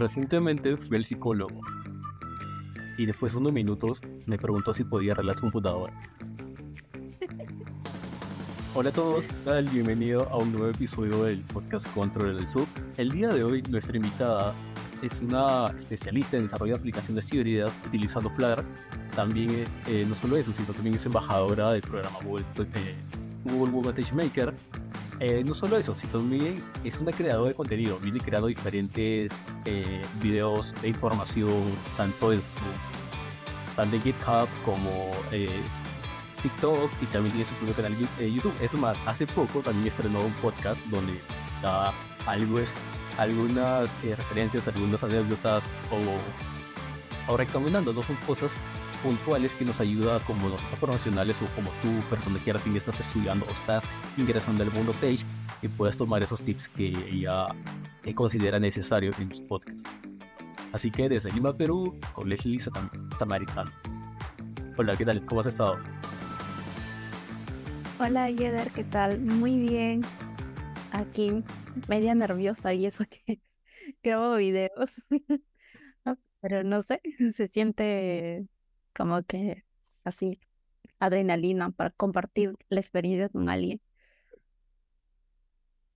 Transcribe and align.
Recientemente 0.00 0.78
fui 0.78 0.96
al 0.96 1.04
psicólogo 1.04 1.60
y 2.96 3.04
después 3.04 3.32
de 3.32 3.38
unos 3.38 3.52
minutos 3.52 4.00
me 4.24 4.38
preguntó 4.38 4.72
si 4.72 4.82
podía 4.82 5.12
arreglar 5.12 5.36
su 5.36 5.42
computadora. 5.42 5.92
Hola 8.74 8.88
a 8.88 8.92
todos, 8.94 9.28
tal? 9.44 9.68
bienvenido 9.68 10.26
a 10.30 10.38
un 10.38 10.52
nuevo 10.52 10.68
episodio 10.68 11.24
del 11.24 11.40
podcast 11.40 11.86
Control 11.92 12.34
del 12.34 12.48
Sur. 12.48 12.66
El 12.96 13.10
día 13.10 13.28
de 13.28 13.44
hoy 13.44 13.60
nuestra 13.68 13.94
invitada 13.94 14.54
es 15.02 15.20
una 15.20 15.66
especialista 15.76 16.38
en 16.38 16.44
desarrollo 16.44 16.72
de 16.72 16.78
aplicaciones 16.78 17.30
híbridas 17.30 17.76
utilizando 17.86 18.30
Flutter. 18.30 18.64
También, 19.14 19.66
eh, 19.86 20.06
no 20.08 20.14
solo 20.14 20.38
eso, 20.38 20.50
sino 20.50 20.72
también 20.72 20.94
es 20.94 21.04
embajadora 21.04 21.72
del 21.72 21.82
programa 21.82 22.16
Google, 22.24 22.46
eh, 22.74 22.94
Google 23.44 23.70
Google 23.70 24.04
Maker. 24.14 24.54
Eh, 25.20 25.44
no 25.44 25.52
solo 25.52 25.76
eso, 25.76 25.94
sino 25.94 26.14
también 26.14 26.64
es 26.82 26.98
una 26.98 27.12
creadora 27.12 27.50
de 27.50 27.54
contenido. 27.54 27.98
Viene 27.98 28.20
creando 28.20 28.48
diferentes 28.48 29.30
eh, 29.66 30.02
videos 30.22 30.72
de 30.80 30.88
información, 30.88 31.62
tanto 31.96 32.32
en 32.32 32.40
su 32.40 33.76
tanto 33.76 33.96
en 33.96 34.02
GitHub 34.02 34.48
como 34.64 35.10
eh, 35.30 35.60
TikTok 36.42 36.90
y 37.02 37.06
también 37.06 37.34
tiene 37.34 37.44
su 37.44 37.54
propio 37.54 37.74
canal 37.74 37.96
YouTube. 38.18 38.54
Es 38.62 38.72
más, 38.74 38.96
hace 39.06 39.26
poco 39.26 39.60
también 39.60 39.88
estrenó 39.88 40.20
un 40.20 40.32
podcast 40.34 40.80
donde 40.86 41.20
da 41.62 41.92
algo, 42.24 42.60
algunas 43.18 43.90
referencias, 44.02 44.68
algunas 44.68 45.04
anécdotas 45.04 45.64
o, 45.90 47.32
o 47.32 47.36
recomendando, 47.36 47.92
no 47.92 48.02
son 48.02 48.16
cosas 48.26 48.52
puntuales 49.02 49.52
que 49.52 49.64
nos 49.64 49.80
ayuda 49.80 50.20
como 50.20 50.48
los 50.48 50.60
profesionales 50.78 51.40
o 51.42 51.46
como 51.56 51.70
tú, 51.82 51.88
persona 52.08 52.38
que 52.38 52.44
quieras, 52.44 52.62
si 52.62 52.76
estás 52.76 53.00
estudiando 53.00 53.46
o 53.46 53.50
estás 53.50 53.84
ingresando 54.16 54.62
al 54.62 54.70
mundo 54.72 54.92
page, 55.00 55.24
y 55.62 55.68
puedes 55.68 55.96
tomar 55.96 56.22
esos 56.22 56.42
tips 56.42 56.68
que 56.68 56.88
ella 56.88 57.46
considera 58.14 58.58
necesarios 58.58 59.18
en 59.18 59.28
los 59.28 59.40
podcasts. 59.42 59.82
Así 60.72 60.90
que 60.90 61.08
desde 61.08 61.32
Lima, 61.32 61.56
Perú, 61.56 61.98
con 62.14 62.28
Leslie 62.28 62.60
Samaritano. 63.18 63.70
Hola, 64.76 64.96
¿qué 64.96 65.04
tal? 65.04 65.24
¿Cómo 65.26 65.40
has 65.40 65.48
estado? 65.48 65.78
Hola, 67.98 68.30
Yeder, 68.30 68.70
¿qué 68.70 68.84
tal? 68.84 69.20
Muy 69.20 69.58
bien. 69.58 70.02
Aquí, 70.92 71.44
media 71.88 72.14
nerviosa 72.14 72.72
y 72.72 72.86
eso 72.86 73.04
que 73.04 73.40
grabo 74.02 74.36
videos. 74.36 75.02
Pero 76.40 76.64
no 76.64 76.80
sé, 76.80 77.02
se 77.32 77.46
siente 77.48 78.46
como 78.94 79.22
que 79.22 79.64
así, 80.04 80.40
adrenalina 80.98 81.70
para 81.70 81.90
compartir 81.90 82.56
la 82.68 82.80
experiencia 82.80 83.28
con 83.28 83.48
alguien. 83.48 83.80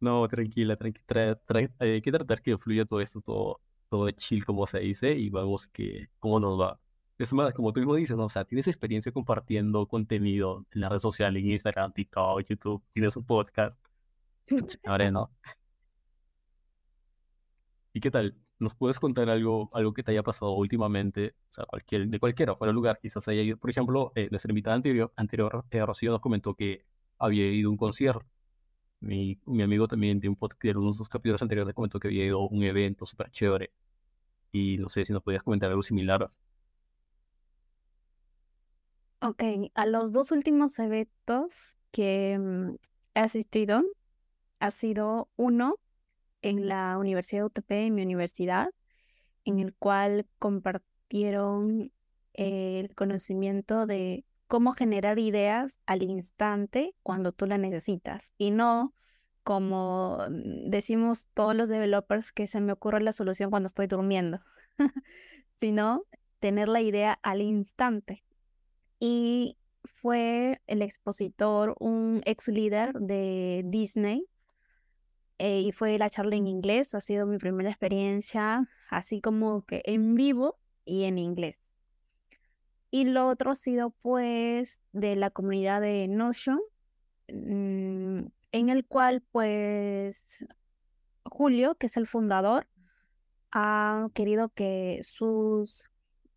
No, 0.01 0.29
tranquila, 0.29 0.77
tranquila. 0.77 1.41
hay 1.79 2.03
que 2.03 2.13
tratar 2.13 2.43
que 2.43 2.59
fluya 2.59 2.85
todo 2.85 3.01
esto, 3.01 3.21
todo, 3.23 3.61
todo 3.89 4.11
chill, 4.11 4.45
como 4.45 4.67
se 4.67 4.81
dice, 4.81 5.13
y 5.13 5.31
vamos 5.31 5.67
que 5.69 6.09
cómo 6.19 6.41
nos 6.41 6.61
va. 6.61 6.79
Es 7.19 7.33
más, 7.33 7.55
como 7.55 7.73
tú 7.73 7.81
mismo 7.81 7.95
dices, 7.95 8.17
¿no? 8.17 8.25
o 8.25 8.29
sea, 8.29 8.45
tienes 8.45 8.67
experiencia 8.69 9.13
compartiendo 9.13 9.87
contenido 9.87 10.67
en 10.73 10.81
las 10.81 10.91
redes 10.91 11.03
sociales, 11.03 11.43
en 11.43 11.51
Instagram, 11.53 11.93
TikTok, 11.93 12.43
YouTube, 12.49 12.83
tienes 12.93 13.17
un 13.17 13.25
podcast. 13.25 13.77
Ahora 14.85 15.11
no. 15.11 15.31
¿Y 17.93 18.01
qué 18.01 18.11
tal? 18.11 18.44
¿Nos 18.65 18.75
puedes 18.75 18.99
contar 18.99 19.29
algo, 19.29 19.69
algo 19.75 19.93
que 19.93 20.03
te 20.03 20.13
haya 20.13 20.23
pasado 20.23 20.53
últimamente? 20.53 21.35
O 21.51 21.53
sea, 21.53 21.67
cualquier, 21.67 22.09
de 22.09 22.19
cualquier 22.19 22.57
fuera 22.57 22.73
lugar, 22.73 22.99
quizás 22.99 23.29
haya 23.29 23.43
ido. 23.43 23.59
Por 23.59 23.69
ejemplo, 23.69 24.11
eh, 24.15 24.29
nuestra 24.31 24.51
invitada 24.51 24.75
anterior, 24.75 25.13
anterior 25.17 25.67
eh, 25.71 25.85
Rocío, 25.85 26.11
nos 26.11 26.23
comentó 26.23 26.55
que 26.55 26.87
había 27.19 27.47
ido 27.53 27.69
a 27.69 27.73
un 27.73 27.77
concierto. 27.77 28.25
Mi, 29.01 29.39
mi 29.45 29.63
amigo 29.63 29.87
también 29.87 30.19
de 30.19 30.31
un 30.31 30.37
podcast, 30.37 30.77
unos 30.77 30.97
dos 30.97 31.11
capítulos 31.11 31.43
anteriores, 31.43 31.75
comentó 31.75 32.01
que 32.01 32.09
había 32.09 32.25
ido 32.25 32.41
a 32.41 32.47
un 32.47 32.63
evento 32.63 33.05
súper 33.05 33.31
chévere. 33.31 33.71
Y 34.51 34.79
no 34.79 34.89
sé 34.89 35.05
si 35.05 35.13
nos 35.13 35.23
podías 35.23 35.43
comentar 35.43 35.69
algo 35.69 35.83
similar. 35.83 36.31
Ok, 39.21 39.43
a 39.75 39.85
los 39.85 40.11
dos 40.11 40.33
últimos 40.33 40.79
eventos 40.79 41.77
que 41.91 42.39
mm, 42.39 42.77
he 43.15 43.21
asistido, 43.21 43.83
ha 44.59 44.71
sido 44.71 45.29
uno 45.37 45.77
en 46.45 46.69
la 46.69 46.99
Universidad 46.99 47.41
de 47.41 47.47
UTP, 47.47 47.71
en 47.71 47.95
mi 47.95 48.03
universidad, 48.03 48.69
en 49.47 49.61
el 49.61 49.75
cual 49.75 50.27
compartieron 50.39 51.91
el 52.35 52.95
conocimiento 52.95 53.87
de 53.87 54.27
cómo 54.47 54.73
generar 54.73 55.19
ideas 55.19 55.81
al 55.87 56.03
instante 56.03 56.95
cuando 57.03 57.33
tú 57.33 57.47
la 57.47 57.57
necesitas 57.57 58.31
y 58.37 58.51
no 58.51 58.93
como 59.43 60.19
mm, 60.29 60.71
decimos 60.71 61.29
todos 61.33 61.55
los 61.55 61.69
developers 61.71 62.31
que 62.31 62.47
se 62.47 62.61
me 62.61 62.73
ocurre 62.73 63.01
la 63.01 63.13
solución 63.13 63.51
cuando 63.51 63.67
estoy 63.69 63.87
durmiendo, 63.87 64.41
sino 65.57 66.05
tener 66.41 66.69
la 66.69 66.83
idea 66.83 67.19
al 67.23 67.41
instante. 67.41 68.23
Y 69.01 69.57
fue 69.85 70.61
el 70.67 70.83
expositor, 70.83 71.75
un 71.79 72.21
ex 72.27 72.49
líder 72.49 72.95
de 72.95 73.63
Disney, 73.67 74.27
eh, 75.39 75.61
y 75.61 75.73
fue 75.73 75.99
la 75.99 76.11
charla 76.11 76.37
en 76.37 76.47
inglés, 76.47 76.95
ha 76.95 77.01
sido 77.01 77.27
mi 77.27 77.39
primera 77.39 77.71
experiencia, 77.71 78.69
así 78.91 79.21
como 79.21 79.65
que 79.65 79.83
en 79.85 80.15
vivo 80.15 80.59
y 80.85 81.05
en 81.05 81.19
inglés. 81.19 81.59
Y 82.91 83.05
lo 83.07 83.29
otro 83.29 83.51
ha 83.51 83.57
sido 83.57 83.91
pues 84.03 84.85
de 84.93 85.17
la 85.17 85.31
comunidad 85.31 85.81
de 85.81 86.07
Notion, 86.09 86.61
mm, 87.29 88.27
en 88.53 88.69
el 88.69 88.87
cual 88.87 89.23
pues 89.33 90.45
Julio, 91.25 91.75
que 91.75 91.87
es 91.87 91.97
el 91.97 92.07
fundador, 92.07 92.69
ha 93.51 94.09
querido 94.15 94.51
que 94.51 95.01
sus, 95.03 95.89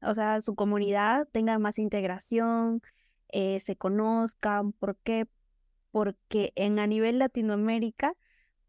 o 0.02 0.14
sea, 0.14 0.42
su 0.42 0.56
comunidad 0.56 1.28
tenga 1.32 1.60
más 1.60 1.80
integración, 1.80 2.82
eh, 3.30 3.60
se 3.60 3.76
conozcan. 3.76 4.72
¿Por 4.74 4.98
qué? 4.98 5.28
Porque 5.92 6.54
en 6.56 6.80
a 6.80 6.88
nivel 6.88 7.20
Latinoamérica 7.20 8.14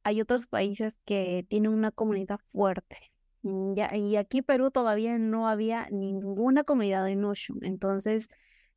hay 0.03 0.21
otros 0.21 0.47
países 0.47 0.99
que 1.05 1.47
tienen 1.49 1.73
una 1.73 1.91
comunidad 1.91 2.41
fuerte. 2.47 2.99
Mm, 3.43 3.75
ya, 3.75 3.95
y 3.97 4.17
aquí 4.17 4.43
Perú 4.43 4.71
todavía 4.71 5.19
no 5.19 5.49
había 5.49 5.89
ninguna 5.91 6.65
comunidad 6.65 7.05
de 7.05 7.17
Notion. 7.17 7.59
Entonces, 7.63 8.29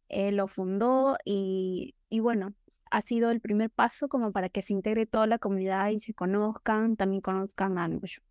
él 0.09 0.37
lo 0.37 0.47
fundó 0.47 1.17
y, 1.25 1.95
y 2.09 2.19
bueno, 2.19 2.53
ha 2.91 3.01
sido 3.01 3.31
el 3.31 3.41
primer 3.41 3.69
paso 3.69 4.09
como 4.09 4.31
para 4.31 4.49
que 4.49 4.61
se 4.61 4.73
integre 4.73 5.05
toda 5.05 5.27
la 5.27 5.39
comunidad 5.39 5.89
y 5.89 5.99
se 5.99 6.13
conozcan, 6.13 6.97
también 6.97 7.21
conozcan 7.21 7.77
a 7.77 7.87
Notion. 7.87 8.23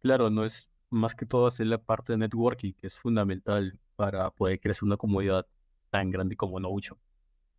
Claro, 0.00 0.30
no 0.30 0.44
es 0.44 0.68
más 0.90 1.14
que 1.14 1.26
todo 1.26 1.46
hacer 1.46 1.66
la 1.66 1.78
parte 1.78 2.12
de 2.12 2.18
networking, 2.18 2.72
que 2.74 2.86
es 2.88 2.98
fundamental 2.98 3.78
para 3.96 4.30
poder 4.30 4.60
crecer 4.60 4.84
una 4.84 4.96
comunidad 4.96 5.46
tan 5.90 6.10
grande 6.10 6.36
como 6.36 6.60
Notion. 6.60 6.98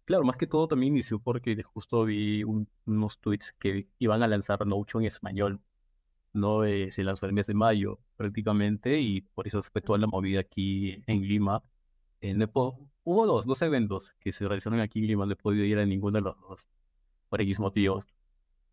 Claro, 0.05 0.23
más 0.25 0.35
que 0.37 0.47
todo 0.47 0.67
también 0.67 0.93
inició 0.93 1.19
porque 1.19 1.61
justo 1.63 2.03
vi 2.05 2.43
unos 2.43 3.19
tweets 3.19 3.53
que 3.53 3.87
iban 3.99 4.21
a 4.21 4.27
lanzar 4.27 4.65
Notion 4.67 5.03
en 5.03 5.07
español. 5.07 5.61
No 6.33 6.65
eh, 6.65 6.91
se 6.91 7.03
lanzó 7.03 7.25
el 7.25 7.33
mes 7.33 7.47
de 7.47 7.53
mayo 7.53 7.99
prácticamente 8.17 8.99
y 8.99 9.21
por 9.21 9.47
eso 9.47 9.61
fue 9.61 9.81
toda 9.81 9.99
la 9.99 10.07
movida 10.07 10.41
aquí 10.41 11.01
en 11.07 11.21
Lima. 11.27 11.63
En 12.21 12.41
hubo 12.43 13.25
dos, 13.27 13.45
dos 13.45 13.61
eventos 13.61 14.13
que 14.19 14.31
se 14.31 14.47
realizaron 14.47 14.79
aquí 14.79 14.99
en 14.99 15.07
Lima, 15.07 15.25
no 15.25 15.33
he 15.33 15.35
podido 15.35 15.65
ir 15.65 15.79
a 15.79 15.85
ninguno 15.85 16.17
de 16.17 16.21
los 16.21 16.39
dos 16.41 16.69
por 17.29 17.41
X 17.41 17.59
motivos. 17.59 18.07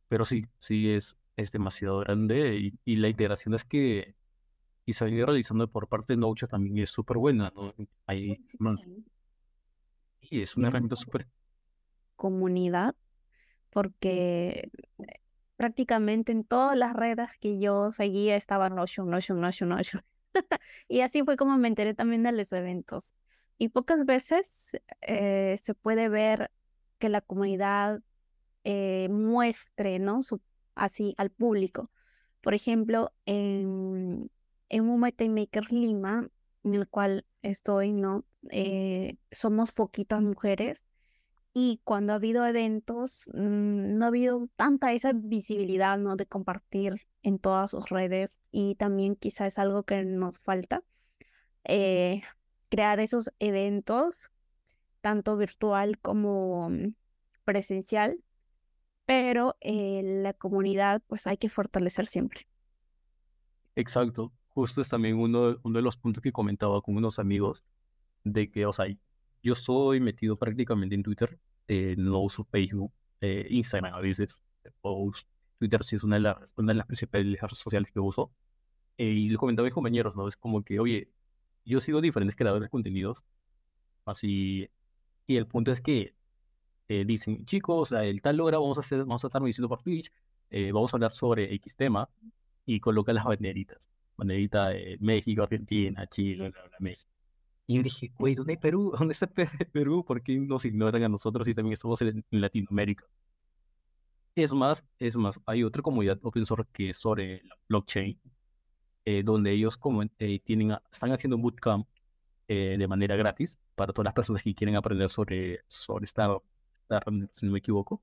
Pero 0.08 0.24
sí, 0.24 0.46
sí 0.58 0.90
es, 0.90 1.16
es 1.36 1.52
demasiado 1.52 2.00
grande 2.00 2.72
y, 2.84 2.96
la 2.96 3.08
integración 3.08 3.54
es 3.54 3.64
que 3.64 4.16
y 4.86 4.94
se 4.94 5.04
ha 5.04 5.08
ido 5.08 5.26
realizando 5.26 5.68
por 5.70 5.88
parte 5.88 6.14
de 6.14 6.16
Notion 6.18 6.50
también 6.50 6.78
es 6.78 6.90
súper 6.90 7.18
buena. 7.18 7.52
¿no? 7.54 7.74
Hay 8.06 8.38
más 8.58 8.84
y 10.20 10.42
es 10.42 10.56
una 10.56 10.68
herramienta 10.68 10.96
súper. 10.96 11.26
Comunidad, 12.16 12.94
porque 13.70 14.70
prácticamente 15.56 16.32
en 16.32 16.44
todas 16.44 16.76
las 16.76 16.94
redes 16.94 17.30
que 17.40 17.58
yo 17.58 17.92
seguía 17.92 18.36
estaba 18.36 18.68
Notion, 18.68 19.10
Notion, 19.10 19.40
Notion, 19.40 19.68
Notion. 19.68 20.02
y 20.88 21.00
así 21.00 21.22
fue 21.22 21.36
como 21.36 21.56
me 21.58 21.68
enteré 21.68 21.94
también 21.94 22.22
de 22.22 22.32
los 22.32 22.52
eventos. 22.52 23.14
Y 23.58 23.68
pocas 23.68 24.06
veces 24.06 24.80
eh, 25.02 25.58
se 25.62 25.74
puede 25.74 26.08
ver 26.08 26.50
que 26.98 27.08
la 27.08 27.20
comunidad 27.20 28.00
eh, 28.64 29.08
muestre, 29.10 29.98
¿no? 29.98 30.22
Su, 30.22 30.40
así 30.74 31.14
al 31.18 31.30
público. 31.30 31.90
Por 32.40 32.54
ejemplo, 32.54 33.12
en, 33.26 34.30
en 34.70 34.88
un 34.88 35.00
Maker 35.00 35.70
Lima, 35.70 36.28
en 36.64 36.74
el 36.74 36.88
cual 36.88 37.26
estoy, 37.42 37.92
¿no? 37.92 38.24
Eh, 38.50 39.16
somos 39.30 39.72
poquitas 39.72 40.22
mujeres 40.22 40.84
y 41.52 41.80
cuando 41.84 42.12
ha 42.12 42.16
habido 42.16 42.46
eventos 42.46 43.28
mm, 43.34 43.98
no 43.98 44.04
ha 44.04 44.08
habido 44.08 44.48
tanta 44.56 44.92
esa 44.92 45.12
visibilidad, 45.14 45.98
¿no? 45.98 46.16
De 46.16 46.26
compartir 46.26 47.06
en 47.22 47.38
todas 47.38 47.72
sus 47.72 47.88
redes 47.88 48.40
y 48.50 48.76
también 48.76 49.16
quizá 49.16 49.46
es 49.46 49.58
algo 49.58 49.82
que 49.82 50.02
nos 50.04 50.38
falta, 50.38 50.82
eh, 51.64 52.22
crear 52.68 53.00
esos 53.00 53.32
eventos, 53.38 54.30
tanto 55.00 55.36
virtual 55.36 55.98
como 55.98 56.70
mm, 56.70 56.94
presencial, 57.44 58.18
pero 59.06 59.56
la 59.60 60.32
comunidad 60.34 61.02
pues 61.08 61.26
hay 61.26 61.36
que 61.36 61.48
fortalecer 61.48 62.06
siempre. 62.06 62.46
Exacto. 63.74 64.32
Justo 64.60 64.82
es 64.82 64.90
también 64.90 65.16
uno, 65.16 65.56
uno 65.62 65.78
de 65.78 65.82
los 65.82 65.96
puntos 65.96 66.22
que 66.22 66.32
comentaba 66.32 66.82
con 66.82 66.94
unos 66.94 67.18
amigos, 67.18 67.64
de 68.24 68.50
que, 68.50 68.66
o 68.66 68.72
sea, 68.72 68.84
yo 69.42 69.52
estoy 69.54 70.00
metido 70.00 70.36
prácticamente 70.36 70.94
en 70.94 71.02
Twitter, 71.02 71.40
eh, 71.66 71.94
no 71.96 72.18
uso 72.20 72.44
Facebook, 72.44 72.92
eh, 73.22 73.46
Instagram 73.48 73.94
a 73.94 74.00
veces, 74.00 74.42
o 74.82 75.10
Twitter 75.58 75.82
sí 75.82 75.96
es 75.96 76.04
una 76.04 76.16
de 76.16 76.20
las, 76.20 76.52
una 76.58 76.72
de 76.72 76.76
las 76.76 76.86
principales 76.86 77.40
redes 77.40 77.58
sociales 77.58 77.90
que 77.90 78.00
uso. 78.00 78.32
Eh, 78.98 79.06
y 79.06 79.28
lo 79.30 79.38
comentaba 79.38 79.64
a 79.64 79.70
mis 79.70 79.74
compañeros, 79.74 80.14
¿no? 80.14 80.28
Es 80.28 80.36
como 80.36 80.62
que, 80.62 80.78
oye, 80.78 81.10
yo 81.64 81.80
sigo 81.80 82.02
diferentes 82.02 82.36
creadores 82.36 82.66
de 82.66 82.70
contenidos, 82.70 83.22
así, 84.04 84.68
y 85.26 85.36
el 85.36 85.46
punto 85.46 85.72
es 85.72 85.80
que 85.80 86.14
dicen, 87.06 87.46
chicos, 87.46 87.92
el 87.92 88.20
tal 88.20 88.40
hora 88.40 88.58
vamos 88.58 88.76
a, 88.76 88.80
hacer, 88.80 88.98
vamos 88.98 89.24
a 89.24 89.28
estar 89.28 89.42
diciendo 89.42 89.70
por 89.70 89.82
Twitch, 89.82 90.12
vamos 90.50 90.92
a 90.92 90.96
hablar 90.98 91.12
sobre 91.12 91.54
X 91.54 91.76
tema, 91.76 92.10
y 92.66 92.80
coloca 92.80 93.12
las 93.14 93.24
banderitas. 93.24 93.89
Banderita 94.20 94.68
de 94.68 94.98
México, 95.00 95.42
Argentina, 95.42 96.06
Chile, 96.06 96.50
bla, 96.50 96.62
bla, 96.68 96.76
México. 96.78 97.10
Y 97.70 97.76
yo 97.76 97.82
dije, 97.82 98.12
güey, 98.18 98.34
¿dónde 98.34 98.54
hay 98.54 98.56
Perú? 98.56 98.92
¿Dónde 98.98 99.12
está 99.12 99.28
Perú? 99.28 100.04
¿Por 100.04 100.22
qué 100.22 100.38
nos 100.38 100.64
ignoran 100.64 101.04
a 101.04 101.08
nosotros 101.08 101.46
y 101.46 101.54
también 101.54 101.74
estamos 101.74 102.02
en, 102.02 102.24
Latinoamérica? 102.30 103.04
Es 104.34 104.52
más, 104.52 104.84
es 104.98 105.16
más, 105.16 105.40
hay 105.46 105.62
otra 105.62 105.80
comunidad 105.80 106.18
open 106.22 106.44
source 106.44 106.68
que 106.72 106.90
es 106.90 106.98
sobre 106.98 107.42
la 107.44 107.56
blockchain, 107.68 108.18
eh, 109.04 109.22
donde 109.22 109.52
ellos 109.52 109.76
como, 109.76 110.02
eh, 110.02 110.40
tienen, 110.40 110.76
están 110.90 111.12
haciendo 111.12 111.36
un 111.36 111.42
bootcamp 111.42 111.86
eh, 112.48 112.76
de 112.76 112.88
manera 112.88 113.16
gratis 113.16 113.58
para 113.76 113.92
todas 113.92 114.06
las 114.06 114.14
personas 114.14 114.42
que 114.42 114.54
quieren 114.54 114.76
aprender 114.76 115.08
sobre, 115.08 115.60
sobre 115.68 116.04
esta, 116.06 116.38
si 117.32 117.46
no 117.46 117.52
me 117.52 117.58
equivoco. 117.60 118.02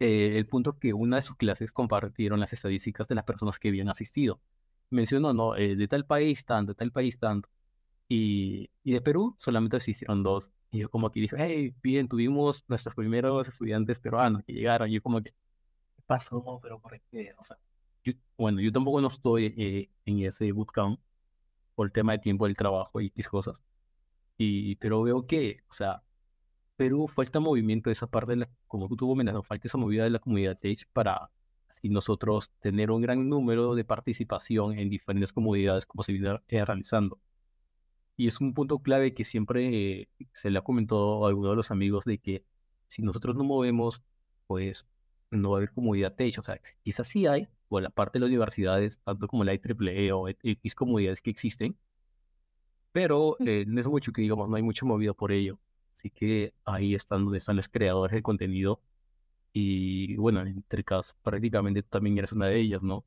el 0.00 0.46
punto 0.46 0.78
que 0.78 0.92
una 0.94 1.16
de 1.16 1.22
sus 1.22 1.36
clases 1.36 1.70
compartieron 1.72 2.40
las 2.40 2.52
estadísticas 2.52 3.06
de 3.08 3.14
las 3.14 3.24
personas 3.24 3.58
que 3.60 3.68
habían 3.68 3.88
asistido. 3.88 4.40
Mencionó, 4.90 5.32
no, 5.34 5.52
de 5.54 5.88
tal 5.88 6.06
país 6.06 6.44
tanto, 6.44 6.72
de 6.72 6.76
tal 6.76 6.92
país 6.92 7.18
tanto. 7.18 7.48
Y, 8.08 8.70
y 8.84 8.92
de 8.92 9.00
Perú 9.02 9.36
solamente 9.38 9.80
se 9.80 9.92
hicieron 9.92 10.22
dos. 10.22 10.50
Y 10.70 10.80
yo 10.80 10.90
como 10.90 11.10
que 11.10 11.20
dije, 11.20 11.36
hey, 11.38 11.74
bien, 11.82 12.08
tuvimos 12.08 12.64
nuestros 12.68 12.94
primeros 12.94 13.48
estudiantes 13.48 13.98
peruanos 14.00 14.44
que 14.44 14.52
llegaron. 14.54 14.90
Y 14.90 14.94
yo 14.94 15.02
como 15.02 15.22
que, 15.22 15.30
¿qué 15.32 16.02
pasó? 16.06 16.60
¿Pero 16.62 16.80
por 16.80 17.00
qué? 17.10 17.34
O 17.38 17.42
sea, 17.42 17.58
bueno, 18.36 18.60
yo 18.60 18.72
tampoco 18.72 19.00
no 19.00 19.08
estoy 19.08 19.54
eh, 19.56 19.90
en 20.04 20.20
ese 20.20 20.52
bootcamp 20.52 21.00
por 21.74 21.86
el 21.88 21.92
tema 21.92 22.12
de 22.12 22.18
tiempo 22.20 22.46
del 22.46 22.56
trabajo 22.56 23.00
y 23.00 23.12
mis 23.14 23.28
cosas. 23.28 23.56
Y, 24.38 24.76
pero 24.76 25.02
veo 25.02 25.26
que, 25.26 25.62
o 25.68 25.72
sea, 25.72 26.02
Perú 26.76 27.08
falta 27.08 27.40
movimiento 27.40 27.90
de 27.90 27.94
esa 27.94 28.06
parte, 28.08 28.32
de 28.32 28.36
la, 28.38 28.50
como 28.68 28.88
tú 28.96 29.14
mencionado, 29.16 29.42
falta 29.42 29.68
esa 29.68 29.78
movida 29.78 30.04
de 30.04 30.10
la 30.10 30.18
comunidad 30.20 30.58
para 30.92 31.30
así 31.68 31.88
nosotros 31.88 32.52
tener 32.60 32.90
un 32.90 33.02
gran 33.02 33.28
número 33.28 33.74
de 33.74 33.84
participación 33.84 34.78
en 34.78 34.90
diferentes 34.90 35.32
comunidades 35.32 35.86
como 35.86 36.02
se 36.02 36.12
viene 36.12 36.40
eh, 36.48 36.64
realizando. 36.64 37.18
Y 38.16 38.26
es 38.26 38.40
un 38.40 38.54
punto 38.54 38.78
clave 38.80 39.14
que 39.14 39.24
siempre 39.24 40.08
se 40.34 40.50
le 40.50 40.58
ha 40.58 40.62
comentado 40.62 41.24
a 41.24 41.28
alguno 41.28 41.50
de 41.50 41.56
los 41.56 41.70
amigos 41.70 42.04
de 42.04 42.18
que 42.18 42.44
si 42.88 43.02
nosotros 43.02 43.36
no 43.36 43.44
movemos, 43.44 44.02
pues 44.46 44.86
no 45.30 45.50
va 45.50 45.56
a 45.56 45.58
haber 45.58 45.72
comunidad 45.72 46.14
tech. 46.14 46.38
O 46.38 46.42
sea, 46.42 46.60
quizás 46.82 47.08
sí 47.08 47.26
hay, 47.26 47.48
o 47.68 47.80
la 47.80 47.90
parte 47.90 48.18
de 48.18 48.24
las 48.24 48.28
universidades, 48.28 49.00
tanto 49.04 49.28
como 49.28 49.44
la 49.44 49.54
IEEE 49.54 50.12
o 50.12 50.28
X 50.28 50.74
comunidades 50.74 51.22
que 51.22 51.30
existen, 51.30 51.76
pero 52.92 53.36
eh, 53.40 53.64
no 53.66 53.80
es 53.80 53.86
mucho 53.88 54.12
que 54.12 54.22
digamos, 54.22 54.48
no 54.48 54.56
hay 54.56 54.62
mucha 54.62 54.86
movida 54.86 55.12
por 55.12 55.32
ello. 55.32 55.58
Así 55.94 56.10
que 56.10 56.54
ahí 56.64 56.94
están 56.94 57.24
donde 57.24 57.38
están 57.38 57.56
los 57.56 57.68
creadores 57.68 58.14
de 58.14 58.22
contenido. 58.22 58.80
Y 59.52 60.16
bueno, 60.16 60.40
en 60.42 60.58
este 60.58 60.84
caso, 60.84 61.14
prácticamente 61.22 61.82
también 61.82 62.18
eres 62.18 62.32
una 62.32 62.46
de 62.46 62.60
ellas, 62.60 62.82
¿no? 62.82 63.04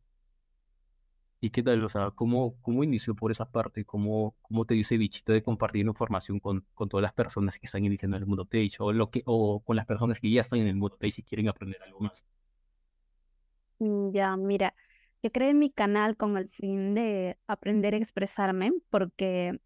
¿Y 1.44 1.50
qué 1.50 1.64
tal? 1.64 1.84
O 1.84 1.90
sea, 1.90 2.12
¿cómo, 2.12 2.56
cómo 2.62 2.84
inició 2.84 3.16
por 3.16 3.32
esa 3.32 3.50
parte? 3.50 3.84
¿Cómo, 3.84 4.36
cómo 4.44 4.66
te 4.66 4.76
dio 4.76 4.82
ese 4.82 4.98
bichito 4.98 5.34
de 5.34 5.42
compartir 5.42 5.86
información 5.88 6.40
con, 6.40 6.64
con 6.76 6.88
todas 6.88 7.02
las 7.02 7.14
personas 7.14 7.58
que 7.58 7.66
están 7.66 7.84
iniciando 7.84 8.16
el 8.18 8.28
mundo 8.28 8.46
Tech 8.46 8.76
o, 8.80 8.94
lo 8.94 9.10
que, 9.10 9.24
o 9.26 9.60
con 9.62 9.76
las 9.76 9.88
personas 9.88 10.20
que 10.20 10.30
ya 10.30 10.42
están 10.42 10.60
en 10.60 10.68
el 10.68 10.76
mundo 10.76 10.98
Tech 10.98 11.18
y 11.18 11.24
quieren 11.24 11.50
aprender 11.50 11.82
algo 11.82 12.00
más? 12.02 12.26
Mm, 13.80 14.12
ya, 14.12 14.38
mira, 14.38 14.76
yo 15.24 15.32
creé 15.32 15.56
mi 15.56 15.72
canal 15.72 16.16
con 16.16 16.38
el 16.38 16.48
fin 16.48 16.94
de 16.94 17.40
aprender 17.48 17.96
a 17.96 17.98
expresarme 17.98 18.72
porque 18.92 19.60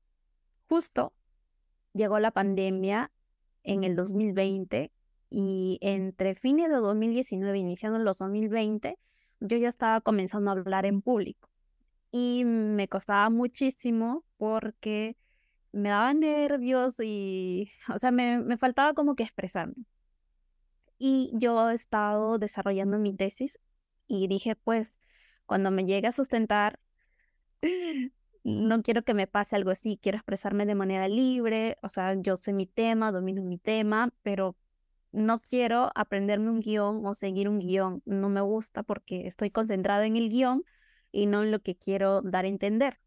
justo 0.70 1.14
llegó 1.94 2.20
la 2.20 2.32
pandemia 2.32 3.12
en 3.64 3.84
el 3.84 3.98
2020 3.98 4.92
y 5.38 5.80
entre 5.82 6.34
fines 6.34 6.70
de 6.70 6.78
2019, 6.78 7.60
iniciando 7.60 8.00
los 8.00 8.20
2020, 8.20 8.98
yo 9.42 9.58
ya 9.58 9.68
estaba 9.68 10.00
comenzando 10.00 10.50
a 10.50 10.54
hablar 10.54 10.86
en 10.86 11.02
público 11.02 11.50
y 12.10 12.46
me 12.46 12.88
costaba 12.88 13.30
muchísimo 13.30 14.24
porque 14.38 15.18
me 15.74 15.90
daba 15.90 16.14
nervios 16.14 16.96
y, 17.02 17.70
o 17.94 18.00
sea, 18.00 18.12
me, 18.12 18.40
me 18.40 18.58
faltaba 18.58 18.94
como 18.94 19.16
que 19.16 19.24
expresarme. 19.24 19.76
Y 20.98 21.32
yo 21.34 21.70
he 21.70 21.74
estado 21.74 22.38
desarrollando 22.40 22.98
mi 22.98 23.14
tesis 23.14 23.60
y 24.08 24.30
dije, 24.30 24.56
pues, 24.56 25.02
cuando 25.46 25.70
me 25.70 25.84
llegue 25.84 26.08
a 26.08 26.14
sustentar, 26.14 26.80
no 28.46 28.82
quiero 28.84 29.04
que 29.04 29.14
me 29.14 29.28
pase 29.28 29.58
algo 29.58 29.72
así, 29.72 30.00
quiero 30.02 30.18
expresarme 30.18 30.66
de 30.66 30.76
manera 30.76 31.10
libre, 31.10 31.78
o 31.82 31.90
sea, 31.90 32.14
yo 32.14 32.38
sé 32.38 32.54
mi 32.54 32.68
tema, 32.68 33.12
domino 33.12 33.44
mi 33.44 33.58
tema, 33.58 34.14
pero 34.24 34.56
no 35.16 35.40
quiero 35.42 35.92
aprenderme 35.96 36.50
un 36.50 36.60
guion 36.60 37.06
o 37.06 37.14
seguir 37.16 37.48
un 37.48 37.60
guion, 37.60 38.02
no 38.06 38.30
me 38.30 38.42
gusta 38.42 38.84
porque 38.84 39.28
estoy 39.28 39.50
concentrado 39.50 40.04
en 40.04 40.18
el 40.18 40.30
guion 40.30 40.64
y 41.12 41.26
no 41.26 41.44
en 41.44 41.52
lo 41.52 41.62
que 41.62 41.76
quiero 41.76 42.22
dar 42.22 42.46
a 42.46 42.50
entender. 42.50 43.00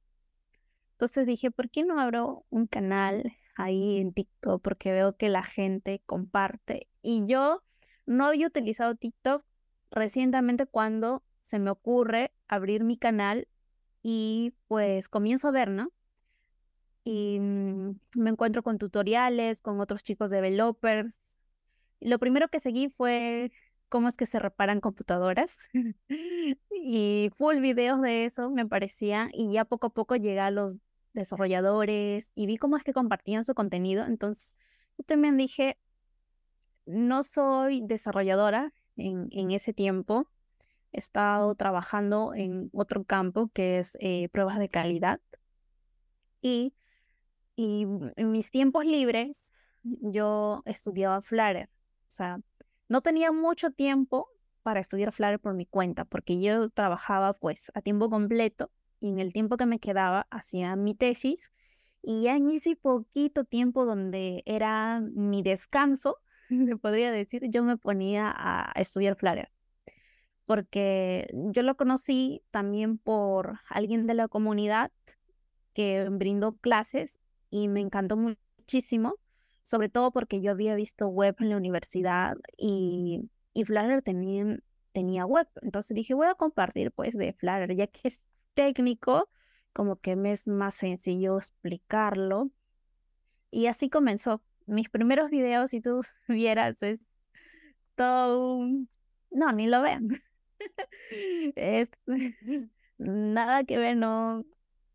Entonces 0.92 1.26
dije, 1.26 1.50
¿por 1.50 1.70
qué 1.70 1.84
no 1.84 2.00
abro 2.00 2.46
un 2.50 2.66
canal 2.66 3.32
ahí 3.56 3.98
en 3.98 4.12
TikTok? 4.14 4.62
Porque 4.62 4.92
veo 4.92 5.16
que 5.16 5.28
la 5.28 5.42
gente 5.44 6.02
comparte. 6.06 6.88
Y 7.02 7.26
yo 7.26 7.62
no 8.06 8.26
había 8.26 8.46
utilizado 8.46 8.94
TikTok 8.94 9.44
recientemente 9.90 10.66
cuando 10.66 11.22
se 11.44 11.58
me 11.58 11.70
ocurre 11.70 12.32
abrir 12.48 12.84
mi 12.84 12.96
canal 12.96 13.48
y 14.02 14.54
pues 14.66 15.08
comienzo 15.08 15.48
a 15.48 15.52
ver, 15.52 15.68
¿no? 15.68 15.92
Y 17.04 17.38
mm, 17.38 18.00
me 18.14 18.30
encuentro 18.30 18.62
con 18.62 18.78
tutoriales, 18.78 19.60
con 19.60 19.80
otros 19.80 20.02
chicos 20.02 20.30
developers. 20.30 21.27
Lo 22.00 22.18
primero 22.18 22.48
que 22.48 22.60
seguí 22.60 22.88
fue 22.88 23.50
cómo 23.88 24.08
es 24.08 24.16
que 24.16 24.26
se 24.26 24.38
reparan 24.38 24.80
computadoras. 24.80 25.58
y 26.70 27.30
full 27.36 27.58
videos 27.60 28.00
de 28.02 28.24
eso 28.24 28.50
me 28.50 28.66
parecía 28.66 29.28
y 29.32 29.52
ya 29.52 29.64
poco 29.64 29.88
a 29.88 29.94
poco 29.94 30.16
llegué 30.16 30.40
a 30.40 30.50
los 30.50 30.78
desarrolladores 31.12 32.30
y 32.34 32.46
vi 32.46 32.56
cómo 32.56 32.76
es 32.76 32.84
que 32.84 32.92
compartían 32.92 33.44
su 33.44 33.54
contenido. 33.54 34.04
Entonces, 34.04 34.56
yo 34.96 35.04
también 35.04 35.36
dije, 35.36 35.78
no 36.86 37.22
soy 37.22 37.82
desarrolladora 37.84 38.72
en, 38.96 39.28
en 39.32 39.50
ese 39.50 39.72
tiempo. 39.72 40.28
He 40.92 40.98
estado 40.98 41.54
trabajando 41.54 42.34
en 42.34 42.70
otro 42.72 43.04
campo 43.04 43.48
que 43.52 43.78
es 43.78 43.96
eh, 44.00 44.28
pruebas 44.30 44.58
de 44.58 44.68
calidad. 44.68 45.20
Y, 46.40 46.72
y 47.56 47.82
en 48.16 48.30
mis 48.30 48.50
tiempos 48.50 48.86
libres 48.86 49.52
yo 49.82 50.62
estudiaba 50.66 51.20
Flutter. 51.22 51.68
O 52.08 52.12
sea, 52.12 52.40
no 52.88 53.00
tenía 53.02 53.32
mucho 53.32 53.70
tiempo 53.70 54.28
para 54.62 54.80
estudiar 54.80 55.12
Flutter 55.12 55.40
por 55.40 55.54
mi 55.54 55.66
cuenta, 55.66 56.04
porque 56.04 56.40
yo 56.40 56.70
trabajaba 56.70 57.34
pues 57.34 57.70
a 57.74 57.80
tiempo 57.80 58.10
completo 58.10 58.70
y 59.00 59.08
en 59.08 59.18
el 59.18 59.32
tiempo 59.32 59.56
que 59.56 59.66
me 59.66 59.78
quedaba 59.78 60.26
hacía 60.30 60.76
mi 60.76 60.94
tesis 60.94 61.52
y 62.02 62.22
ya 62.22 62.36
en 62.36 62.50
ese 62.50 62.76
poquito 62.76 63.44
tiempo 63.44 63.84
donde 63.84 64.42
era 64.46 65.00
mi 65.00 65.42
descanso, 65.42 66.18
me 66.48 66.76
podría 66.76 67.10
decir, 67.10 67.42
yo 67.50 67.62
me 67.62 67.76
ponía 67.76 68.32
a 68.36 68.72
estudiar 68.76 69.16
Flutter. 69.16 69.50
Porque 70.46 71.28
yo 71.32 71.62
lo 71.62 71.76
conocí 71.76 72.42
también 72.50 72.96
por 72.96 73.60
alguien 73.68 74.06
de 74.06 74.14
la 74.14 74.28
comunidad 74.28 74.90
que 75.74 76.08
brindó 76.10 76.56
clases 76.56 77.18
y 77.50 77.68
me 77.68 77.80
encantó 77.80 78.16
muchísimo 78.16 79.16
sobre 79.68 79.90
todo 79.90 80.10
porque 80.12 80.40
yo 80.40 80.52
había 80.52 80.74
visto 80.74 81.08
web 81.08 81.36
en 81.40 81.50
la 81.50 81.58
universidad 81.58 82.38
y, 82.56 83.28
y 83.52 83.64
Flutter 83.64 84.00
tenía, 84.00 84.58
tenía 84.92 85.26
web. 85.26 85.46
Entonces 85.60 85.94
dije, 85.94 86.14
voy 86.14 86.26
a 86.26 86.34
compartir 86.36 86.90
pues 86.90 87.18
de 87.18 87.34
Flutter, 87.34 87.76
ya 87.76 87.86
que 87.86 88.08
es 88.08 88.22
técnico, 88.54 89.28
como 89.74 89.96
que 89.96 90.16
me 90.16 90.32
es 90.32 90.48
más 90.48 90.74
sencillo 90.74 91.36
explicarlo. 91.36 92.50
Y 93.50 93.66
así 93.66 93.90
comenzó. 93.90 94.42
Mis 94.64 94.88
primeros 94.88 95.28
videos, 95.28 95.68
si 95.68 95.82
tú 95.82 96.00
vieras, 96.28 96.82
es 96.82 97.02
todo 97.94 98.64
No, 99.30 99.52
ni 99.52 99.66
lo 99.66 99.82
vean. 99.82 100.22
es 101.56 101.90
nada 102.96 103.64
que 103.64 103.76
ver, 103.76 103.98
no, 103.98 104.46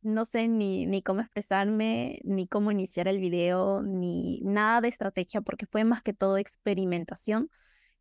no 0.04 0.26
sé 0.26 0.48
ni, 0.48 0.86
ni 0.86 1.02
cómo 1.02 1.22
expresarme, 1.22 2.20
ni 2.24 2.48
cómo 2.48 2.72
iniciar 2.72 3.08
el 3.08 3.20
video, 3.20 3.82
ni 3.82 4.42
nada 4.44 4.82
de 4.82 4.90
estrategia, 4.90 5.42
porque 5.42 5.66
fue 5.66 5.84
más 5.84 6.04
que 6.04 6.14
todo 6.14 6.38
experimentación, 6.38 7.50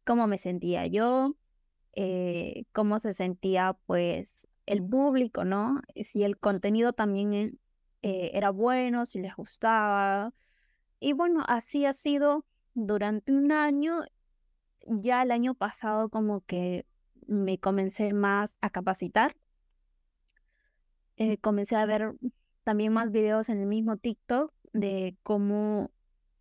cómo 0.05 0.27
me 0.27 0.39
sentía 0.39 0.87
yo, 0.87 1.37
eh, 1.95 2.65
cómo 2.73 2.99
se 2.99 3.13
sentía 3.13 3.77
pues 3.87 4.47
el 4.67 4.85
público, 4.85 5.45
¿no? 5.45 5.81
Si 6.03 6.25
el 6.25 6.39
contenido 6.39 6.93
también 6.93 7.59
eh, 8.03 8.31
era 8.35 8.51
bueno, 8.51 9.07
si 9.07 9.21
les 9.21 9.35
gustaba. 9.37 10.33
Y 11.01 11.13
bueno, 11.13 11.45
así 11.47 11.85
ha 11.87 11.93
sido 11.93 12.45
durante 12.75 13.33
un 13.33 13.53
año. 13.53 14.03
Ya 14.87 15.23
el 15.23 15.31
año 15.31 15.55
pasado 15.55 16.09
como 16.11 16.41
que 16.43 16.87
me 17.27 17.59
comencé 17.59 18.13
más 18.13 18.57
a 18.61 18.71
capacitar. 18.71 19.37
Eh, 21.23 21.39
comencé 21.39 21.77
a 21.77 21.87
ver 21.87 22.17
también 22.65 22.93
más 22.93 23.13
videos 23.13 23.49
en 23.49 23.61
el 23.61 23.67
mismo 23.67 23.97
TikTok 23.97 24.53
de 24.73 25.17
cómo 25.23 25.93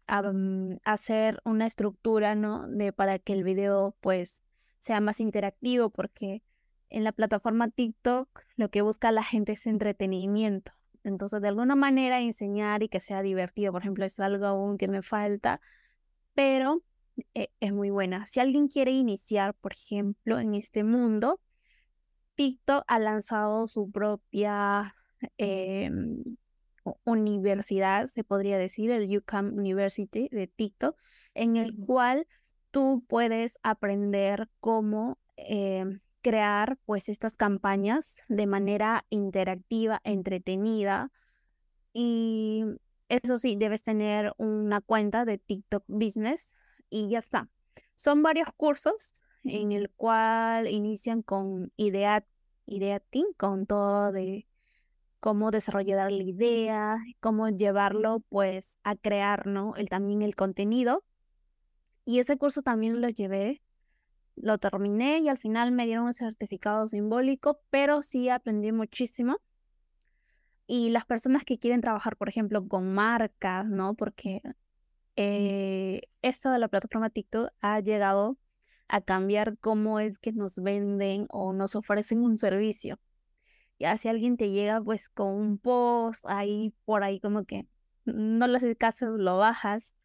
hacer 0.07 1.39
una 1.45 1.67
estructura, 1.67 2.33
¿no? 2.33 2.67
De 2.67 2.91
para 2.91 3.19
que 3.19 3.33
el 3.33 3.43
video 3.43 3.95
pues 4.01 4.41
sea 4.79 4.99
más 4.99 5.19
interactivo 5.19 5.91
porque 5.91 6.41
en 6.89 7.03
la 7.03 7.11
plataforma 7.11 7.69
TikTok 7.69 8.27
lo 8.55 8.71
que 8.71 8.81
busca 8.81 9.11
la 9.11 9.23
gente 9.23 9.51
es 9.51 9.67
entretenimiento. 9.67 10.71
Entonces, 11.03 11.43
de 11.43 11.49
alguna 11.49 11.75
manera 11.75 12.19
enseñar 12.19 12.81
y 12.81 12.89
que 12.89 12.99
sea 12.99 13.21
divertido, 13.21 13.71
por 13.71 13.83
ejemplo, 13.83 14.03
es 14.03 14.19
algo 14.19 14.47
aún 14.47 14.79
que 14.79 14.87
me 14.87 15.03
falta, 15.03 15.61
pero 16.33 16.81
eh, 17.35 17.49
es 17.59 17.71
muy 17.71 17.91
buena. 17.91 18.25
Si 18.25 18.39
alguien 18.39 18.67
quiere 18.67 18.89
iniciar, 18.89 19.53
por 19.53 19.73
ejemplo, 19.73 20.39
en 20.39 20.55
este 20.55 20.83
mundo, 20.83 21.39
TikTok 22.35 22.83
ha 22.87 22.99
lanzado 22.99 23.67
su 23.67 23.91
propia 23.91 24.95
em, 25.37 26.23
universidad, 27.03 28.07
se 28.07 28.23
podría 28.23 28.57
decir, 28.57 28.91
el 28.91 29.17
UCAM 29.17 29.53
University 29.53 30.29
de 30.31 30.47
TikTok, 30.47 30.97
en 31.33 31.57
el 31.57 31.75
cual 31.75 32.27
tú 32.71 33.03
puedes 33.07 33.59
aprender 33.63 34.49
cómo 34.59 35.17
em, 35.35 35.99
crear 36.21 36.77
pues 36.85 37.09
estas 37.09 37.33
campañas 37.33 38.23
de 38.27 38.47
manera 38.47 39.05
interactiva, 39.09 40.01
entretenida 40.03 41.11
y 41.93 42.63
eso 43.09 43.37
sí, 43.37 43.55
debes 43.57 43.83
tener 43.83 44.33
una 44.37 44.79
cuenta 44.79 45.25
de 45.25 45.37
TikTok 45.37 45.83
Business 45.87 46.53
y 46.89 47.09
ya 47.09 47.19
está. 47.19 47.49
Son 47.95 48.23
varios 48.23 48.47
cursos 48.55 49.11
en 49.43 49.71
el 49.71 49.89
cual 49.91 50.67
inician 50.67 51.21
con 51.21 51.71
idea, 51.75 52.25
ideating, 52.65 53.25
con 53.37 53.65
todo 53.65 54.11
de 54.11 54.47
cómo 55.19 55.51
desarrollar 55.51 56.11
la 56.11 56.23
idea, 56.23 56.97
cómo 57.19 57.49
llevarlo 57.49 58.21
pues 58.29 58.77
a 58.83 58.95
crear, 58.95 59.47
¿no? 59.47 59.75
El, 59.75 59.89
también 59.89 60.21
el 60.21 60.35
contenido. 60.35 61.03
Y 62.05 62.19
ese 62.19 62.37
curso 62.37 62.61
también 62.63 63.01
lo 63.01 63.09
llevé, 63.09 63.61
lo 64.35 64.57
terminé 64.57 65.19
y 65.19 65.29
al 65.29 65.37
final 65.37 65.71
me 65.71 65.85
dieron 65.85 66.05
un 66.05 66.13
certificado 66.13 66.87
simbólico, 66.87 67.61
pero 67.69 68.01
sí 68.01 68.29
aprendí 68.29 68.71
muchísimo. 68.71 69.37
Y 70.67 70.89
las 70.89 71.05
personas 71.05 71.43
que 71.43 71.59
quieren 71.59 71.81
trabajar, 71.81 72.17
por 72.17 72.29
ejemplo, 72.29 72.67
con 72.67 72.93
marcas, 72.93 73.67
¿no? 73.67 73.93
Porque 73.93 74.41
eh, 75.15 76.01
esto 76.21 76.49
de 76.49 76.59
la 76.59 76.67
plataforma 76.67 77.09
TikTok 77.09 77.51
ha 77.61 77.79
llegado 77.81 78.37
a 78.91 78.99
cambiar 78.99 79.57
cómo 79.57 80.01
es 80.01 80.19
que 80.19 80.33
nos 80.33 80.55
venden 80.55 81.25
o 81.29 81.53
nos 81.53 81.77
ofrecen 81.77 82.23
un 82.23 82.37
servicio. 82.37 82.99
Ya 83.79 83.95
si 83.95 84.09
alguien 84.09 84.35
te 84.35 84.49
llega 84.49 84.81
pues 84.81 85.07
con 85.07 85.29
un 85.29 85.57
post 85.57 86.25
ahí 86.27 86.73
por 86.83 87.01
ahí 87.01 87.21
como 87.21 87.45
que 87.45 87.65
no 88.03 88.47
le 88.47 88.57
haces 88.57 88.75
caso, 88.77 89.05
lo 89.11 89.37
bajas, 89.37 89.95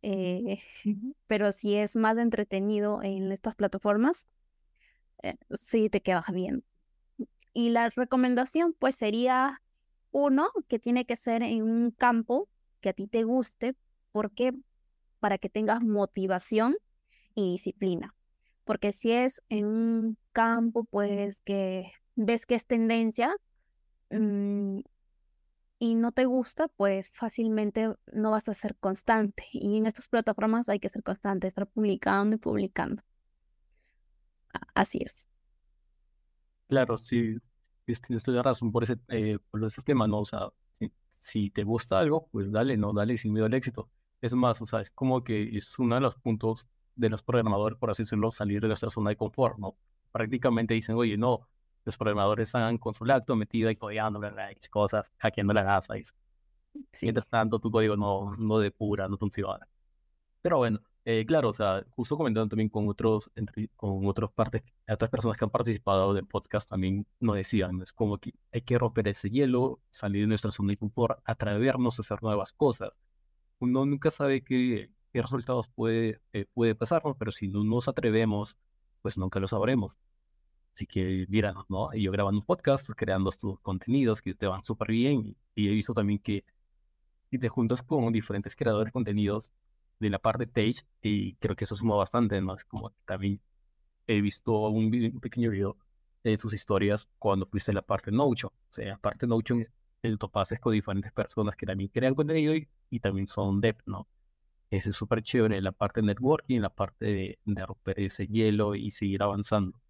eh, 0.00 0.58
pero 1.26 1.52
si 1.52 1.76
es 1.76 1.96
más 1.96 2.16
entretenido 2.16 3.02
en 3.02 3.30
estas 3.30 3.56
plataformas, 3.56 4.26
eh, 5.22 5.36
sí 5.50 5.90
te 5.90 6.00
quedas 6.00 6.32
bien. 6.32 6.64
Y 7.52 7.68
la 7.70 7.90
recomendación 7.90 8.74
pues 8.78 8.94
sería 8.94 9.60
uno 10.12 10.48
que 10.66 10.78
tiene 10.78 11.04
que 11.04 11.16
ser 11.16 11.42
en 11.42 11.62
un 11.62 11.90
campo 11.90 12.48
que 12.80 12.88
a 12.88 12.94
ti 12.94 13.06
te 13.06 13.24
guste, 13.24 13.76
porque 14.12 14.54
para 15.20 15.36
que 15.36 15.50
tengas 15.50 15.82
motivación 15.82 16.74
y 17.34 17.52
disciplina. 17.52 18.14
Porque 18.64 18.92
si 18.92 19.12
es 19.12 19.42
en 19.48 19.66
un 19.66 20.18
campo 20.32 20.84
pues 20.84 21.42
que 21.42 21.92
ves 22.16 22.46
que 22.46 22.54
es 22.54 22.66
tendencia, 22.66 23.34
mm, 24.10 24.80
y 25.78 25.96
no 25.96 26.12
te 26.12 26.24
gusta, 26.24 26.68
pues 26.68 27.10
fácilmente 27.12 27.94
no 28.12 28.30
vas 28.30 28.48
a 28.48 28.54
ser 28.54 28.76
constante. 28.76 29.44
Y 29.52 29.76
en 29.78 29.86
estas 29.86 30.08
plataformas 30.08 30.68
hay 30.68 30.78
que 30.80 30.88
ser 30.88 31.02
constante, 31.02 31.46
estar 31.46 31.66
publicando 31.66 32.36
y 32.36 32.38
publicando. 32.38 33.02
Así 34.74 34.98
es. 35.04 35.28
Claro, 36.68 36.96
sí, 36.96 37.36
tienes 37.84 38.22
toda 38.22 38.38
la 38.38 38.42
razón 38.44 38.72
por 38.72 38.84
ese, 38.84 38.96
eh, 39.08 39.38
por 39.50 39.64
ese 39.64 39.82
tema, 39.82 40.06
¿no? 40.06 40.20
O 40.20 40.24
sea, 40.24 40.48
si, 41.20 41.50
te 41.50 41.64
gusta 41.64 41.98
algo, 41.98 42.28
pues 42.30 42.50
dale, 42.50 42.76
¿no? 42.76 42.92
Dale 42.92 43.16
sin 43.16 43.32
miedo 43.32 43.46
al 43.46 43.54
éxito. 43.54 43.90
Es 44.20 44.34
más, 44.34 44.62
o 44.62 44.66
sea, 44.66 44.80
es 44.80 44.90
como 44.90 45.22
que 45.24 45.56
es 45.56 45.78
uno 45.78 45.96
de 45.96 46.00
los 46.00 46.14
puntos 46.14 46.68
de 46.96 47.08
los 47.10 47.22
programadores, 47.22 47.78
por 47.78 47.90
así 47.90 48.02
decirlo, 48.04 48.30
salir 48.30 48.60
de 48.60 48.68
nuestra 48.68 48.90
zona 48.90 49.10
de 49.10 49.16
confort, 49.16 49.58
¿no? 49.58 49.76
Prácticamente 50.12 50.74
dicen, 50.74 50.96
oye, 50.96 51.16
no, 51.16 51.48
los 51.84 51.96
programadores 51.96 52.48
están 52.48 52.78
con 52.78 52.94
su 52.94 53.04
lacto 53.04 53.36
metido 53.36 53.70
y 53.70 53.76
codeando 53.76 54.20
cosas, 54.70 55.12
hackeando 55.18 55.52
la 55.52 55.64
NASA. 55.64 55.98
Y, 55.98 56.02
Mientras 57.02 57.28
tanto, 57.28 57.58
tu 57.60 57.70
código 57.70 57.96
no, 57.96 58.34
no 58.36 58.58
depura, 58.58 59.08
no 59.08 59.16
funciona. 59.16 59.66
Pero 60.42 60.58
bueno, 60.58 60.80
eh, 61.04 61.24
claro, 61.26 61.50
o 61.50 61.52
sea, 61.52 61.84
justo 61.90 62.16
comentando 62.16 62.48
también 62.48 62.68
con 62.68 62.88
otros, 62.88 63.30
entre, 63.36 63.68
con 63.76 64.06
otras 64.06 64.30
partes, 64.32 64.62
otras 64.88 65.10
personas 65.10 65.36
que 65.36 65.44
han 65.44 65.50
participado 65.50 66.14
del 66.14 66.26
podcast 66.26 66.68
también 66.68 67.06
nos 67.20 67.36
decían, 67.36 67.80
es 67.82 67.92
como 67.92 68.18
que 68.18 68.32
hay 68.52 68.62
que 68.62 68.78
romper 68.78 69.08
ese 69.08 69.30
hielo, 69.30 69.80
salir 69.90 70.22
de 70.22 70.28
nuestra 70.28 70.50
zona 70.50 70.72
de 70.72 70.78
confort, 70.78 71.20
atrevernos 71.24 71.98
a 71.98 72.02
hacer 72.02 72.22
nuevas 72.22 72.52
cosas. 72.54 72.90
Uno 73.58 73.86
nunca 73.86 74.10
sabe 74.10 74.42
qué, 74.42 74.90
qué 75.14 75.22
resultados 75.22 75.68
puede, 75.68 76.20
eh, 76.32 76.46
puede 76.54 76.74
pasarnos, 76.74 77.16
pero 77.16 77.30
si 77.30 77.46
no 77.46 77.62
nos 77.62 77.86
atrevemos, 77.86 78.58
pues 79.00 79.16
nunca 79.16 79.38
lo 79.38 79.46
sabremos. 79.46 79.96
Así 80.74 80.86
que 80.86 81.24
mira, 81.28 81.54
¿no? 81.68 81.90
Y 81.94 82.02
yo 82.02 82.10
grabando 82.10 82.40
un 82.40 82.44
podcast, 82.44 82.90
creando 82.96 83.30
estos 83.30 83.60
contenidos 83.60 84.20
que 84.20 84.34
te 84.34 84.46
van 84.48 84.64
súper 84.64 84.88
bien. 84.88 85.36
Y 85.54 85.68
he 85.68 85.70
visto 85.70 85.94
también 85.94 86.18
que 86.18 86.44
si 87.30 87.38
te 87.38 87.48
juntas 87.48 87.80
con 87.84 88.12
diferentes 88.12 88.56
creadores 88.56 88.86
de 88.86 88.92
contenidos 88.92 89.52
de 90.00 90.10
la 90.10 90.18
parte 90.18 90.46
Tage, 90.48 90.82
y 91.00 91.36
creo 91.36 91.54
que 91.54 91.62
eso 91.62 91.76
suma 91.76 91.94
bastante, 91.94 92.40
¿no? 92.40 92.56
como 92.66 92.90
también 93.04 93.40
he 94.08 94.20
visto 94.20 94.68
un, 94.68 94.90
pequeño 95.20 95.50
video 95.50 95.76
de 96.24 96.36
sus 96.36 96.52
historias 96.54 97.08
cuando 97.20 97.46
fuiste 97.46 97.72
la 97.72 97.82
parte 97.82 98.10
Notion. 98.10 98.50
O 98.52 98.74
sea, 98.74 98.94
aparte 98.96 99.28
Notion, 99.28 99.64
el 100.02 100.18
topases 100.18 100.58
con 100.58 100.72
diferentes 100.72 101.12
personas 101.12 101.54
que 101.56 101.66
también 101.66 101.88
crean 101.90 102.16
contenido 102.16 102.52
y, 102.56 102.98
también 102.98 103.28
son 103.28 103.60
dev, 103.60 103.76
¿no? 103.86 104.08
Es 104.76 104.94
súper 104.96 105.22
chévere, 105.22 105.60
la 105.60 105.72
parte 105.72 106.00
de 106.00 106.06
networking, 106.08 106.60
la 106.60 106.70
parte 106.70 107.06
de, 107.06 107.38
de 107.44 107.66
romper 107.66 108.00
ese 108.00 108.26
hielo 108.26 108.74
y 108.74 108.90
seguir 108.90 109.22
avanzando 109.22 109.80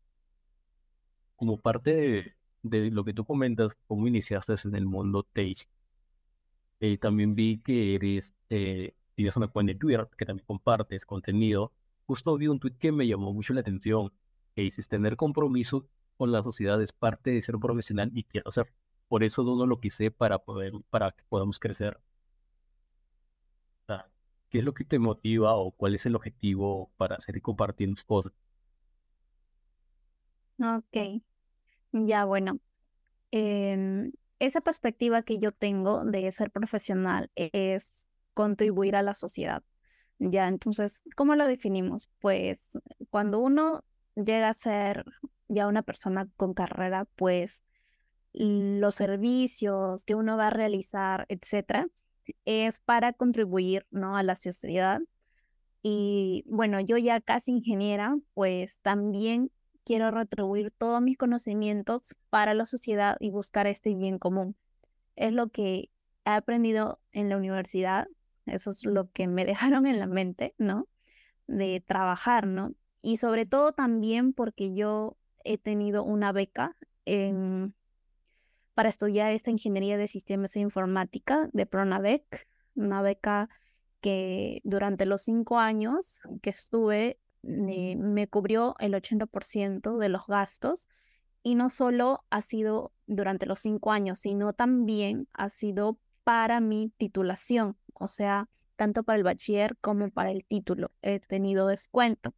como 1.36 1.58
parte 1.58 2.36
de, 2.62 2.90
lo 2.90 3.04
que 3.04 3.14
tú 3.14 3.24
comentas, 3.24 3.76
cómo 3.86 4.06
iniciaste 4.08 4.54
en 4.64 4.74
el 4.76 4.86
mundo 4.86 5.22
Tage, 5.32 5.66
eh, 6.80 6.98
también 6.98 7.34
vi 7.34 7.58
que 7.60 7.94
eres, 7.94 8.34
eh, 8.50 8.94
tienes 9.14 9.36
una 9.36 9.48
cuenta 9.48 9.72
de 9.72 9.78
Twitter 9.78 10.08
que 10.16 10.26
también 10.26 10.46
compartes 10.46 11.06
contenido. 11.06 11.72
Justo 12.06 12.36
vi 12.36 12.48
un 12.48 12.58
tweet 12.60 12.76
que 12.78 12.92
me 12.92 13.06
llamó 13.06 13.32
mucho 13.32 13.54
la 13.54 13.60
atención, 13.60 14.12
que 14.54 14.62
dices, 14.62 14.88
tener 14.88 15.16
compromiso 15.16 15.88
con 16.16 16.32
la 16.32 16.42
sociedad 16.42 16.80
es 16.82 16.92
parte 16.92 17.30
de 17.30 17.40
ser 17.40 17.56
profesional 17.58 18.10
y 18.14 18.24
quiero 18.24 18.50
ser. 18.50 18.72
Por 19.08 19.24
eso 19.24 19.42
no 19.44 19.66
lo 19.66 19.80
quise 19.80 20.10
para, 20.10 20.38
poder, 20.38 20.72
para 20.90 21.12
que 21.12 21.24
podamos 21.28 21.58
crecer. 21.58 22.00
¿Qué 24.54 24.60
es 24.60 24.64
lo 24.64 24.72
que 24.72 24.84
te 24.84 25.00
motiva 25.00 25.56
o 25.56 25.72
cuál 25.72 25.96
es 25.96 26.06
el 26.06 26.14
objetivo 26.14 26.92
para 26.96 27.16
hacer 27.16 27.36
y 27.36 27.40
compartir 27.40 27.92
cosas? 28.06 28.32
Ok, 30.60 31.22
ya 31.90 32.24
bueno. 32.24 32.60
Em, 33.32 34.12
esa 34.38 34.60
perspectiva 34.60 35.22
que 35.22 35.40
yo 35.40 35.50
tengo 35.50 36.04
de 36.04 36.30
ser 36.30 36.52
profesional 36.52 37.32
es 37.34 37.96
contribuir 38.32 38.94
a 38.94 39.02
la 39.02 39.14
sociedad. 39.14 39.64
Ya, 40.20 40.46
entonces, 40.46 41.02
¿cómo 41.16 41.34
lo 41.34 41.48
definimos? 41.48 42.08
Pues 42.20 42.60
cuando 43.10 43.40
uno 43.40 43.82
llega 44.14 44.50
a 44.50 44.52
ser 44.52 45.04
ya 45.48 45.66
una 45.66 45.82
persona 45.82 46.28
con 46.36 46.54
carrera, 46.54 47.06
pues 47.16 47.64
los 48.32 48.94
servicios 48.94 50.04
que 50.04 50.14
uno 50.14 50.36
va 50.36 50.46
a 50.46 50.50
realizar, 50.50 51.26
etcétera, 51.28 51.88
es 52.44 52.78
para 52.80 53.12
contribuir, 53.12 53.86
¿no? 53.90 54.16
a 54.16 54.22
la 54.22 54.36
sociedad. 54.36 55.00
Y 55.82 56.44
bueno, 56.46 56.80
yo 56.80 56.96
ya 56.96 57.20
casi 57.20 57.52
ingeniera, 57.52 58.16
pues 58.34 58.78
también 58.80 59.50
quiero 59.84 60.10
retribuir 60.10 60.70
todos 60.70 61.02
mis 61.02 61.18
conocimientos 61.18 62.16
para 62.30 62.54
la 62.54 62.64
sociedad 62.64 63.16
y 63.20 63.30
buscar 63.30 63.66
este 63.66 63.94
bien 63.94 64.18
común. 64.18 64.56
Es 65.16 65.32
lo 65.32 65.48
que 65.48 65.90
he 66.24 66.30
aprendido 66.30 67.00
en 67.12 67.28
la 67.28 67.36
universidad, 67.36 68.08
eso 68.46 68.70
es 68.70 68.84
lo 68.84 69.10
que 69.10 69.26
me 69.28 69.44
dejaron 69.44 69.86
en 69.86 69.98
la 69.98 70.06
mente, 70.06 70.54
¿no? 70.58 70.88
De 71.46 71.82
trabajar, 71.86 72.46
¿no? 72.46 72.72
Y 73.02 73.18
sobre 73.18 73.44
todo 73.46 73.72
también 73.72 74.32
porque 74.32 74.74
yo 74.74 75.16
he 75.44 75.58
tenido 75.58 76.04
una 76.04 76.32
beca 76.32 76.74
en, 77.04 77.74
para 78.74 78.88
estudiar 78.88 79.32
esta 79.32 79.50
ingeniería 79.50 79.96
de 79.96 80.08
sistemas 80.08 80.56
e 80.56 80.60
informática 80.60 81.48
de 81.52 81.66
Pronavec, 81.66 82.46
una 82.74 83.02
beca 83.02 83.48
que 84.00 84.60
durante 84.64 85.06
los 85.06 85.22
cinco 85.22 85.58
años 85.58 86.20
que 86.42 86.50
estuve 86.50 87.18
eh, 87.42 87.96
me 87.96 88.28
cubrió 88.28 88.74
el 88.78 88.94
80% 88.94 89.96
de 89.98 90.08
los 90.08 90.26
gastos 90.26 90.88
y 91.42 91.54
no 91.54 91.70
solo 91.70 92.24
ha 92.30 92.40
sido 92.40 92.92
durante 93.06 93.46
los 93.46 93.60
cinco 93.60 93.92
años, 93.92 94.18
sino 94.18 94.52
también 94.54 95.28
ha 95.34 95.50
sido 95.50 95.98
para 96.24 96.60
mi 96.60 96.90
titulación, 96.96 97.76
o 97.92 98.08
sea, 98.08 98.48
tanto 98.76 99.04
para 99.04 99.18
el 99.18 99.24
bachiller 99.24 99.76
como 99.80 100.10
para 100.10 100.30
el 100.30 100.44
título. 100.46 100.90
He 101.02 101.20
tenido 101.20 101.66
descuento. 101.66 102.34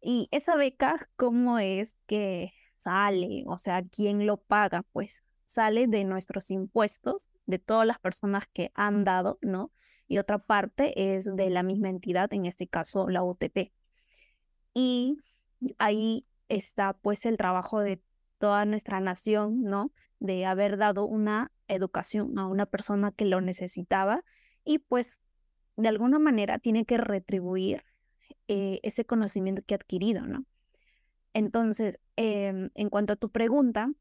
Y 0.00 0.28
esa 0.30 0.56
beca, 0.56 1.08
¿cómo 1.16 1.58
es 1.58 1.98
que 2.06 2.52
sale? 2.76 3.44
O 3.46 3.58
sea, 3.58 3.82
¿quién 3.82 4.26
lo 4.26 4.36
paga? 4.36 4.84
Pues 4.92 5.22
sale 5.54 5.86
de 5.86 6.02
nuestros 6.02 6.50
impuestos, 6.50 7.28
de 7.46 7.60
todas 7.60 7.86
las 7.86 8.00
personas 8.00 8.44
que 8.52 8.72
han 8.74 9.04
dado, 9.04 9.38
¿no? 9.40 9.70
Y 10.08 10.18
otra 10.18 10.38
parte 10.38 11.16
es 11.16 11.24
de 11.36 11.48
la 11.48 11.62
misma 11.62 11.90
entidad, 11.90 12.32
en 12.32 12.44
este 12.46 12.66
caso 12.66 13.08
la 13.08 13.22
UTP. 13.22 13.70
Y 14.74 15.18
ahí 15.78 16.26
está 16.48 16.94
pues 16.94 17.24
el 17.24 17.36
trabajo 17.36 17.80
de 17.80 18.02
toda 18.38 18.64
nuestra 18.64 18.98
nación, 18.98 19.62
¿no? 19.62 19.92
De 20.18 20.44
haber 20.44 20.76
dado 20.76 21.06
una 21.06 21.52
educación 21.68 22.36
a 22.36 22.48
una 22.48 22.66
persona 22.66 23.12
que 23.12 23.24
lo 23.24 23.40
necesitaba 23.40 24.24
y 24.64 24.78
pues 24.78 25.20
de 25.76 25.88
alguna 25.88 26.18
manera 26.18 26.58
tiene 26.58 26.84
que 26.84 26.98
retribuir 26.98 27.84
eh, 28.48 28.80
ese 28.82 29.04
conocimiento 29.04 29.62
que 29.64 29.74
ha 29.74 29.76
adquirido, 29.76 30.26
¿no? 30.26 30.44
Entonces, 31.32 32.00
em, 32.16 32.70
en 32.74 32.90
cuanto 32.90 33.12
a 33.12 33.16
tu 33.16 33.30
pregunta 33.30 33.92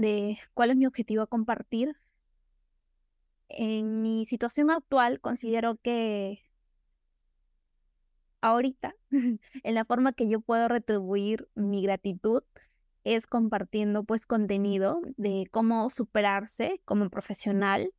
de 0.00 0.38
cuál 0.54 0.70
es 0.70 0.76
mi 0.76 0.86
objetivo 0.86 1.22
a 1.22 1.26
compartir, 1.26 1.96
en 3.48 4.02
mi 4.02 4.26
situación 4.26 4.70
actual 4.70 5.20
considero 5.20 5.76
que 5.76 6.40
ahorita, 8.40 8.94
en 9.62 9.74
la 9.74 9.84
forma 9.84 10.12
que 10.12 10.28
yo 10.28 10.40
puedo 10.40 10.68
retribuir 10.68 11.48
mi 11.54 11.82
gratitud, 11.82 12.42
es 13.04 13.26
compartiendo 13.26 14.04
pues 14.04 14.26
contenido 14.26 15.00
de 15.16 15.46
cómo 15.50 15.90
superarse 15.90 16.80
como 16.84 17.08
profesional, 17.10 17.92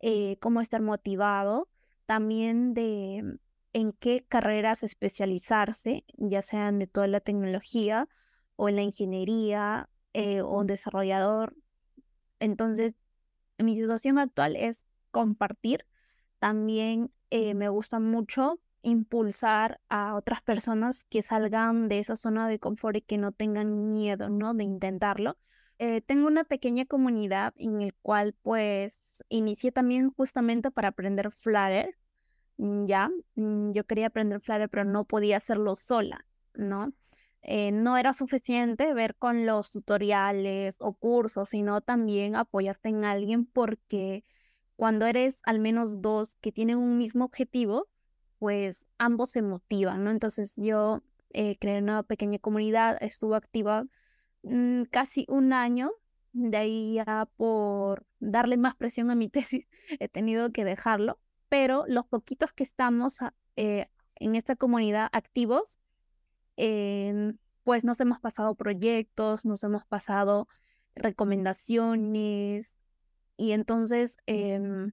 eh, 0.00 0.36
cómo 0.40 0.60
estar 0.60 0.80
motivado, 0.80 1.68
también 2.06 2.74
de 2.74 3.38
en 3.74 3.92
qué 3.92 4.24
carreras 4.26 4.82
especializarse, 4.82 6.04
ya 6.16 6.42
sean 6.42 6.78
de 6.78 6.86
toda 6.86 7.06
la 7.06 7.20
tecnología 7.20 8.08
o 8.56 8.68
en 8.68 8.76
la 8.76 8.82
ingeniería 8.82 9.88
eh, 10.20 10.42
o 10.42 10.64
desarrollador. 10.64 11.54
Entonces, 12.40 12.96
mi 13.56 13.76
situación 13.76 14.18
actual 14.18 14.56
es 14.56 14.84
compartir. 15.12 15.86
También 16.40 17.12
eh, 17.30 17.54
me 17.54 17.68
gusta 17.68 18.00
mucho 18.00 18.58
impulsar 18.82 19.80
a 19.88 20.16
otras 20.16 20.42
personas 20.42 21.04
que 21.04 21.22
salgan 21.22 21.88
de 21.88 22.00
esa 22.00 22.16
zona 22.16 22.48
de 22.48 22.58
confort 22.58 22.96
y 22.96 23.02
que 23.02 23.16
no 23.16 23.30
tengan 23.30 23.90
miedo, 23.90 24.28
¿no? 24.28 24.54
De 24.54 24.64
intentarlo. 24.64 25.38
Eh, 25.78 26.00
tengo 26.00 26.26
una 26.26 26.42
pequeña 26.42 26.84
comunidad 26.84 27.54
en 27.56 27.80
el 27.80 27.94
cual 28.02 28.34
pues 28.42 29.22
inicié 29.28 29.70
también 29.70 30.10
justamente 30.10 30.72
para 30.72 30.88
aprender 30.88 31.30
Flutter, 31.30 31.96
mm, 32.56 32.86
ya, 32.86 33.08
mm, 33.36 33.70
yo 33.70 33.84
quería 33.84 34.08
aprender 34.08 34.40
Flutter 34.40 34.68
pero 34.68 34.84
no 34.84 35.04
podía 35.04 35.36
hacerlo 35.36 35.76
sola, 35.76 36.26
¿no? 36.54 36.92
Eh, 37.42 37.70
no 37.72 37.96
era 37.96 38.12
suficiente 38.12 38.92
ver 38.94 39.14
con 39.16 39.46
los 39.46 39.70
tutoriales 39.70 40.76
o 40.80 40.94
cursos, 40.94 41.50
sino 41.50 41.80
también 41.80 42.36
apoyarte 42.36 42.88
en 42.88 43.04
alguien 43.04 43.46
porque 43.46 44.24
cuando 44.76 45.06
eres 45.06 45.40
al 45.44 45.58
menos 45.58 46.02
dos 46.02 46.36
que 46.36 46.52
tienen 46.52 46.78
un 46.78 46.98
mismo 46.98 47.24
objetivo, 47.24 47.88
pues 48.38 48.86
ambos 48.98 49.30
se 49.30 49.42
motivan, 49.42 50.04
¿no? 50.04 50.10
Entonces 50.10 50.54
yo 50.56 51.02
eh, 51.30 51.56
creé 51.58 51.80
una 51.80 52.02
pequeña 52.02 52.38
comunidad, 52.38 52.96
estuve 53.00 53.36
activa 53.36 53.86
mm, 54.42 54.84
casi 54.84 55.26
un 55.28 55.52
año, 55.52 55.92
de 56.32 56.56
ahí 56.56 56.94
ya 56.94 57.28
por 57.36 58.06
darle 58.20 58.56
más 58.56 58.76
presión 58.76 59.10
a 59.10 59.14
mi 59.14 59.28
tesis 59.30 59.66
he 59.98 60.08
tenido 60.08 60.52
que 60.52 60.64
dejarlo, 60.64 61.18
pero 61.48 61.84
los 61.88 62.06
poquitos 62.06 62.52
que 62.52 62.62
estamos 62.62 63.22
ah, 63.22 63.34
eh, 63.56 63.88
en 64.16 64.36
esta 64.36 64.56
comunidad 64.56 65.08
activos, 65.12 65.78
pues 67.64 67.84
nos 67.84 68.00
hemos 68.00 68.20
pasado 68.20 68.54
proyectos, 68.54 69.44
nos 69.44 69.62
hemos 69.64 69.84
pasado 69.86 70.48
recomendaciones 70.94 72.76
y 73.36 73.52
entonces... 73.52 74.16
Em, 74.26 74.92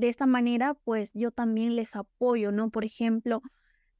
de 0.00 0.08
esta 0.08 0.26
manera, 0.26 0.74
pues 0.74 1.12
yo 1.14 1.30
también 1.30 1.76
les 1.76 1.94
apoyo, 1.94 2.52
¿no? 2.52 2.70
Por 2.70 2.84
ejemplo, 2.84 3.42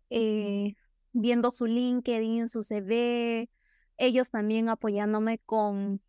eh, 0.08 0.74
viendo 1.12 1.52
su 1.52 1.66
LinkedIn, 1.66 2.48
su 2.48 2.62
CV, 2.62 3.50
ellos 3.98 4.30
también 4.30 4.68
apoyándome 4.68 5.38
con, 5.38 6.00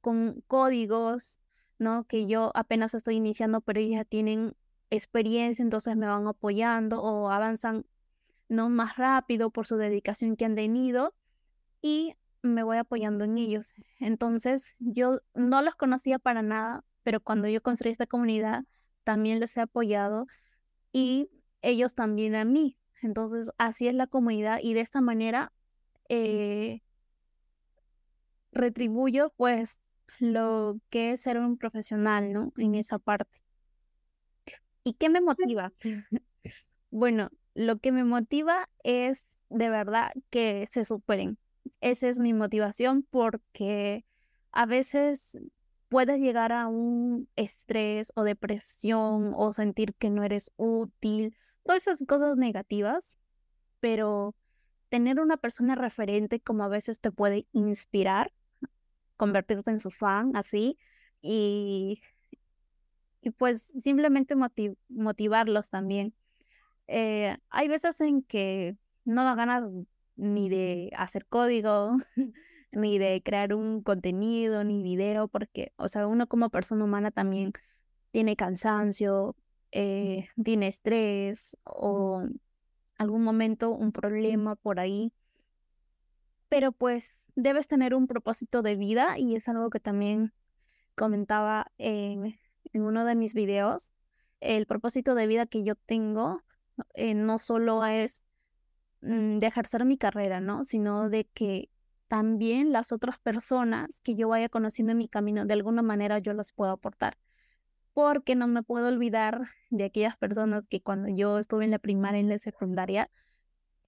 con 0.00 0.42
códigos, 0.46 1.40
¿no? 1.78 2.04
Que 2.04 2.26
yo 2.26 2.52
apenas 2.54 2.94
estoy 2.94 3.16
iniciando, 3.16 3.60
pero 3.60 3.80
ellos 3.80 3.96
ya 3.96 4.04
tienen 4.04 4.54
experiencia, 4.90 5.62
entonces 5.62 5.96
me 5.96 6.06
van 6.06 6.26
apoyando 6.28 7.02
o 7.02 7.30
avanzan, 7.30 7.84
¿no? 8.48 8.68
Más 8.68 8.96
rápido 8.96 9.50
por 9.50 9.66
su 9.66 9.76
dedicación 9.76 10.36
que 10.36 10.44
han 10.44 10.54
tenido 10.54 11.14
y 11.82 12.14
me 12.42 12.62
voy 12.62 12.76
apoyando 12.78 13.24
en 13.24 13.38
ellos. 13.38 13.74
Entonces, 14.00 14.74
yo 14.78 15.20
no 15.34 15.62
los 15.62 15.74
conocía 15.74 16.18
para 16.18 16.42
nada, 16.42 16.84
pero 17.02 17.20
cuando 17.20 17.48
yo 17.48 17.62
construí 17.62 17.92
esta 17.92 18.06
comunidad, 18.06 18.64
también 19.04 19.40
les 19.40 19.56
he 19.56 19.60
apoyado 19.60 20.26
y 20.92 21.30
ellos 21.62 21.94
también 21.94 22.34
a 22.34 22.44
mí. 22.44 22.76
Entonces, 23.02 23.50
así 23.58 23.88
es 23.88 23.94
la 23.94 24.06
comunidad 24.06 24.60
y 24.62 24.74
de 24.74 24.80
esta 24.80 25.00
manera 25.00 25.52
eh, 26.08 26.82
retribuyo 28.52 29.32
pues 29.36 29.80
lo 30.18 30.78
que 30.90 31.12
es 31.12 31.22
ser 31.22 31.38
un 31.38 31.58
profesional, 31.58 32.32
¿no? 32.32 32.52
En 32.56 32.74
esa 32.74 32.98
parte. 32.98 33.42
¿Y 34.84 34.94
qué 34.94 35.08
me 35.08 35.20
motiva? 35.20 35.72
bueno, 36.90 37.30
lo 37.54 37.78
que 37.78 37.92
me 37.92 38.04
motiva 38.04 38.68
es 38.82 39.22
de 39.48 39.70
verdad 39.70 40.12
que 40.30 40.66
se 40.68 40.84
superen. 40.84 41.38
Esa 41.80 42.08
es 42.08 42.18
mi 42.18 42.32
motivación 42.34 43.06
porque 43.08 44.04
a 44.52 44.66
veces 44.66 45.38
puedes 45.88 46.20
llegar 46.20 46.52
a 46.52 46.66
un 46.66 47.28
estrés 47.36 48.12
o 48.16 48.24
depresión 48.24 49.32
o 49.34 49.52
sentir 49.52 49.94
que 49.94 50.10
no 50.10 50.24
eres 50.24 50.50
útil, 50.56 51.36
todas 51.64 51.86
esas 51.86 52.04
cosas 52.06 52.36
negativas, 52.36 53.16
pero 53.80 54.34
tener 54.88 55.20
una 55.20 55.36
persona 55.36 55.74
referente 55.74 56.40
como 56.40 56.64
a 56.64 56.68
veces 56.68 57.00
te 57.00 57.12
puede 57.12 57.46
inspirar, 57.52 58.32
convertirte 59.16 59.70
en 59.70 59.78
su 59.78 59.90
fan 59.90 60.36
así 60.36 60.78
y, 61.22 62.00
y 63.22 63.30
pues 63.30 63.72
simplemente 63.78 64.34
motivarlos 64.88 65.70
también. 65.70 66.14
Eh, 66.86 67.36
hay 67.50 67.68
veces 67.68 68.00
en 68.00 68.22
que 68.22 68.76
no 69.04 69.24
da 69.24 69.34
ganas 69.34 69.64
ni 70.16 70.48
de 70.48 70.90
hacer 70.96 71.26
código, 71.26 71.96
ni 72.72 72.98
de 72.98 73.22
crear 73.22 73.54
un 73.54 73.82
contenido, 73.82 74.64
ni 74.64 74.82
video, 74.82 75.28
porque, 75.28 75.72
o 75.76 75.88
sea, 75.88 76.06
uno 76.06 76.26
como 76.26 76.50
persona 76.50 76.84
humana 76.84 77.10
también 77.10 77.52
tiene 78.10 78.36
cansancio, 78.36 79.36
eh, 79.72 80.28
tiene 80.42 80.68
estrés 80.68 81.56
o 81.64 82.24
algún 82.98 83.24
momento 83.24 83.70
un 83.70 83.92
problema 83.92 84.56
por 84.56 84.78
ahí. 84.78 85.12
Pero 86.48 86.72
pues 86.72 87.20
debes 87.34 87.66
tener 87.66 87.94
un 87.94 88.06
propósito 88.06 88.62
de 88.62 88.76
vida 88.76 89.18
y 89.18 89.34
es 89.34 89.48
algo 89.48 89.70
que 89.70 89.80
también 89.80 90.32
comentaba 90.94 91.72
en, 91.78 92.38
en 92.72 92.82
uno 92.82 93.04
de 93.04 93.16
mis 93.16 93.34
videos. 93.34 93.92
El 94.40 94.66
propósito 94.66 95.14
de 95.16 95.26
vida 95.26 95.46
que 95.46 95.64
yo 95.64 95.74
tengo 95.74 96.42
eh, 96.94 97.14
no 97.14 97.38
solo 97.38 97.84
es 97.84 98.22
mm, 99.02 99.38
de 99.38 99.46
ejercer 99.46 99.84
mi 99.84 99.98
carrera, 99.98 100.40
¿no? 100.40 100.64
Sino 100.64 101.08
de 101.08 101.26
que 101.26 101.70
también 102.08 102.72
las 102.72 102.92
otras 102.92 103.18
personas 103.18 104.00
que 104.02 104.14
yo 104.14 104.28
vaya 104.28 104.48
conociendo 104.48 104.92
en 104.92 104.98
mi 104.98 105.08
camino, 105.08 105.44
de 105.46 105.54
alguna 105.54 105.82
manera 105.82 106.18
yo 106.18 106.32
las 106.32 106.52
puedo 106.52 106.72
aportar. 106.72 107.18
Porque 107.92 108.34
no 108.34 108.48
me 108.48 108.62
puedo 108.62 108.88
olvidar 108.88 109.42
de 109.70 109.84
aquellas 109.84 110.16
personas 110.16 110.64
que 110.68 110.82
cuando 110.82 111.08
yo 111.08 111.38
estuve 111.38 111.64
en 111.64 111.70
la 111.70 111.78
primaria, 111.78 112.20
en 112.20 112.28
la 112.28 112.38
secundaria, 112.38 113.10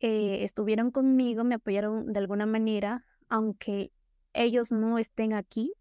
eh, 0.00 0.44
estuvieron 0.44 0.90
conmigo, 0.90 1.44
me 1.44 1.56
apoyaron 1.56 2.12
de 2.12 2.20
alguna 2.20 2.46
manera, 2.46 3.04
aunque 3.28 3.92
ellos 4.32 4.70
no 4.72 4.98
estén 4.98 5.32
aquí, 5.32 5.72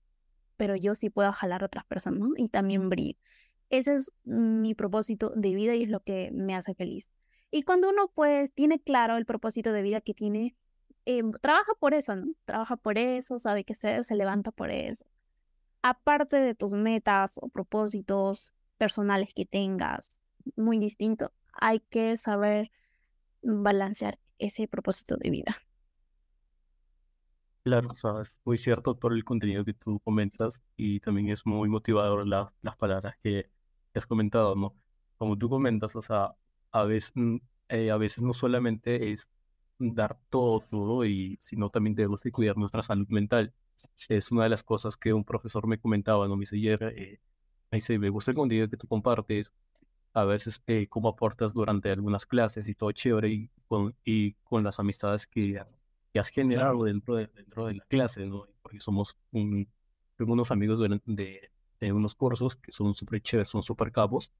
pero 0.58 0.76
yo 0.76 0.96
sí 0.96 1.10
puedo 1.10 1.32
jalar 1.34 1.63
a 1.63 1.65
otras 1.68 1.86
personas 1.86 2.30
y 2.38 2.50
también 2.50 2.89
brillar. 2.89 3.18
Ese 3.69 3.95
es 3.95 4.12
mi 4.23 4.75
propósito 4.75 5.32
de 5.36 5.54
vida 5.56 5.75
y 5.75 5.84
es 5.84 5.89
lo 5.89 6.01
que 6.01 6.32
me 6.32 6.56
hace 6.56 6.75
feliz. 6.75 7.10
Y 7.51 7.63
cuando 7.63 7.89
uno 7.89 8.12
pues 8.13 8.54
tiene 8.54 8.80
claro 8.82 9.17
el 9.17 9.25
propósito 9.25 9.71
de 9.71 9.82
vida 9.82 10.01
que 10.01 10.13
tiene, 10.13 10.56
em, 11.06 11.32
trabaja 11.41 11.73
por 11.80 11.93
eso, 11.93 12.15
¿no? 12.15 12.34
Trabaja 12.45 12.78
por 12.78 12.97
eso, 12.97 13.39
sabe 13.39 13.63
qué 13.63 13.73
hacer, 13.73 14.04
se 14.04 14.15
levanta 14.15 14.51
por 14.51 14.71
eso. 14.71 15.06
Aparte 15.84 16.38
de 16.38 16.56
tus 16.56 16.73
metas 16.73 17.38
o 17.41 17.49
propósitos 17.49 18.54
personales 18.78 19.34
que 19.34 19.45
tengas, 19.45 20.19
muy 20.56 20.80
distinto, 20.80 21.32
hay 21.54 21.80
que 21.80 22.17
saber 22.17 22.71
balancear 23.43 24.19
ese 24.39 24.67
propósito 24.67 25.17
de 25.17 25.30
vida. 25.30 25.58
Claro, 27.63 27.93
sabes, 27.95 28.38
muy 28.45 28.58
cierto 28.60 28.93
todo 28.95 29.12
el 29.13 29.23
contenido 29.23 29.65
que 29.65 29.73
tú 29.73 29.99
comentas 30.01 30.62
y 30.78 30.99
también 30.99 31.30
es 31.30 31.47
muy 31.47 31.67
motivador 31.67 32.28
las 32.28 32.78
palabras 32.78 33.15
que 33.23 33.49
has 34.00 34.08
comentado, 34.08 34.56
¿no? 34.56 34.76
Como 35.18 35.38
tú 35.38 35.50
comentas, 35.50 35.96
o 35.96 36.02
sea, 36.02 36.36
a 36.72 36.84
veces, 36.86 37.12
mm, 37.16 37.38
eh, 37.70 37.92
a 37.92 37.98
veces 37.98 38.24
no 38.24 38.34
solamente 38.34 39.12
es 39.12 39.30
dar 39.80 40.18
todo, 40.30 40.62
todo, 40.62 41.06
y, 41.06 41.38
sino 41.42 41.70
también 41.70 41.96
debemos 41.96 42.24
de 42.24 42.32
cuidar 42.32 42.58
nuestra 42.58 42.84
salud 42.84 43.08
mental. 43.10 43.54
Es 44.10 44.32
una 44.32 44.44
de 44.44 44.50
las 44.50 44.64
cosas 44.64 44.98
que 44.98 45.14
un 45.14 45.24
profesor 45.24 45.68
me 45.68 45.80
comentaba, 45.80 46.28
¿no? 46.28 46.36
Me 46.36 46.42
dice, 46.42 46.56
ayer, 46.58 46.84
eh, 46.98 47.20
me 47.72 47.78
dice, 47.78 48.00
me 48.00 48.10
gusta 48.10 48.32
el 48.32 48.38
contenido 48.38 48.70
que 48.70 48.78
tú 48.78 48.88
compartes, 48.88 49.54
a 50.14 50.24
veces 50.26 50.62
eh, 50.68 50.88
cómo 50.88 51.10
aportas 51.10 51.54
durante 51.54 51.92
algunas 51.92 52.26
clases 52.26 52.68
y 52.70 52.76
todo 52.76 52.92
chévere, 52.92 53.30
y 53.30 53.50
con, 53.68 53.96
y 54.06 54.34
con 54.44 54.64
las 54.64 54.80
amistades 54.80 55.28
que, 55.28 55.62
que 56.14 56.20
has 56.20 56.30
generado 56.30 56.84
dentro 56.86 57.16
de, 57.16 57.28
dentro 57.28 57.68
de 57.68 57.76
la 57.76 57.86
clase, 57.86 58.26
¿no? 58.26 58.48
Porque 58.62 58.80
somos 58.80 59.18
un, 59.32 59.68
unos 60.20 60.52
amigos 60.52 60.80
de, 60.80 61.02
de, 61.06 61.52
de 61.80 61.92
unos 61.94 62.16
cursos 62.16 62.56
que 62.56 62.72
son 62.72 62.94
súper 62.96 63.22
chéveres, 63.22 63.50
son 63.50 63.64
súper 63.64 63.92
capos, 63.92 64.32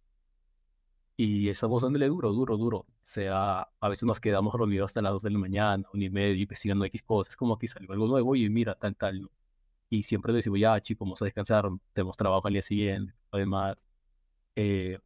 y 1.17 1.50
estamos 1.50 1.84
dándole 1.84 2.08
duro, 2.08 2.32
duro, 2.34 2.58
duro. 2.58 2.78
O 2.80 2.88
sea, 3.02 3.69
a 3.80 3.89
veces 3.89 4.04
nos 4.04 4.19
quedamos 4.19 4.54
reunidos 4.54 4.88
hasta 4.88 5.02
las 5.02 5.13
2 5.13 5.24
de 5.24 5.30
la 5.32 5.39
mañana, 5.39 5.88
una 5.93 6.04
y 6.06 6.10
media, 6.10 6.41
investigando 6.41 6.86
X 6.86 7.02
cosas, 7.04 7.36
como 7.36 7.58
que 7.58 7.67
salió 7.67 7.91
algo 7.93 8.08
nuevo 8.08 8.36
y 8.36 8.50
mira, 8.50 8.76
tal, 8.76 8.95
tal. 8.95 9.30
Y 9.89 10.04
siempre 10.04 10.34
decimos, 10.34 10.60
ya, 10.60 10.80
chicos, 10.82 11.06
vamos 11.06 11.21
a 11.21 11.26
descansar, 11.26 11.69
tenemos 11.93 12.17
trabajo 12.17 12.48
al 12.48 12.54
día 12.54 12.62
siguiente. 12.62 13.13
Además, 13.32 13.78
eh, 14.56 15.00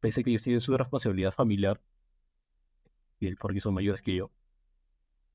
pese 0.00 0.22
a 0.22 0.24
que 0.24 0.30
ellos 0.30 0.42
tienen 0.42 0.60
su 0.60 0.76
responsabilidad 0.76 1.32
familiar, 1.32 1.80
porque 3.38 3.60
son 3.60 3.74
mayores 3.74 4.02
que 4.02 4.14
yo. 4.16 4.30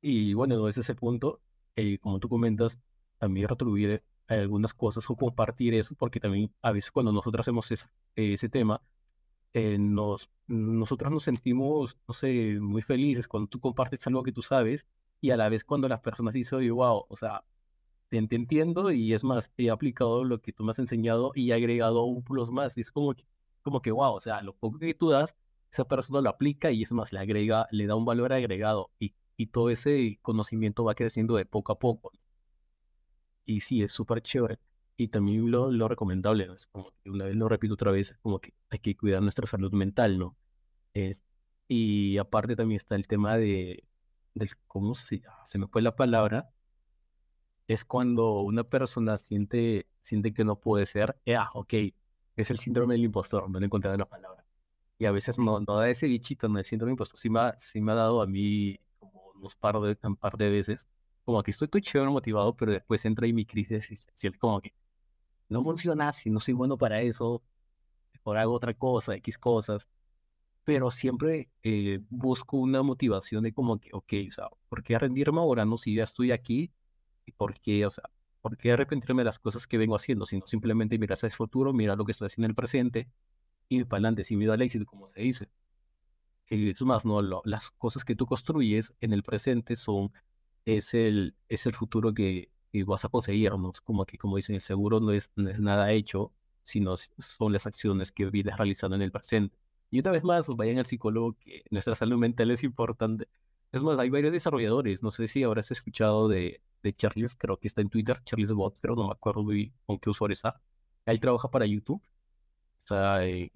Y 0.01 0.33
bueno, 0.33 0.67
ese 0.67 0.95
punto, 0.95 1.41
eh, 1.75 1.97
como 1.99 2.19
tú 2.19 2.29
comentas, 2.29 2.79
también 3.17 3.47
retribuir 3.47 4.03
algunas 4.27 4.73
cosas 4.73 5.09
o 5.09 5.15
compartir 5.15 5.73
eso, 5.73 5.95
porque 5.95 6.19
también 6.19 6.53
a 6.61 6.71
veces 6.71 6.91
cuando 6.91 7.11
nosotros 7.11 7.43
hacemos 7.43 7.71
ese, 7.71 7.87
ese 8.15 8.49
tema, 8.49 8.81
eh, 9.53 9.77
nos, 9.77 10.29
nosotros 10.47 11.11
nos 11.11 11.23
sentimos, 11.23 11.97
no 12.07 12.13
sé, 12.13 12.57
muy 12.59 12.81
felices 12.81 13.27
cuando 13.27 13.49
tú 13.49 13.59
compartes 13.59 14.05
algo 14.07 14.23
que 14.23 14.31
tú 14.31 14.41
sabes 14.41 14.87
y 15.19 15.31
a 15.31 15.37
la 15.37 15.49
vez 15.49 15.63
cuando 15.65 15.87
las 15.89 15.99
personas 16.01 16.33
dicen, 16.33 16.59
oye, 16.59 16.71
wow, 16.71 17.05
o 17.09 17.15
sea, 17.15 17.43
te, 18.09 18.17
entiendo 18.17 18.91
y 18.91 19.13
es 19.13 19.23
más, 19.23 19.51
he 19.57 19.69
aplicado 19.69 20.23
lo 20.23 20.41
que 20.41 20.53
tú 20.53 20.63
me 20.63 20.71
has 20.71 20.79
enseñado 20.79 21.31
y 21.35 21.51
he 21.51 21.53
agregado 21.53 22.03
un 22.03 22.23
plus 22.23 22.51
más. 22.51 22.77
Y 22.77 22.81
es 22.81 22.91
como 22.91 23.13
que, 23.13 23.25
como 23.61 23.81
que, 23.81 23.91
wow, 23.91 24.15
o 24.15 24.19
sea, 24.19 24.41
lo 24.41 24.53
poco 24.55 24.79
que 24.79 24.93
tú 24.93 25.09
das, 25.09 25.37
esa 25.71 25.85
persona 25.85 26.21
lo 26.21 26.29
aplica 26.29 26.71
y 26.71 26.81
es 26.81 26.91
más, 26.91 27.13
le 27.13 27.19
agrega, 27.19 27.67
le 27.71 27.87
da 27.87 27.95
un 27.95 28.05
valor 28.05 28.33
agregado 28.33 28.91
y, 28.99 29.13
y 29.37 29.47
todo 29.47 29.69
ese 29.69 30.19
conocimiento 30.21 30.83
va 30.83 30.95
creciendo 30.95 31.35
de 31.35 31.45
poco 31.45 31.71
a 31.71 31.79
poco. 31.79 32.11
Y 33.45 33.61
sí, 33.61 33.83
es 33.83 33.91
súper 33.91 34.21
chévere. 34.21 34.59
Y 34.97 35.07
también 35.09 35.49
lo, 35.51 35.71
lo 35.71 35.87
recomendable, 35.87 36.47
¿no? 36.47 36.53
Es 36.53 36.67
como 36.67 36.91
que 37.03 37.09
una 37.09 37.25
vez 37.25 37.35
lo 37.35 37.49
repito 37.49 37.73
otra 37.75 37.91
vez, 37.91 38.17
como 38.21 38.39
que 38.39 38.53
hay 38.69 38.79
que 38.79 38.95
cuidar 38.95 39.21
nuestra 39.21 39.47
salud 39.47 39.71
mental, 39.73 40.17
¿no? 40.19 40.37
Es, 40.93 41.23
y 41.67 42.17
aparte 42.17 42.55
también 42.55 42.77
está 42.77 42.95
el 42.95 43.07
tema 43.07 43.37
de, 43.37 43.85
del, 44.35 44.51
¿cómo 44.67 44.95
se, 44.95 45.21
se 45.47 45.59
me 45.59 45.67
fue 45.67 45.81
la 45.81 45.95
palabra? 45.95 46.51
Es 47.67 47.85
cuando 47.85 48.41
una 48.41 48.63
persona 48.63 49.17
siente, 49.17 49.87
siente 50.03 50.33
que 50.33 50.43
no 50.43 50.59
puede 50.59 50.85
ser, 50.85 51.17
ah, 51.37 51.49
ok, 51.53 51.73
es 52.35 52.51
el 52.51 52.57
síndrome 52.57 52.95
del 52.95 53.05
impostor, 53.05 53.49
no 53.49 53.59
le 53.59 53.65
encontré 53.67 53.95
la 53.97 54.05
palabra. 54.05 54.45
Y 54.99 55.05
a 55.05 55.11
veces 55.11 55.37
no, 55.39 55.59
no 55.61 55.75
da 55.77 55.89
ese 55.89 56.07
bichito, 56.07 56.49
no 56.49 56.59
el 56.59 56.65
síndrome 56.65 56.91
del 56.91 56.93
impostor, 56.95 57.19
sí 57.19 57.29
me, 57.29 57.39
ha, 57.41 57.59
sí 57.59 57.81
me 57.81 57.91
ha 57.93 57.95
dado 57.95 58.21
a 58.21 58.27
mí 58.27 58.79
como 58.99 59.21
unos 59.35 59.55
par 59.55 59.79
de, 59.81 59.97
un 60.03 60.15
par 60.17 60.37
de 60.37 60.49
veces, 60.49 60.87
como 61.25 61.43
que 61.43 61.51
estoy 61.51 61.69
muy 61.71 61.81
chévere, 61.81 62.09
motivado, 62.11 62.55
pero 62.55 62.71
después 62.73 63.05
entra 63.05 63.25
ahí 63.25 63.33
mi 63.33 63.45
crisis 63.45 63.77
existencial, 63.77 64.37
como 64.37 64.61
que, 64.61 64.73
no 65.49 65.63
funciona 65.63 66.13
si 66.13 66.29
no 66.29 66.39
soy 66.39 66.53
bueno 66.53 66.77
para 66.77 67.01
eso, 67.01 67.43
por 68.23 68.37
hago 68.37 68.53
otra 68.53 68.73
cosa, 68.73 69.15
X 69.15 69.37
cosas, 69.37 69.87
pero 70.63 70.91
siempre 70.91 71.49
eh, 71.63 71.99
busco 72.09 72.57
una 72.57 72.83
motivación 72.83 73.43
de 73.43 73.53
como 73.53 73.79
que, 73.79 73.89
ok, 73.93 74.13
o 74.29 74.31
sea, 74.31 74.49
¿por 74.69 74.83
qué 74.83 74.97
rendirme 74.97 75.39
ahora? 75.39 75.65
No, 75.65 75.77
si 75.77 75.95
ya 75.95 76.03
estoy 76.03 76.31
aquí, 76.31 76.71
¿y 77.25 77.31
por 77.31 77.59
qué, 77.59 77.85
o 77.85 77.89
sea, 77.89 78.05
por 78.41 78.57
qué 78.57 78.71
arrepentirme 78.71 79.21
de 79.21 79.25
las 79.25 79.39
cosas 79.39 79.67
que 79.67 79.77
vengo 79.77 79.95
haciendo? 79.95 80.25
Sino 80.25 80.45
simplemente 80.45 80.97
mirar 80.97 81.13
hacia 81.13 81.27
el 81.27 81.33
futuro, 81.33 81.73
mirar 81.73 81.97
lo 81.97 82.05
que 82.05 82.11
estoy 82.11 82.27
haciendo 82.27 82.45
en 82.45 82.51
el 82.51 82.55
presente 82.55 83.09
y 83.69 83.83
para 83.85 83.97
adelante, 83.97 84.23
sin 84.23 84.39
miedo 84.39 84.53
al 84.53 84.61
éxito, 84.61 84.85
como 84.85 85.07
se 85.07 85.21
dice. 85.21 85.49
Y 86.49 86.71
es 86.71 86.81
más, 86.83 87.05
no, 87.05 87.21
las 87.45 87.71
cosas 87.71 88.03
que 88.03 88.15
tú 88.15 88.25
construyes 88.25 88.93
en 88.99 89.13
el 89.13 89.23
presente 89.23 89.75
son, 89.77 90.11
es 90.65 90.93
el, 90.93 91.35
es 91.49 91.65
el 91.65 91.75
futuro 91.75 92.13
que, 92.13 92.49
y 92.71 92.83
vas 92.83 93.05
a 93.05 93.09
conseguir, 93.09 93.51
¿no? 93.57 93.73
Como 93.83 94.05
que, 94.05 94.17
como 94.17 94.35
dicen, 94.37 94.55
el 94.55 94.61
seguro 94.61 94.99
no 94.99 95.11
es, 95.11 95.31
no 95.35 95.49
es 95.49 95.59
nada 95.59 95.91
hecho, 95.91 96.33
sino 96.63 96.95
son 96.97 97.53
las 97.53 97.67
acciones 97.67 98.11
que 98.11 98.25
vienes 98.29 98.57
realizando 98.57 98.95
en 98.95 99.01
el 99.01 99.11
presente. 99.11 99.57
Y 99.89 99.99
una 99.99 100.11
vez 100.11 100.23
más, 100.23 100.47
vayan 100.49 100.77
al 100.79 100.85
psicólogo, 100.85 101.33
que 101.33 101.63
nuestra 101.69 101.95
salud 101.95 102.17
mental 102.17 102.51
es 102.51 102.63
importante. 102.63 103.27
Es 103.71 103.83
más, 103.83 103.99
hay 103.99 104.09
varios 104.09 104.33
desarrolladores, 104.33 105.03
no 105.03 105.11
sé 105.11 105.27
si 105.27 105.43
habrás 105.43 105.71
escuchado 105.71 106.27
de, 106.27 106.61
de 106.83 106.93
Charles, 106.93 107.35
creo 107.35 107.57
que 107.57 107.67
está 107.67 107.81
en 107.81 107.89
Twitter, 107.89 108.21
Charles 108.23 108.53
Bot, 108.53 108.77
pero 108.81 108.95
no 108.95 109.07
me 109.07 109.13
acuerdo 109.13 109.45
con 109.85 109.99
qué 109.99 110.09
usuario 110.09 110.33
está. 110.33 110.61
Él 111.05 111.19
trabaja 111.19 111.49
para 111.49 111.65
YouTube, 111.65 112.01
está 112.81 113.25
en, 113.25 113.51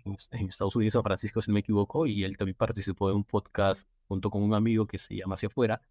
Estados 0.48 0.76
Unidos, 0.76 0.94
San 0.94 1.04
Francisco, 1.04 1.42
si 1.42 1.52
no 1.52 1.56
me 1.56 1.60
equivoco, 1.62 2.06
y 2.06 2.24
él 2.24 2.38
también 2.38 2.56
participó 2.56 3.10
de 3.10 3.16
un 3.16 3.24
podcast 3.24 3.88
junto 4.08 4.30
con 4.30 4.44
un 4.44 4.54
amigo 4.54 4.88
que 4.88 4.98
se 4.98 5.16
llama 5.16 5.36
Hacia 5.36 5.48
Afuera. 5.48 5.82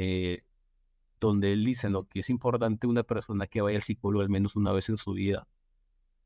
Eh, 0.00 0.44
donde 1.20 1.52
él 1.52 1.64
dice 1.64 1.90
¿no? 1.90 2.04
que 2.08 2.20
es 2.20 2.30
importante 2.30 2.86
una 2.86 3.02
persona 3.02 3.48
que 3.48 3.60
vaya 3.60 3.78
al 3.78 3.82
psicólogo 3.82 4.22
al 4.22 4.28
menos 4.28 4.54
una 4.54 4.70
vez 4.72 4.88
en 4.90 4.96
su 4.96 5.12
vida. 5.12 5.48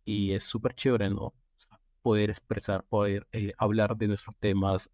Y 0.05 0.33
es 0.33 0.43
súper 0.43 0.75
chévere, 0.75 1.09
¿no? 1.09 1.33
Poder 2.03 2.29
expresar, 2.29 2.85
poder 2.85 3.27
eh, 3.33 3.55
hablar 3.57 3.97
de 3.97 4.09
nuestros 4.09 4.37
temas 4.39 4.91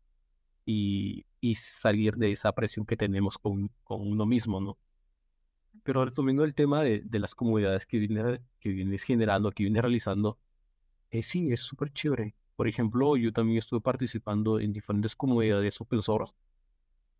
y, 0.64 1.26
y, 1.40 1.56
salir 1.56 2.14
de 2.16 2.30
esa 2.30 2.52
presión 2.52 2.86
que 2.86 2.96
tenemos 2.96 3.36
con, 3.38 3.70
con 3.82 4.00
uno 4.06 4.26
mismo, 4.26 4.60
¿no? 4.60 4.78
Pero 5.82 6.04
retomando 6.04 6.44
el 6.44 6.54
tema 6.54 6.82
de, 6.84 7.00
de 7.04 7.18
las 7.18 7.34
comunidades 7.34 7.84
que, 7.86 7.98
viene, 7.98 8.40
que 8.60 8.70
vienes 8.70 9.02
generando, 9.02 9.50
que 9.50 9.64
vienes 9.64 9.82
realizando, 9.82 10.38
eh, 11.10 11.24
sí, 11.24 11.52
es 11.52 11.62
súper 11.62 11.92
chévere. 11.92 12.36
Por 12.54 12.68
ejemplo, 12.68 13.16
yo 13.16 13.32
también 13.32 13.58
estuve 13.58 13.80
participando 13.80 14.60
en 14.60 14.72
diferentes 14.72 15.16
comunidades 15.16 15.80
open 15.80 16.02
source 16.02 16.34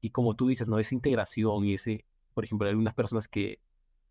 y 0.00 0.10
como 0.10 0.34
tú 0.34 0.48
dices, 0.48 0.68
¿no? 0.68 0.78
Esa 0.78 0.94
integración 0.94 1.64
y 1.64 1.74
ese, 1.74 2.04
por 2.34 2.44
ejemplo, 2.44 2.66
hay 2.66 2.70
algunas 2.70 2.94
personas 2.94 3.28
que, 3.28 3.60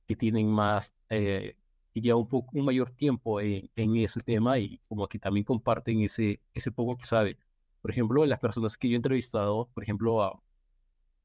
que 0.08 0.16
tienen 0.16 0.50
más, 0.50 0.94
eh, 1.10 1.56
llevan 1.94 2.22
un, 2.22 2.30
poco, 2.30 2.50
un 2.54 2.66
mayor 2.66 2.92
tiempo 2.92 3.42
en, 3.42 3.70
en, 3.76 3.96
ese 3.98 4.22
tema 4.22 4.60
y 4.60 4.80
como 4.88 5.08
que 5.08 5.20
también 5.20 5.44
comparten 5.44 6.02
ese, 6.02 6.42
ese 6.54 6.72
poco 6.72 6.98
que 6.98 7.06
saben. 7.06 7.38
Por 7.82 7.92
ejemplo, 7.92 8.26
las 8.26 8.40
personas 8.40 8.78
que 8.78 8.90
yo 8.90 8.94
he 8.94 8.98
entrevistado, 8.98 9.70
por 9.74 9.84
ejemplo, 9.84 10.22
a, 10.24 10.42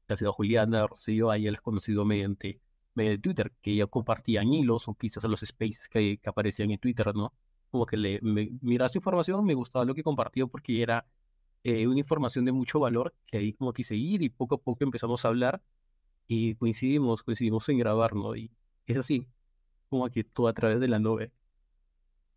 ha 0.07 0.15
sido 0.15 0.33
Juliana 0.33 0.87
Rocío, 0.87 1.29
a 1.29 1.37
ella 1.37 1.53
conocido 1.61 2.05
mediante, 2.05 2.59
mediante 2.93 3.21
Twitter, 3.21 3.51
que 3.61 3.75
ya 3.75 3.87
compartían 3.87 4.53
hilos 4.53 4.87
o 4.87 4.95
quizás 4.95 5.23
los 5.25 5.41
spaces 5.41 5.87
que, 5.89 6.17
que 6.17 6.29
aparecían 6.29 6.71
en 6.71 6.79
Twitter, 6.79 7.13
¿no? 7.15 7.33
Como 7.71 7.85
que 7.85 7.97
le, 7.97 8.19
me, 8.21 8.49
su 8.87 8.97
información, 8.97 9.43
me 9.45 9.55
gustaba 9.55 9.85
lo 9.85 9.95
que 9.95 10.03
compartió 10.03 10.47
porque 10.47 10.81
era 10.81 11.05
eh, 11.63 11.87
una 11.87 11.99
información 11.99 12.45
de 12.45 12.51
mucho 12.51 12.79
valor 12.79 13.13
que 13.27 13.37
ahí 13.37 13.53
como 13.53 13.73
quise 13.73 13.95
ir 13.95 14.21
y 14.21 14.29
poco 14.29 14.55
a 14.55 14.57
poco 14.61 14.83
empezamos 14.83 15.25
a 15.25 15.29
hablar 15.29 15.61
y 16.27 16.55
coincidimos, 16.55 17.23
coincidimos 17.23 17.67
en 17.69 17.79
grabar, 17.79 18.15
¿no? 18.15 18.35
Y 18.35 18.51
es 18.87 18.97
así, 18.97 19.27
como 19.89 20.09
que 20.09 20.23
todo 20.23 20.47
a 20.47 20.53
través 20.53 20.79
de 20.79 20.87
la 20.87 20.99
nube. 20.99 21.31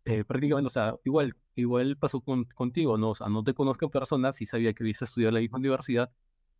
Eh, 0.05 0.23
prácticamente, 0.23 0.67
o 0.67 0.69
sea, 0.69 0.95
igual, 1.03 1.35
igual 1.55 1.97
pasó 1.97 2.21
con, 2.21 2.45
contigo, 2.45 2.97
¿no? 2.97 3.09
O 3.09 3.15
sea, 3.15 3.27
no 3.27 3.43
te 3.43 3.53
conozco 3.53 3.85
en 3.85 3.91
persona, 3.91 4.31
sí 4.31 4.45
sabía 4.45 4.73
que 4.73 4.83
habías 4.83 5.01
estudiado 5.01 5.29
en 5.29 5.35
la 5.35 5.41
misma 5.41 5.57
universidad, 5.59 6.11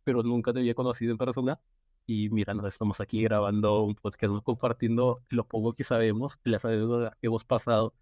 pero 0.04 0.22
nunca 0.22 0.52
te 0.52 0.60
había 0.60 0.74
conocido 0.74 1.12
en 1.12 1.18
persona. 1.18 1.60
Y 2.06 2.30
mira, 2.30 2.54
nos 2.54 2.66
estamos 2.66 3.00
aquí 3.00 3.22
grabando 3.22 3.82
un 3.82 3.94
podcast, 3.94 4.42
compartiendo 4.44 5.22
lo 5.30 5.46
poco 5.46 5.72
que 5.74 5.84
sabemos, 5.84 6.38
la 6.44 6.58
sabiduría 6.58 7.16
que 7.20 7.26
hemos 7.28 7.44
pasado 7.44 7.94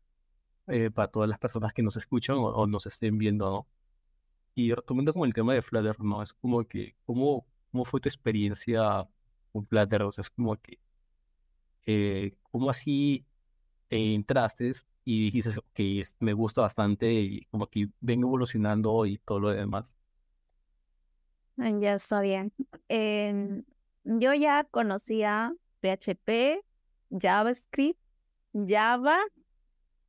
eh, 0.69 0.91
para 0.91 1.09
todas 1.09 1.29
las 1.29 1.39
personas 1.39 1.73
que 1.73 1.83
nos 1.83 1.97
escuchan 1.97 2.37
o, 2.39 2.67
nos 2.67 2.87
estén 2.87 3.19
viendo, 3.19 3.51
¿no? 3.51 3.67
Y 4.57 4.73
retomando 4.73 5.13
como 5.13 5.27
el 5.27 5.35
tema 5.35 5.53
de 5.53 5.61
Flutter, 5.61 6.01
¿no? 6.01 6.23
Es 6.23 6.33
como 6.33 6.65
que, 6.65 6.97
¿cómo, 7.05 7.47
cómo 7.71 7.85
fue 7.85 8.01
tu 8.01 8.09
experiencia 8.09 9.07
un 9.53 9.67
Flutter, 9.67 10.03
o 10.03 10.11
sea, 10.11 10.23
es 10.23 10.31
como 10.31 10.57
que, 10.57 10.79
eh, 11.85 12.35
¿cómo 12.51 12.71
así 12.71 13.25
entraste 13.91 14.73
y 15.05 15.27
dijiste, 15.27 15.51
que 15.75 16.03
me 16.21 16.33
gusta 16.33 16.63
bastante 16.63 17.13
y 17.13 17.45
como 17.51 17.67
que 17.67 17.89
vengo 18.01 18.29
evolucionando 18.29 19.05
y 19.05 19.19
todo 19.19 19.41
lo 19.41 19.51
demás? 19.51 19.95
Ya 21.57 21.95
está 21.95 22.21
bien. 22.23 22.51
Em, 22.89 23.63
yo 24.05 24.33
ya 24.33 24.65
conocía 24.65 25.55
PHP, 25.81 26.61
JavaScript, 27.11 28.01
Java, 28.53 29.19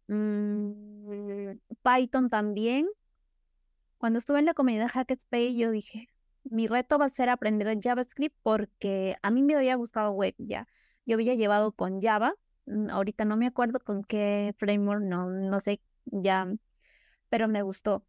mm, 0.08 1.52
Python 1.84 2.30
también. 2.30 2.88
Cuando 3.98 4.20
estuve 4.20 4.40
en 4.40 4.46
la 4.46 4.54
comunidad 4.54 4.90
Hackerspace, 4.90 5.56
yo 5.56 5.72
dije, 5.72 6.08
mi 6.44 6.68
reto 6.68 6.98
va 6.98 7.06
a 7.06 7.10
ser 7.10 7.30
aprender 7.30 7.78
JavaScript 7.82 8.36
porque 8.44 9.18
a 9.22 9.32
mí 9.32 9.44
me 9.44 9.56
había 9.56 9.76
gustado 9.76 10.12
web 10.12 10.36
ya. 10.38 10.68
Yo 11.06 11.16
había 11.16 11.36
llevado 11.36 11.72
con 11.72 12.02
Java, 12.02 12.36
mm, 12.66 12.90
ahorita 12.90 13.26
no 13.26 13.38
me 13.38 13.48
acuerdo 13.48 13.80
con 13.80 14.04
qué 14.04 14.54
framework, 14.58 15.02
no, 15.02 15.30
no 15.30 15.60
sé 15.60 15.82
ya, 16.06 16.48
pero 17.30 17.48
me 17.48 17.62
gustó. 17.62 18.06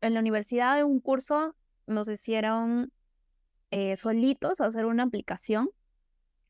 En 0.00 0.14
la 0.14 0.20
universidad 0.20 0.84
un 0.84 1.00
curso 1.00 1.54
nos 1.86 2.08
hicieron 2.08 2.92
eh, 3.70 3.96
solitos 3.96 4.60
hacer 4.60 4.86
una 4.86 5.02
aplicación 5.04 5.70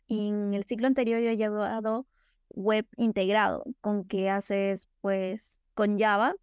y 0.07 0.29
en 0.29 0.55
el 0.55 0.65
ciclo 0.65 0.87
anterior 0.87 1.21
yo 1.21 1.31
he 1.31 1.37
llevado 1.37 2.07
web 2.51 2.87
integrado 2.97 3.65
con 3.81 4.05
que 4.05 4.31
haces 4.31 4.89
pues 5.01 5.59
con 5.75 5.99
Java 5.99 6.35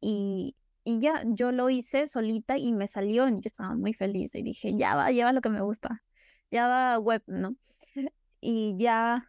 y, 0.00 0.56
y 0.90 0.98
ya 0.98 1.22
yo 1.24 1.52
lo 1.52 1.70
hice 1.70 2.08
solita 2.08 2.58
y 2.58 2.72
me 2.72 2.88
salió 2.88 3.28
y 3.28 3.34
yo 3.34 3.42
estaba 3.44 3.74
muy 3.76 3.92
feliz 3.92 4.34
y 4.34 4.42
dije 4.42 4.74
Java, 4.76 5.08
Java 5.14 5.32
lo 5.32 5.40
que 5.40 5.50
me 5.50 5.60
gusta, 5.60 6.02
Java 6.50 6.98
web, 6.98 7.22
¿no? 7.26 7.56
Y 8.40 8.74
ya 8.78 9.28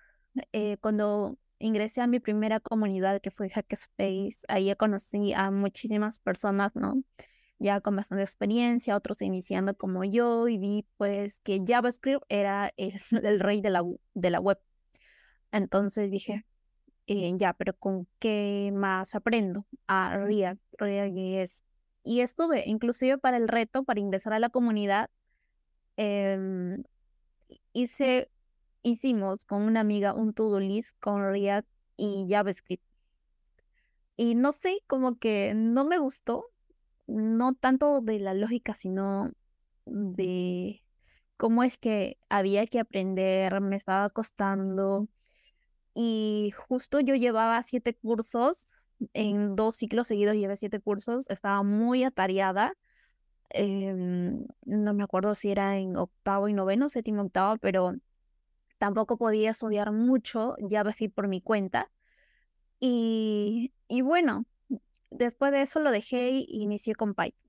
eh, 0.54 0.78
cuando 0.82 1.38
ingresé 1.60 2.02
a 2.02 2.08
mi 2.08 2.20
primera 2.20 2.60
comunidad 2.60 3.22
que 3.22 3.30
fue 3.30 3.52
Hackspace, 3.54 4.38
ahí 4.48 4.74
conocí 4.76 5.34
a 5.34 5.52
muchísimas 5.52 6.20
personas, 6.20 6.76
¿no? 6.76 7.04
Ya 7.60 7.82
con 7.82 7.96
bastante 7.96 8.24
experiencia, 8.24 8.96
otros 8.96 9.22
iniciando 9.22 9.76
como 9.76 10.04
yo 10.04 10.48
y 10.48 10.58
vi 10.58 10.88
pues 10.98 11.42
que 11.42 11.62
JavaScript 11.68 12.24
era 12.30 12.74
el, 12.78 12.94
rey 13.40 13.62
de 13.62 13.70
la, 13.70 13.84
de 14.14 14.30
la 14.32 14.40
web. 14.40 14.60
Entonces 15.52 16.10
dije, 16.10 16.46
eh, 17.12 17.34
ya, 17.38 17.54
pero 17.54 17.74
¿con 17.78 18.08
qué 18.20 18.72
más 18.74 19.16
aprendo? 19.16 19.66
A 19.88 20.18
React, 20.18 20.62
React 20.78 21.18
es 21.18 21.64
Y 22.04 22.22
estuve, 22.22 22.64
inclusive 22.68 23.18
para 23.18 23.38
el 23.38 23.48
reto, 23.48 23.84
para 23.84 24.00
ingresar 24.00 24.34
a 24.34 24.40
la 24.40 24.50
comunidad, 24.50 25.10
em, 25.98 26.84
hice 27.74 28.30
hicimos 28.84 29.46
con 29.46 29.64
una 29.64 29.82
amiga 29.82 30.14
un 30.14 30.34
to-do 30.34 30.60
list 30.60 30.98
con 31.00 31.22
React 31.24 31.68
y 31.98 32.28
JavaScript. 32.30 32.84
Y 34.18 34.36
no 34.36 34.52
sé, 34.52 34.80
como 34.88 35.18
que 35.18 35.54
no 35.56 35.86
me 35.86 35.98
gustó, 35.98 36.46
no 37.08 37.54
tanto 37.56 38.02
de 38.02 38.20
la 38.20 38.34
lógica, 38.34 38.76
sino 38.76 39.32
de 39.86 40.84
cómo 41.38 41.64
es 41.64 41.78
que 41.78 42.18
había 42.30 42.68
que 42.68 42.80
aprender, 42.80 43.60
me 43.62 43.76
estaba 43.76 44.10
costando. 44.10 45.08
Y 45.94 46.54
justo 46.68 47.00
yo 47.00 47.16
llevaba 47.16 47.62
siete 47.64 47.96
cursos, 47.96 48.72
en 49.14 49.56
dos 49.56 49.76
ciclos 49.76 50.08
seguidos 50.08 50.36
llevé 50.36 50.56
siete 50.58 50.80
cursos, 50.80 51.30
estaba 51.30 51.64
muy 51.64 52.04
atareada. 52.04 52.74
Em, 53.50 54.46
no 54.66 54.94
me 54.94 55.04
acuerdo 55.04 55.36
si 55.36 55.52
era 55.52 55.78
en 55.78 55.98
octavo 55.98 56.48
y 56.48 56.54
noveno, 56.54 56.90
séptimo, 56.90 57.24
octavo, 57.24 57.58
pero 57.58 57.96
tampoco 58.78 59.18
podía 59.18 59.52
estudiar 59.52 59.92
mucho 59.92 60.56
JavaScript 60.70 61.16
por 61.16 61.28
mi 61.28 61.42
cuenta. 61.42 61.92
Y, 62.80 63.74
y 63.88 64.02
bueno, 64.02 64.46
después 65.12 65.52
de 65.52 65.62
eso 65.62 65.80
lo 65.80 65.92
dejé 65.92 66.32
y 66.32 66.46
inicié 66.50 66.96
con 66.96 67.14
Python. 67.14 67.40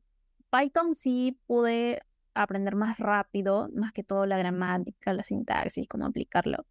Python 0.51 0.95
sí 0.95 1.39
pude 1.47 2.03
aprender 2.35 2.77
más 2.77 2.99
rápido, 2.99 3.71
más 3.75 3.93
que 3.93 4.05
todo 4.05 4.27
la 4.27 4.39
gramática, 4.39 5.15
la 5.15 5.23
sintaxis, 5.23 5.89
cómo 5.89 6.07
aplicarlo. 6.07 6.67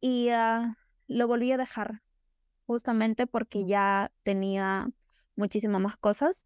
Y 0.00 0.28
ah, 0.30 0.76
lo 1.06 1.26
volví 1.26 1.52
a 1.52 1.56
dejar 1.56 2.02
justamente 2.66 3.26
porque 3.26 3.66
ya 3.66 4.12
tenía 4.22 4.90
muchísimas 5.36 5.80
más 5.80 5.96
cosas. 5.96 6.44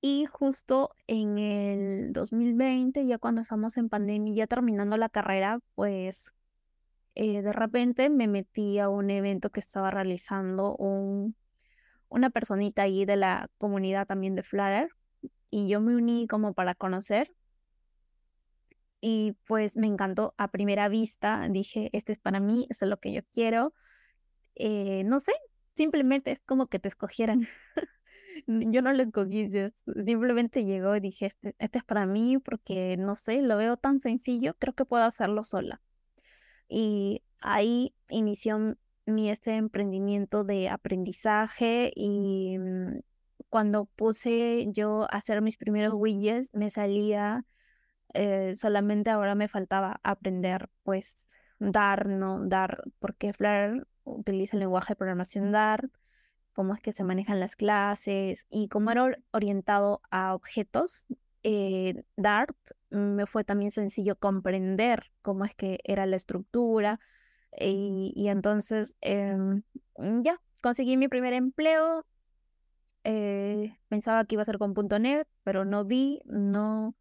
Y 0.00 0.26
justo 0.26 0.94
en 1.06 1.38
el 1.38 2.12
2020, 2.12 3.06
ya 3.06 3.18
cuando 3.18 3.40
estamos 3.40 3.76
en 3.78 3.88
pandemia, 3.88 4.34
ya 4.34 4.46
terminando 4.46 4.96
la 4.96 5.08
carrera, 5.08 5.60
pues 5.74 6.34
eh, 7.14 7.42
de 7.42 7.52
repente 7.52 8.10
me 8.10 8.28
metí 8.28 8.78
a 8.78 8.88
un 8.88 9.10
evento 9.10 9.50
que 9.50 9.60
estaba 9.60 9.90
realizando 9.90 10.76
un, 10.76 11.36
una 12.08 12.30
personita 12.30 12.82
ahí 12.82 13.04
de 13.04 13.16
la 13.16 13.48
comunidad 13.58 14.06
también 14.06 14.34
de 14.34 14.42
Flutter 14.42 14.90
y 15.50 15.68
yo 15.68 15.80
me 15.80 15.96
uní 15.96 16.26
como 16.26 16.52
para 16.54 16.74
conocer 16.74 17.32
y 19.06 19.32
pues 19.46 19.76
me 19.76 19.86
encantó 19.86 20.34
a 20.38 20.48
primera 20.50 20.88
vista, 20.88 21.46
dije, 21.50 21.90
este 21.92 22.12
es 22.12 22.18
para 22.18 22.40
mí, 22.40 22.66
eso 22.70 22.86
es 22.86 22.88
lo 22.88 23.00
que 23.00 23.12
yo 23.12 23.20
quiero. 23.34 23.74
Eh, 24.54 25.04
no 25.04 25.20
sé, 25.20 25.32
simplemente 25.76 26.30
es 26.32 26.40
como 26.46 26.68
que 26.68 26.78
te 26.78 26.88
escogieran. 26.88 27.46
yo 28.46 28.80
no 28.80 28.94
lo 28.94 29.02
escogí, 29.02 29.50
simplemente 30.06 30.64
llegó 30.64 30.96
y 30.96 31.00
dije, 31.00 31.26
este, 31.26 31.54
este, 31.58 31.78
es 31.80 31.84
para 31.84 32.06
mí 32.06 32.38
porque, 32.38 32.96
no 32.96 33.14
sé, 33.14 33.42
lo 33.42 33.58
veo 33.58 33.76
tan 33.76 34.00
sencillo, 34.00 34.56
creo 34.58 34.72
que 34.72 34.86
puedo 34.86 35.04
hacerlo 35.04 35.42
sola. 35.42 35.82
Y 36.66 37.22
ahí 37.40 37.94
inició 38.08 38.78
mi 39.04 39.28
este 39.28 39.56
emprendimiento 39.56 40.44
de 40.44 40.70
aprendizaje 40.70 41.92
y 41.94 42.56
mm, 42.58 43.00
cuando 43.50 43.84
puse 43.84 44.66
yo 44.72 45.02
a 45.02 45.18
hacer 45.18 45.42
mis 45.42 45.58
primeros 45.58 45.92
widgets, 45.94 46.48
me 46.54 46.70
salía, 46.70 47.44
eh, 48.14 48.54
solamente 48.54 49.10
ahora 49.10 49.34
me 49.34 49.48
faltaba 49.48 50.00
aprender, 50.02 50.70
pues, 50.82 51.18
dar, 51.58 52.08
no 52.08 52.44
dar, 52.46 52.84
porque 52.98 53.32
Flutter 53.32 53.86
utiliza 54.04 54.56
el 54.56 54.60
lenguaje 54.60 54.92
de 54.92 54.96
programación 54.96 55.52
Dart 55.52 55.90
cómo 56.54 56.72
es 56.74 56.80
que 56.80 56.92
se 56.92 57.04
manejan 57.04 57.40
las 57.40 57.56
clases 57.56 58.46
y 58.48 58.68
como 58.68 58.90
era 58.90 59.18
orientado 59.32 60.00
a 60.10 60.34
objetos, 60.34 61.04
eh, 61.42 62.04
Dart 62.16 62.56
me 62.90 63.26
fue 63.26 63.44
también 63.44 63.70
sencillo 63.70 64.16
comprender 64.16 65.10
cómo 65.20 65.44
es 65.44 65.54
que 65.54 65.80
era 65.84 66.06
la 66.06 66.16
estructura 66.16 67.00
y, 67.58 68.28
entonces 68.28 68.96
em, 69.00 69.62
ya 70.22 70.40
conseguí 70.62 70.96
mi 70.96 71.08
primer 71.08 71.34
empleo. 71.34 72.06
Eh, 73.04 73.76
pensaba 73.88 74.24
que 74.24 74.36
iba 74.36 74.42
a 74.42 74.46
ser 74.46 74.58
con 74.58 74.74
.NET, 75.00 75.28
pero 75.42 75.64
no 75.64 75.84
vi, 75.84 76.22
no, 76.24 76.94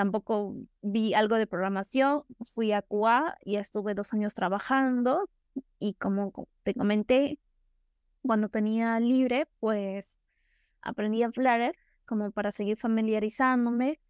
tampoco 0.00 0.56
vi 0.80 1.12
algo 1.12 1.36
de 1.36 1.46
programación. 1.46 2.24
Fui 2.40 2.72
a 2.72 2.80
QA 2.80 3.36
y 3.44 3.56
estuve 3.56 3.92
dos 3.92 4.14
años 4.14 4.32
trabajando 4.32 5.28
y 5.78 5.92
como 5.92 6.32
te 6.62 6.72
comenté, 6.72 7.38
cuando 8.22 8.48
tenía 8.48 8.98
libre, 8.98 9.46
pues 9.58 10.16
aprendí 10.80 11.22
a 11.22 11.30
Flutter 11.30 11.76
como 12.06 12.30
para 12.30 12.50
seguir 12.50 12.78
familiarizándome. 12.78 14.00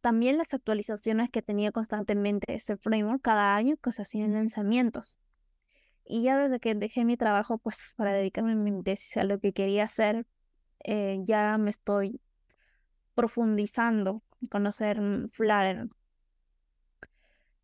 También 0.00 0.38
las 0.38 0.54
actualizaciones 0.54 1.30
que 1.30 1.42
tenía 1.42 1.72
constantemente 1.72 2.54
ese 2.54 2.76
framework 2.76 3.20
cada 3.20 3.56
año 3.56 3.76
que 3.78 3.90
se 3.90 4.02
hacían 4.02 4.34
lanzamientos. 4.34 5.18
Y 6.04 6.22
ya 6.22 6.38
desde 6.38 6.60
que 6.60 6.76
dejé 6.76 7.04
mi 7.04 7.16
trabajo, 7.16 7.58
pues 7.58 7.94
para 7.96 8.12
dedicarme 8.12 8.52
a 8.52 8.54
mi 8.54 8.84
tesis 8.84 9.16
a 9.16 9.24
lo 9.24 9.40
que 9.40 9.52
quería 9.52 9.82
hacer, 9.82 10.28
eh, 10.84 11.18
ya 11.24 11.58
me 11.58 11.70
estoy 11.70 12.20
profundizando 13.16 14.22
conocer 14.50 15.00
Flutter. 15.28 15.88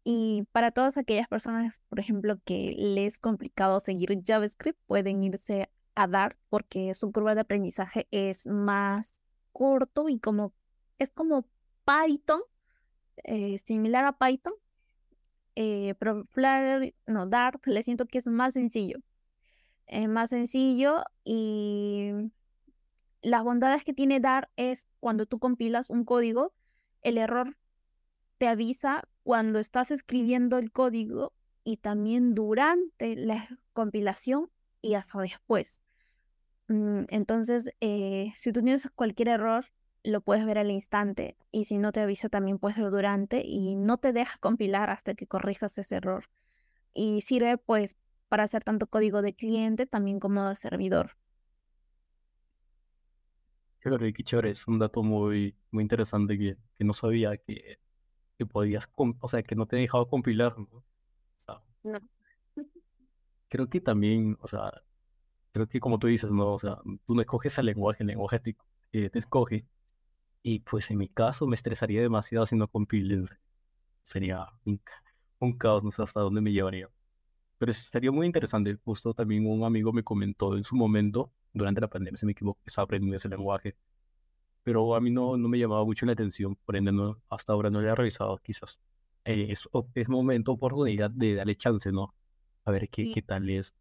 Y 0.04 0.44
para 0.52 0.70
todas 0.70 0.96
aquellas 0.96 1.28
personas, 1.28 1.80
por 1.88 2.00
ejemplo, 2.00 2.38
que 2.44 2.74
les 2.76 3.14
es 3.14 3.18
complicado 3.18 3.80
seguir 3.80 4.22
JavaScript, 4.24 4.78
pueden 4.86 5.22
irse 5.22 5.70
a 5.94 6.06
dar 6.06 6.36
porque 6.48 6.94
su 6.94 7.12
curva 7.12 7.34
de 7.34 7.42
aprendizaje 7.42 8.08
es 8.10 8.46
más 8.46 9.20
corto 9.52 10.08
y 10.08 10.18
como 10.18 10.54
es 10.98 11.10
como 11.10 11.46
Python, 11.84 12.42
eh, 13.24 13.58
similar 13.58 14.04
a 14.04 14.16
Python, 14.18 14.54
eh, 15.56 15.94
pero 15.98 16.24
Flutter, 16.30 16.94
no, 17.06 17.26
Dart, 17.26 17.60
le 17.66 17.82
siento 17.82 18.06
que 18.06 18.18
es 18.18 18.26
más 18.26 18.54
sencillo. 18.54 18.98
Es 19.86 20.08
más 20.08 20.30
sencillo 20.30 21.02
y 21.24 22.12
las 23.22 23.42
bondades 23.42 23.84
que 23.84 23.92
tiene 23.92 24.20
Dart 24.20 24.50
es 24.56 24.86
cuando 25.00 25.26
tú 25.26 25.38
compilas 25.38 25.90
un 25.90 26.04
código, 26.04 26.52
el 27.02 27.18
error 27.18 27.56
te 28.38 28.48
avisa 28.48 29.08
cuando 29.22 29.58
estás 29.58 29.90
escribiendo 29.90 30.58
el 30.58 30.72
código 30.72 31.32
y 31.64 31.76
también 31.76 32.34
durante 32.34 33.16
la 33.16 33.48
compilación 33.72 34.50
y 34.82 34.94
hasta 34.94 35.20
después. 35.20 35.80
Mm, 36.68 37.04
entonces, 37.08 37.74
eh, 37.80 38.32
si 38.36 38.52
tú 38.52 38.62
tienes 38.62 38.88
cualquier 38.94 39.28
error, 39.28 39.66
lo 40.02 40.20
puedes 40.22 40.46
ver 40.46 40.58
al 40.58 40.70
instante 40.70 41.36
y 41.52 41.64
si 41.64 41.78
no 41.78 41.92
te 41.92 42.00
avisa 42.00 42.28
también 42.28 42.58
puede 42.58 42.76
ser 42.76 42.90
durante 42.90 43.42
y 43.44 43.74
no 43.76 43.98
te 43.98 44.12
deja 44.12 44.38
compilar 44.38 44.88
hasta 44.88 45.14
que 45.14 45.26
corrijas 45.26 45.76
ese 45.78 45.96
error. 45.96 46.24
Y 46.94 47.20
sirve 47.22 47.58
pues 47.58 47.96
para 48.28 48.44
hacer 48.44 48.64
tanto 48.64 48.86
código 48.86 49.22
de 49.22 49.34
cliente 49.34 49.86
también 49.86 50.20
como 50.20 50.48
de 50.48 50.56
servidor. 50.56 51.16
Chévere, 53.82 54.12
qué 54.12 54.22
chévere, 54.24 54.50
es 54.50 54.66
un 54.68 54.78
dato 54.78 55.02
muy, 55.02 55.56
muy 55.70 55.82
interesante 55.82 56.38
que, 56.38 56.56
que 56.78 56.84
no 56.84 56.92
sabía 56.92 57.36
que 57.36 57.78
que 58.38 58.46
podías, 58.46 58.90
o 58.96 59.28
sea, 59.28 59.42
que 59.44 59.54
no 59.56 59.66
te 59.66 59.76
dejaba 59.76 60.08
compilar, 60.08 60.58
¿no? 60.58 60.66
O 60.78 60.84
sea, 61.38 61.62
no. 61.84 62.00
creo 63.48 63.68
que 63.68 63.80
también, 63.80 64.36
o 64.40 64.46
sea, 64.46 64.72
creo 65.52 65.68
que 65.68 65.80
como 65.80 65.98
tú 65.98 66.06
dices, 66.08 66.30
¿no? 66.32 66.54
O 66.54 66.58
sea, 66.58 66.78
tú 67.06 67.14
no 67.14 67.20
escoges 67.22 67.58
el 67.58 67.66
lenguaje, 67.66 68.02
el 68.04 68.08
lenguaje 68.08 68.40
te, 68.40 68.56
te 69.10 69.18
escoge. 69.18 69.66
Y 70.42 70.60
pues 70.60 70.90
en 70.90 70.98
mi 70.98 71.08
caso 71.08 71.46
me 71.46 71.56
estresaría 71.56 72.02
demasiado 72.02 72.46
si 72.46 72.56
no 72.56 72.68
compilen. 72.68 73.28
Sería 74.04 74.46
un, 74.64 74.80
un 75.40 75.58
caos, 75.58 75.84
no 75.84 75.90
sé 75.92 76.02
hasta 76.02 76.20
dónde 76.20 76.40
me 76.42 76.52
llevaría. 76.52 76.88
Pero 77.58 77.72
sería 77.72 78.12
muy 78.12 78.26
interesante. 78.26 78.78
Justo 78.84 79.14
también 79.14 79.46
un 79.46 79.64
amigo 79.64 79.92
me 79.92 80.04
comentó 80.04 80.56
en 80.56 80.64
su 80.64 80.76
momento, 80.76 81.32
durante 81.52 81.80
la 81.80 81.88
pandemia, 81.88 82.16
si 82.16 82.26
me 82.26 82.32
equivoco, 82.32 82.60
estaba 82.64 82.84
aprendiendo 82.84 83.16
ese 83.16 83.28
lenguaje. 83.28 83.76
Pero 84.62 84.94
a 84.94 85.00
mí 85.00 85.10
no, 85.10 85.36
no 85.36 85.48
me 85.48 85.58
llamaba 85.58 85.84
mucho 85.84 86.06
la 86.06 86.12
atención, 86.12 86.56
por 86.64 86.76
ende 86.76 86.92
no, 86.92 87.20
hasta 87.28 87.52
ahora 87.52 87.70
no 87.70 87.80
le 87.80 87.88
he 87.88 87.94
revisado, 87.94 88.38
quizás. 88.38 88.80
Eh, 89.24 89.46
es, 89.50 89.68
es 89.94 90.08
momento, 90.08 90.52
oportunidad 90.52 91.10
de 91.10 91.34
darle 91.34 91.54
chance, 91.54 91.90
¿no? 91.92 92.14
A 92.64 92.70
ver 92.70 92.88
qué, 92.88 93.10
qué 93.12 93.22
tal 93.22 93.48
es. 93.48 93.74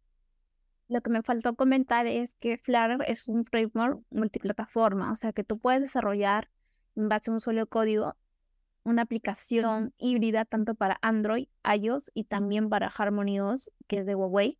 Lo 0.88 1.00
que 1.02 1.10
me 1.10 1.22
faltó 1.22 1.54
comentar 1.54 2.06
es 2.06 2.34
que 2.34 2.58
Flutter 2.58 2.98
es 3.06 3.28
un 3.28 3.44
framework 3.44 4.02
multiplataforma, 4.10 5.12
o 5.12 5.14
sea 5.14 5.32
que 5.32 5.44
tú 5.44 5.58
puedes 5.58 5.82
desarrollar 5.82 6.50
en 6.96 7.08
base 7.08 7.30
a 7.30 7.34
un 7.34 7.40
solo 7.40 7.66
código 7.66 8.16
una 8.82 9.02
aplicación 9.02 9.94
híbrida 9.98 10.44
tanto 10.44 10.74
para 10.74 10.98
Android, 11.02 11.48
iOS 11.64 12.10
y 12.14 12.24
también 12.24 12.68
para 12.68 12.88
Harmony 12.88 13.40
OS, 13.40 13.70
que 13.86 13.98
es 13.98 14.06
de 14.06 14.14
Huawei. 14.14 14.58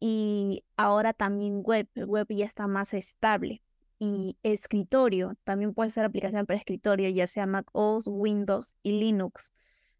Y 0.00 0.64
ahora 0.76 1.12
también 1.12 1.62
web, 1.62 1.88
web 1.94 2.26
ya 2.30 2.46
está 2.46 2.66
más 2.66 2.94
estable. 2.94 3.62
Y 3.98 4.38
escritorio, 4.42 5.36
también 5.44 5.74
puede 5.74 5.90
ser 5.90 6.06
aplicación 6.06 6.46
para 6.46 6.58
escritorio, 6.58 7.10
ya 7.10 7.26
sea 7.26 7.46
Mac 7.46 7.68
OS, 7.72 8.06
Windows 8.06 8.74
y 8.82 8.92
Linux. 8.92 9.52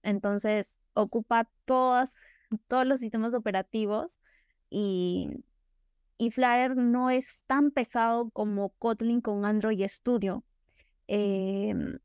Entonces, 0.02 0.78
ocupa 0.94 1.48
todas, 1.66 2.16
todos 2.68 2.86
los 2.86 3.00
sistemas 3.00 3.34
operativos 3.34 4.18
y, 4.70 5.44
y 6.16 6.30
Flutter 6.30 6.76
no 6.76 7.10
es 7.10 7.44
tan 7.46 7.70
pesado 7.70 8.30
como 8.30 8.70
Kotlin 8.70 9.20
con 9.20 9.44
Android 9.44 9.86
Studio. 9.86 10.44
Em, 11.06 11.98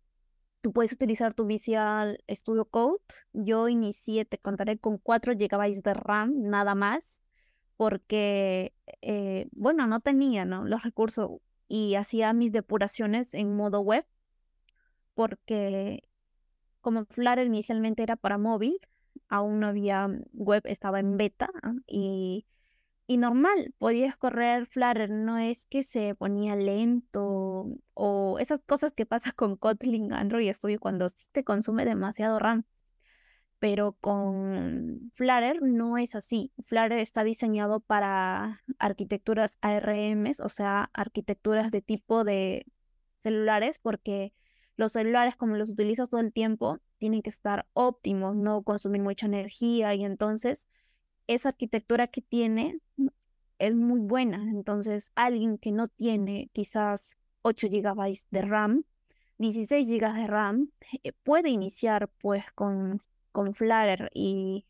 Tú 0.66 0.74
puedes 0.74 0.92
utilizar 0.94 1.36
tu 1.36 1.46
Visual 1.46 2.18
Studio 2.28 2.66
Code. 2.66 2.98
Yo 3.34 3.70
inicié, 3.70 4.26
te 4.26 4.40
contaré, 4.40 4.80
con 4.80 4.98
4 4.98 5.34
GB 5.36 5.84
de 5.84 5.94
RAM, 5.94 6.42
nada 6.42 6.74
más, 6.74 7.22
porque, 7.78 8.74
eh, 9.02 9.48
bueno, 9.52 9.88
no 9.88 10.00
tenía 10.00 10.46
¿no? 10.46 10.66
los 10.66 10.84
recursos 10.84 11.32
y 11.68 11.96
hacía 11.96 12.34
mis 12.34 12.52
depuraciones 12.52 13.34
en 13.34 13.56
modo 13.56 13.82
web, 13.82 14.06
porque 15.14 16.04
como 16.82 17.06
Flutter 17.06 17.46
inicialmente 17.48 18.04
era 18.04 18.16
para 18.16 18.38
móvil, 18.38 18.78
aún 19.30 19.60
no 19.60 19.68
había 19.68 20.10
web, 20.34 20.62
estaba 20.66 21.00
en 21.00 21.18
beta 21.18 21.50
y 21.88 22.46
y 23.08 23.18
normal, 23.18 23.74
podías 23.78 24.18
correr 24.18 24.66
Flutter, 24.66 25.12
no 25.12 25.38
es 25.38 25.66
que 25.66 25.84
se 25.84 26.16
ponía 26.16 26.56
lento 26.56 27.68
o 27.94 28.40
esas 28.40 28.62
cosas 28.66 28.94
que 28.94 29.06
pasa 29.06 29.32
con 29.32 29.58
Kotlin 29.58 30.12
Android 30.14 30.52
Studio 30.54 30.80
cuando 30.80 31.10
sí 31.10 31.28
te 31.32 31.44
consume 31.44 31.86
demasiado 31.86 32.40
RAM. 32.40 32.66
Pero 33.66 33.94
con 33.94 35.10
Flutter 35.12 35.60
no 35.64 35.98
es 35.98 36.14
así. 36.14 36.52
Flutter 36.60 37.00
está 37.00 37.24
diseñado 37.24 37.80
para 37.80 38.62
arquitecturas 38.78 39.58
ARMs, 39.60 40.40
o 40.40 40.50
sea, 40.50 40.92
arquitecturas 40.94 41.72
de 41.72 41.82
tipo 41.82 42.24
de 42.24 42.68
celulares, 43.22 43.80
porque 43.80 44.34
los 44.78 44.92
celulares, 44.92 45.36
como 45.36 45.56
los 45.56 45.72
utilizas 45.72 46.12
todo 46.12 46.22
el 46.22 46.32
tiempo, 46.32 46.78
tienen 47.00 47.24
que 47.24 47.32
estar 47.32 47.66
óptimos, 47.74 48.36
no 48.36 48.62
consumir 48.62 49.02
mucha 49.02 49.26
energía 49.26 49.96
y 49.96 50.06
entonces 50.06 50.68
esa 51.26 51.50
arquitectura 51.50 52.06
que 52.06 52.22
tiene 52.22 52.78
es 53.58 53.74
muy 53.76 54.00
buena. 54.00 54.44
Entonces, 54.44 55.12
alguien 55.16 55.58
que 55.58 55.72
no 55.72 55.88
tiene 55.88 56.52
quizás 56.54 57.18
8 57.42 57.70
GB 57.72 58.28
de 58.30 58.42
RAM, 58.44 58.86
16 59.40 59.90
GB 59.90 60.14
de 60.14 60.28
RAM, 60.28 60.70
eh, 61.02 61.14
puede 61.24 61.50
iniciar 61.50 62.10
pues 62.20 62.46
con, 62.52 63.02
con 63.36 63.54
Flutter 63.54 64.10
y, 64.14 64.66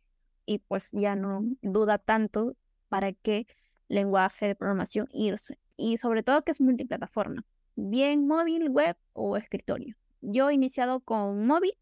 y 0.47 0.57
pues 0.57 0.89
ya 0.91 1.15
no 1.15 1.43
duda 1.61 1.99
tanto 1.99 2.57
para 2.89 3.13
qué 3.13 3.45
lenguaje 3.89 4.47
de 4.47 4.55
programación 4.55 5.07
irse. 5.11 5.59
Y 5.77 5.97
sobre 5.97 6.23
todo 6.23 6.43
que 6.43 6.51
es 6.51 6.59
multiplataforma, 6.59 7.45
bien 7.75 8.25
móvil, 8.25 8.69
web 8.71 8.97
o 9.13 9.37
escritorio. 9.37 9.95
Yo 10.21 10.49
he 10.49 10.55
iniciado 10.55 10.99
con 11.01 11.45
móvil 11.45 11.77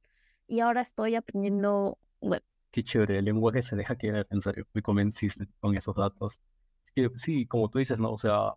y 0.45 0.59
ahora 0.59 0.81
estoy 0.81 1.15
aprendiendo 1.15 1.99
web. 2.19 2.43
Qué 2.71 2.83
chévere, 2.83 3.19
el 3.19 3.25
lenguaje 3.25 3.61
se 3.61 3.77
deja 3.77 3.95
quedar, 3.95 4.27
en 4.29 4.41
serio, 4.41 4.67
me 4.73 4.81
convenciste 4.81 5.47
con 5.61 5.77
esos 5.77 5.95
datos. 5.95 6.41
sí, 7.15 7.45
como 7.45 7.69
tú 7.69 7.79
dices, 7.79 7.97
¿no? 7.97 8.11
O 8.11 8.17
sea, 8.17 8.55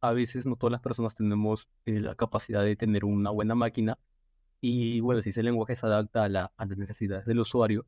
a 0.00 0.12
veces 0.12 0.46
no 0.46 0.54
todas 0.54 0.70
las 0.70 0.82
personas 0.82 1.16
tenemos 1.16 1.66
eh, 1.84 1.98
la 1.98 2.14
capacidad 2.14 2.62
de 2.62 2.76
tener 2.76 3.04
una 3.04 3.30
buena 3.30 3.56
máquina 3.56 3.98
y 4.66 5.00
bueno, 5.00 5.22
si 5.22 5.30
ese 5.30 5.42
lenguaje 5.42 5.76
se 5.76 5.86
adapta 5.86 6.24
a, 6.24 6.28
la, 6.28 6.52
a 6.56 6.66
las 6.66 6.78
necesidades 6.78 7.24
del 7.26 7.40
usuario 7.40 7.86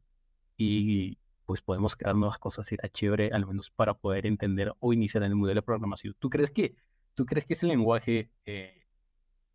y 0.56 1.18
pues 1.48 1.62
podemos 1.62 1.96
crear 1.96 2.14
nuevas 2.14 2.38
cosas, 2.38 2.70
era 2.72 2.90
chévere, 2.90 3.30
al 3.32 3.46
menos 3.46 3.70
para 3.70 3.94
poder 3.94 4.26
entender 4.26 4.74
o 4.80 4.92
iniciar 4.92 5.22
en 5.22 5.30
el 5.30 5.34
modelo 5.34 5.60
de 5.60 5.62
programación. 5.62 6.14
¿Tú 6.18 6.28
crees 6.28 6.50
que, 6.50 6.76
tú 7.14 7.24
crees 7.24 7.46
que 7.46 7.54
ese 7.54 7.66
lenguaje 7.66 8.30
eh, 8.44 8.86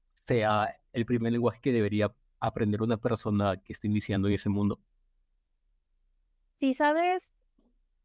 sea 0.07 0.75
el 0.91 1.05
primer 1.05 1.31
lenguaje 1.31 1.61
que 1.61 1.71
debería 1.71 2.11
aprender 2.39 2.81
una 2.81 2.97
persona 2.97 3.57
que 3.57 3.73
esté 3.73 3.87
iniciando 3.87 4.27
en 4.27 4.33
ese 4.33 4.49
mundo? 4.49 4.79
Si 6.55 6.73
sabes 6.73 7.31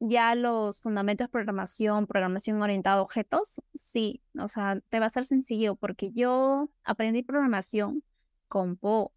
ya 0.01 0.35
los 0.35 0.81
fundamentos 0.81 1.27
de 1.27 1.31
programación, 1.31 2.07
programación 2.07 2.61
orientada 2.61 2.99
a 2.99 3.03
objetos, 3.03 3.63
sí, 3.75 4.23
o 4.39 4.49
sea, 4.49 4.81
te 4.91 5.01
va 5.01 5.07
a 5.07 5.11
ser 5.11 5.25
sencillo 5.25 5.77
porque 5.77 6.13
yo 6.13 6.69
aprendí 6.85 7.23
programación 7.23 8.03
con 8.49 8.77
PO, 8.77 9.13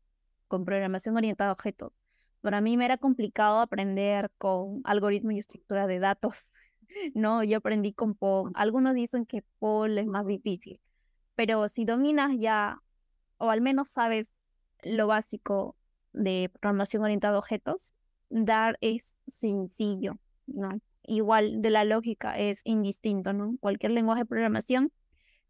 con 0.48 0.65
programación 0.65 1.17
orientada 1.17 1.50
a 1.50 1.54
objetos. 1.54 1.94
Para 2.41 2.62
mí 2.62 2.78
me 2.78 2.86
era 2.86 2.98
complicado 2.98 3.60
aprender 3.60 4.32
con 4.38 4.82
algoritmos 4.84 5.34
y 5.34 5.39
estructura 5.39 5.88
de 5.88 6.00
datos. 6.00 6.48
No, 7.15 7.41
yo 7.41 7.60
aprendí 7.60 7.94
con 7.94 8.15
PO. 8.15 8.52
Algunos 8.54 8.96
dicen 8.96 9.26
que 9.26 9.46
PO 9.60 9.86
es 9.86 10.06
más 10.08 10.26
difícil, 10.26 10.82
pero 11.36 11.70
si 11.70 11.86
dominas 11.86 12.32
ya, 12.38 12.82
o 13.38 13.50
al 13.50 13.62
menos 13.62 13.88
sabes 13.88 14.36
lo 14.84 15.08
básico 15.08 15.78
de 16.12 16.52
programación 16.52 17.02
orientada 17.04 17.36
a 17.36 17.39
objetos, 17.39 17.94
dar 18.30 18.78
es 18.82 19.15
sencillo, 19.28 20.17
¿no? 20.48 20.82
Igual 21.04 21.62
de 21.62 21.70
la 21.70 21.86
lógica 21.86 22.38
es 22.38 22.62
indistinto, 22.65 23.32
¿no? 23.32 23.56
Cualquier 23.62 23.94
lenguaje 23.94 24.24
de 24.24 24.26
programación 24.26 24.91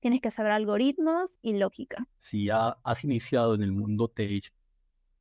tienes 0.02 0.22
que 0.22 0.32
saber 0.32 0.52
algoritmos 0.52 1.40
y 1.42 1.58
lógica. 1.58 2.06
Si 2.20 2.46
ya 2.46 2.78
has 2.84 3.04
iniciado 3.06 3.56
en 3.56 3.64
el 3.64 3.72
mundo 3.72 4.10
tech, 4.10 4.54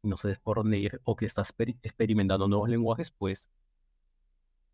no 0.02 0.16
sé 0.16 0.36
por 0.42 0.56
dónde 0.56 0.78
ir, 0.78 1.00
o 1.04 1.14
que 1.14 1.26
estás 1.26 1.54
experimentando 1.82 2.48
nuevos 2.48 2.68
lenguajes, 2.68 3.12
pues 3.12 3.46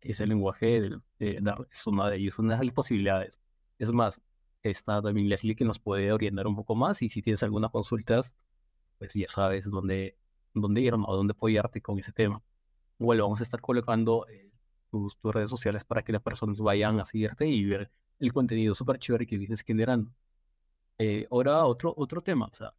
ese 0.01 0.25
lenguaje 0.25 0.81
de, 1.19 1.39
dar 1.41 1.67
es 1.71 1.85
una 1.85 2.09
de 2.09 2.17
ellos, 2.17 2.39
una 2.39 2.57
de 2.57 2.65
las 2.65 2.73
posibilidades. 2.73 3.39
Es 3.77 3.91
más, 3.91 4.21
está 4.63 5.01
también 5.01 5.29
Leslie 5.29 5.55
que 5.55 5.65
nos 5.65 5.77
puede 5.77 6.11
orientar 6.11 6.47
un 6.47 6.55
poco 6.55 6.75
más 6.75 7.01
y 7.03 7.09
si 7.09 7.21
tienes 7.21 7.43
algunas 7.43 7.71
consultas, 7.71 8.33
pues 8.97 9.13
ya 9.13 9.27
sabes 9.27 9.69
dónde, 9.69 10.17
dónde 10.53 10.81
ir 10.81 10.93
o 10.95 11.15
dónde 11.15 11.33
apoyarte 11.33 11.81
con 11.81 11.99
ese 11.99 12.11
tema 12.11 12.41
bueno, 12.99 13.23
vamos 13.23 13.39
a 13.39 13.43
estar 13.43 13.61
colocando 13.61 14.27
eh, 14.27 14.51
tus, 14.89 15.17
redes 15.23 15.49
sociales 15.49 15.83
para 15.83 16.03
que 16.03 16.11
las 16.11 16.21
personas 16.21 16.59
vayan 16.59 16.99
a 16.99 17.03
seguirte 17.03 17.47
y 17.47 17.65
ver 17.65 17.91
el 18.19 18.33
contenido 18.33 18.73
súper 18.73 18.99
chévere 18.99 19.27
que 19.27 19.37
vienes 19.37 19.61
generando. 19.61 20.11
Eh, 20.97 21.27
ahora, 21.31 21.65
otro, 21.65 21.93
otro 21.97 22.21
tema, 22.21 22.47
o 22.47 22.53
sea, 22.53 22.73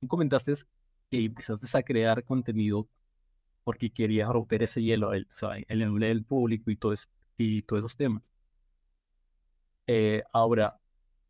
tú 0.00 0.08
comentaste 0.08 0.54
que 1.10 1.24
empezaste 1.24 1.78
a 1.78 1.82
crear 1.82 2.24
contenido 2.24 2.88
porque 3.64 3.90
querías 3.90 4.28
romper 4.28 4.62
ese 4.62 4.82
hielo, 4.82 5.12
el, 5.12 5.24
o 5.24 5.32
sea, 5.32 5.50
público 6.26 6.70
y, 6.70 6.76
todo 6.76 6.94
y 7.36 7.62
todos 7.62 7.80
esos 7.80 7.96
temas. 7.96 8.30
Eh, 9.88 10.22
ahora, 10.32 10.78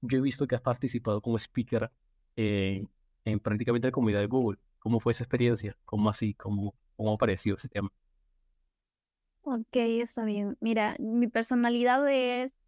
yo 0.03 0.19
he 0.19 0.21
visto 0.21 0.47
que 0.47 0.55
has 0.55 0.61
participado 0.61 1.21
como 1.21 1.39
speaker 1.39 1.91
en 2.37 3.41
prácticamente 3.41 3.89
la 3.89 3.93
comunidad 3.93 4.21
de 4.21 4.27
Google. 4.27 4.59
¿Cómo 4.79 5.01
fue 5.01 5.13
esa 5.13 5.25
experiencia? 5.25 5.77
¿Cómo 5.85 6.11
así? 6.11 6.35
¿Cómo, 6.35 6.75
cómo 6.97 7.15
apareció 7.15 7.55
ese 7.55 7.69
tema? 7.69 7.91
Ok, 9.43 9.77
está 9.77 10.25
bien. 10.25 10.57
Mira, 10.61 10.97
mi 10.99 11.29
personalidad 11.29 12.07
es 12.11 12.66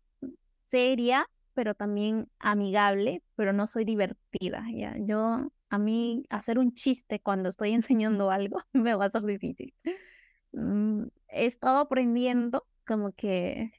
seria, 0.70 1.28
pero 1.54 1.74
también 1.74 2.28
amigable, 2.38 3.22
pero 3.36 3.52
no 3.52 3.66
soy 3.66 3.84
divertida, 3.84 4.64
¿ya? 4.72 4.94
Yo, 4.98 5.50
a 5.70 5.78
mí, 5.78 6.24
hacer 6.30 6.58
un 6.58 6.74
chiste 6.74 7.20
cuando 7.20 7.48
estoy 7.48 7.72
enseñando 7.74 8.30
algo 8.30 8.60
me 8.72 8.94
va 8.94 9.06
a 9.06 9.10
ser 9.10 9.24
difícil. 9.24 9.74
Mm, 10.52 11.04
he 11.28 11.46
estado 11.46 11.78
aprendiendo 11.78 12.66
como 12.86 13.12
que, 13.12 13.72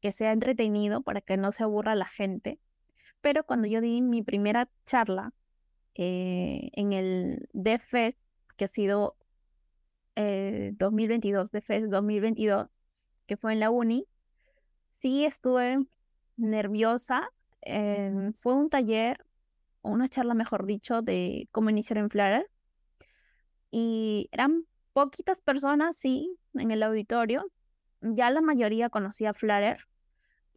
que 0.00 0.12
sea 0.12 0.32
entretenido 0.32 1.02
para 1.02 1.20
que 1.20 1.36
no 1.36 1.52
se 1.52 1.62
aburra 1.64 1.94
la 1.94 2.06
gente, 2.06 2.58
pero 3.20 3.44
cuando 3.44 3.68
yo 3.68 3.80
di 3.80 4.02
mi 4.02 4.22
primera 4.22 4.68
charla 4.84 5.32
eh, 5.94 6.70
en 6.72 6.92
el 6.92 7.48
DevFest, 7.52 8.26
que 8.56 8.64
ha 8.64 8.68
sido 8.68 9.16
eh, 10.16 10.72
2022, 10.76 11.50
de 11.50 11.60
FES 11.60 11.90
2022, 11.90 12.68
que 13.26 13.36
fue 13.36 13.52
en 13.52 13.60
la 13.60 13.70
uni, 13.70 14.06
sí 15.00 15.24
estuve 15.24 15.78
nerviosa. 16.36 17.30
em, 17.62 18.32
fue 18.34 18.54
un 18.54 18.70
taller, 18.70 19.24
o 19.82 19.90
una 19.90 20.08
charla, 20.08 20.34
mejor 20.34 20.66
dicho, 20.66 21.02
de 21.02 21.48
cómo 21.52 21.70
iniciar 21.70 21.98
en 21.98 22.10
Flutter. 22.10 22.48
Y 23.70 24.28
eran 24.32 24.64
poquitas 24.92 25.40
personas, 25.40 25.96
sí, 25.96 26.38
en 26.54 26.70
el 26.70 26.82
auditorio. 26.82 27.50
Ya 28.00 28.30
la 28.30 28.40
mayoría 28.40 28.90
conocía 28.90 29.34
Flutter. 29.34 29.78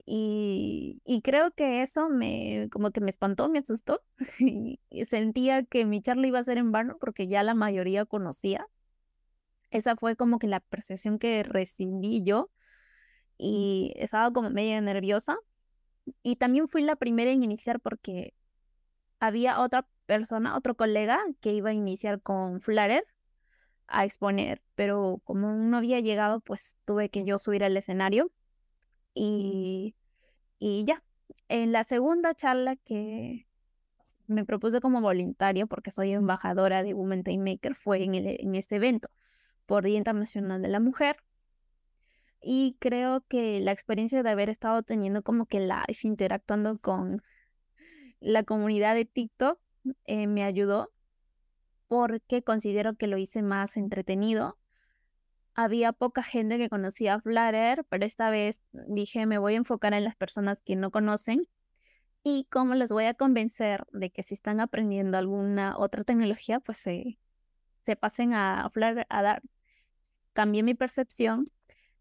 Y, 0.06 1.02
y 1.06 1.22
creo 1.22 1.52
que 1.52 1.82
eso 1.84 2.10
me, 2.10 2.68
como 2.72 2.92
que 2.92 3.02
me 3.02 3.10
espantó, 3.12 3.50
me 3.50 3.60
asustó. 3.60 4.02
Y 4.90 5.06
sentía 5.06 5.64
que 5.66 5.86
mi 5.86 6.02
charla 6.02 6.28
iba 6.28 6.40
a 6.40 6.44
ser 6.44 6.58
en 6.58 6.72
vano 6.72 6.98
porque 7.00 7.28
ya 7.28 7.44
la 7.44 7.54
mayoría 7.56 8.06
conocía. 8.06 8.68
Esa 9.72 9.96
fue 9.96 10.16
como 10.16 10.40
que 10.40 10.48
la 10.48 10.60
percepción 10.62 11.20
que 11.20 11.44
recibí 11.44 12.24
yo 12.24 12.50
y 13.38 13.94
estaba 13.98 14.32
como 14.34 14.50
media 14.50 14.82
nerviosa. 14.82 15.38
Y 16.24 16.38
también 16.38 16.68
fui 16.68 16.82
la 16.82 16.96
primera 16.96 17.32
en 17.32 17.44
iniciar 17.44 17.80
porque 17.80 18.34
había 19.20 19.62
otra 19.62 19.88
persona, 20.06 20.58
otro 20.58 20.76
colega 20.76 21.20
que 21.42 21.54
iba 21.54 21.70
a 21.72 21.74
iniciar 21.74 22.22
con 22.22 22.62
Flutter 22.62 23.06
a 23.88 24.06
exponer, 24.06 24.62
pero 24.76 25.22
como 25.24 25.52
no 25.54 25.78
había 25.78 26.00
llegado, 26.00 26.42
pues 26.42 26.78
tuve 26.86 27.10
que 27.10 27.26
yo 27.26 27.40
subir 27.40 27.64
al 27.64 27.76
escenario 27.76 28.32
y, 29.14 29.96
y 30.60 30.84
ya. 30.86 31.04
En 31.48 31.72
la 31.72 31.84
segunda 31.84 32.36
charla 32.36 32.76
que 32.76 33.48
me 34.28 34.46
propuse 34.46 34.80
como 34.80 35.02
voluntario, 35.02 35.68
porque 35.68 35.92
soy 35.92 36.14
embajadora 36.14 36.84
de 36.84 36.94
Women 36.94 37.24
Time 37.24 37.52
Maker, 37.52 37.76
fue 37.76 38.04
en, 38.04 38.16
el, 38.16 38.28
en 38.40 38.56
este 38.56 38.76
evento 38.76 39.10
por 39.66 39.84
Día 39.84 39.98
Internacional 39.98 40.62
de 40.62 40.70
la 40.70 40.80
Mujer. 40.80 41.18
Y 42.42 42.78
creo 42.80 43.22
que 43.28 43.60
la 43.60 43.72
experiencia 43.72 44.24
de 44.24 44.30
haber 44.30 44.50
estado 44.50 44.84
teniendo 44.84 45.24
como 45.24 45.46
que 45.46 45.60
live, 45.60 45.98
interactuando 46.04 46.80
con 46.80 47.22
la 48.20 48.44
comunidad 48.44 48.96
de 48.96 49.06
TikTok, 49.06 49.60
eh, 50.06 50.28
me 50.28 50.44
ayudó 50.44 50.92
porque 51.88 52.44
considero 52.44 52.96
que 52.96 53.08
lo 53.08 53.18
hice 53.18 53.42
más 53.42 53.76
entretenido. 53.76 54.58
Había 55.54 55.92
poca 55.92 56.24
gente 56.24 56.58
que 56.58 56.70
conocía 56.70 57.20
Flutter, 57.20 57.84
pero 57.90 58.06
esta 58.06 58.30
vez 58.30 58.62
dije 58.72 59.26
me 59.26 59.38
voy 59.38 59.56
a 59.56 59.58
enfocar 59.58 59.94
en 59.94 60.04
las 60.06 60.16
personas 60.16 60.62
que 60.62 60.76
no 60.76 60.92
conocen 60.92 61.48
y 62.24 62.48
cómo 62.50 62.76
les 62.76 62.92
voy 62.92 63.06
a 63.06 63.14
convencer 63.16 63.86
de 63.92 64.12
que 64.12 64.24
si 64.24 64.36
están 64.36 64.60
aprendiendo 64.60 65.18
alguna 65.18 65.78
otra 65.78 66.04
tecnología, 66.04 66.60
pues 66.60 66.78
se, 66.78 67.18
se 67.86 67.96
pasen 67.96 68.34
a 68.34 68.70
Flutter 68.72 69.08
a 69.10 69.22
dar. 69.22 69.42
Cambié 70.34 70.64
mi 70.64 70.76
percepción 70.76 71.52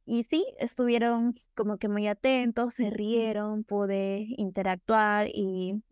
y 0.09 0.25
sí, 0.25 0.47
estuvieron 0.59 1.35
como 1.55 1.77
que 1.77 1.87
muy 1.87 2.09
atentos, 2.09 2.73
se 2.73 2.89
rieron, 2.89 3.63
pude 3.63 4.27
interactuar 4.39 5.29
y 5.29 5.83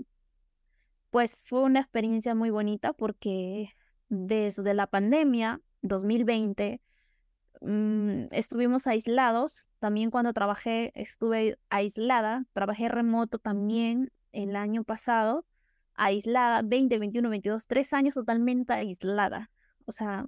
pues 1.11 1.43
fue 1.45 1.61
una 1.61 1.81
experiencia 1.81 2.35
muy 2.35 2.49
bonita 2.49 2.95
porque 2.95 3.69
desde 4.09 4.73
la 4.73 4.87
pandemia 4.87 5.61
2020 5.83 6.81
mm, 7.61 8.29
estuvimos 8.31 8.87
aislados. 8.87 9.67
También 9.81 10.11
cuando 10.11 10.33
trabajé 10.33 10.93
estuve 10.95 11.59
aislada, 11.69 12.47
trabajé 12.55 12.89
remoto 12.89 13.39
también 13.39 14.11
el 14.33 14.57
año 14.57 14.83
pasado, 14.83 15.45
aislada, 15.95 16.63
20, 16.63 16.99
21, 16.99 17.29
22, 17.29 17.67
tres 17.67 17.93
años 17.93 18.15
totalmente 18.15 18.73
aislada. 18.73 19.51
O 19.85 19.93
sea, 19.93 20.25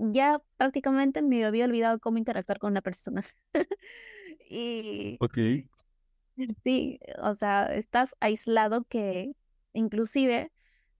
ya 0.00 0.42
prácticamente 0.56 1.22
me 1.22 1.44
había 1.44 1.66
olvidado 1.66 1.98
cómo 2.00 2.18
interactuar 2.18 2.58
con 2.58 2.72
una 2.72 2.82
persona. 2.82 3.22
y 4.50 5.16
Ok. 5.20 5.38
sí, 6.64 7.00
o 7.22 7.34
sea, 7.34 7.74
estás 7.74 8.16
aislado 8.20 8.84
que 8.84 9.32
inclusive 9.72 10.50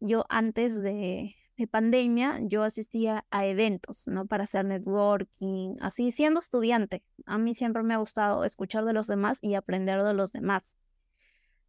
yo 0.01 0.25
antes 0.29 0.83
de, 0.83 1.35
de 1.57 1.67
pandemia, 1.67 2.41
yo 2.43 2.63
asistía 2.63 3.27
a 3.31 3.47
eventos, 3.47 4.07
¿no? 4.07 4.27
Para 4.27 4.45
hacer 4.45 4.65
networking, 4.65 5.77
así 5.81 6.11
siendo 6.11 6.41
estudiante. 6.41 7.03
A 7.27 7.39
mí 7.39 7.55
siempre 7.55 7.83
me 7.83 7.95
ha 7.95 7.99
gustado 7.99 8.45
escuchar 8.45 8.85
de 8.85 8.93
los 8.93 9.07
demás 9.07 9.39
y 9.43 9.55
aprender 9.55 10.03
de 10.03 10.15
los 10.15 10.33
demás. 10.33 10.77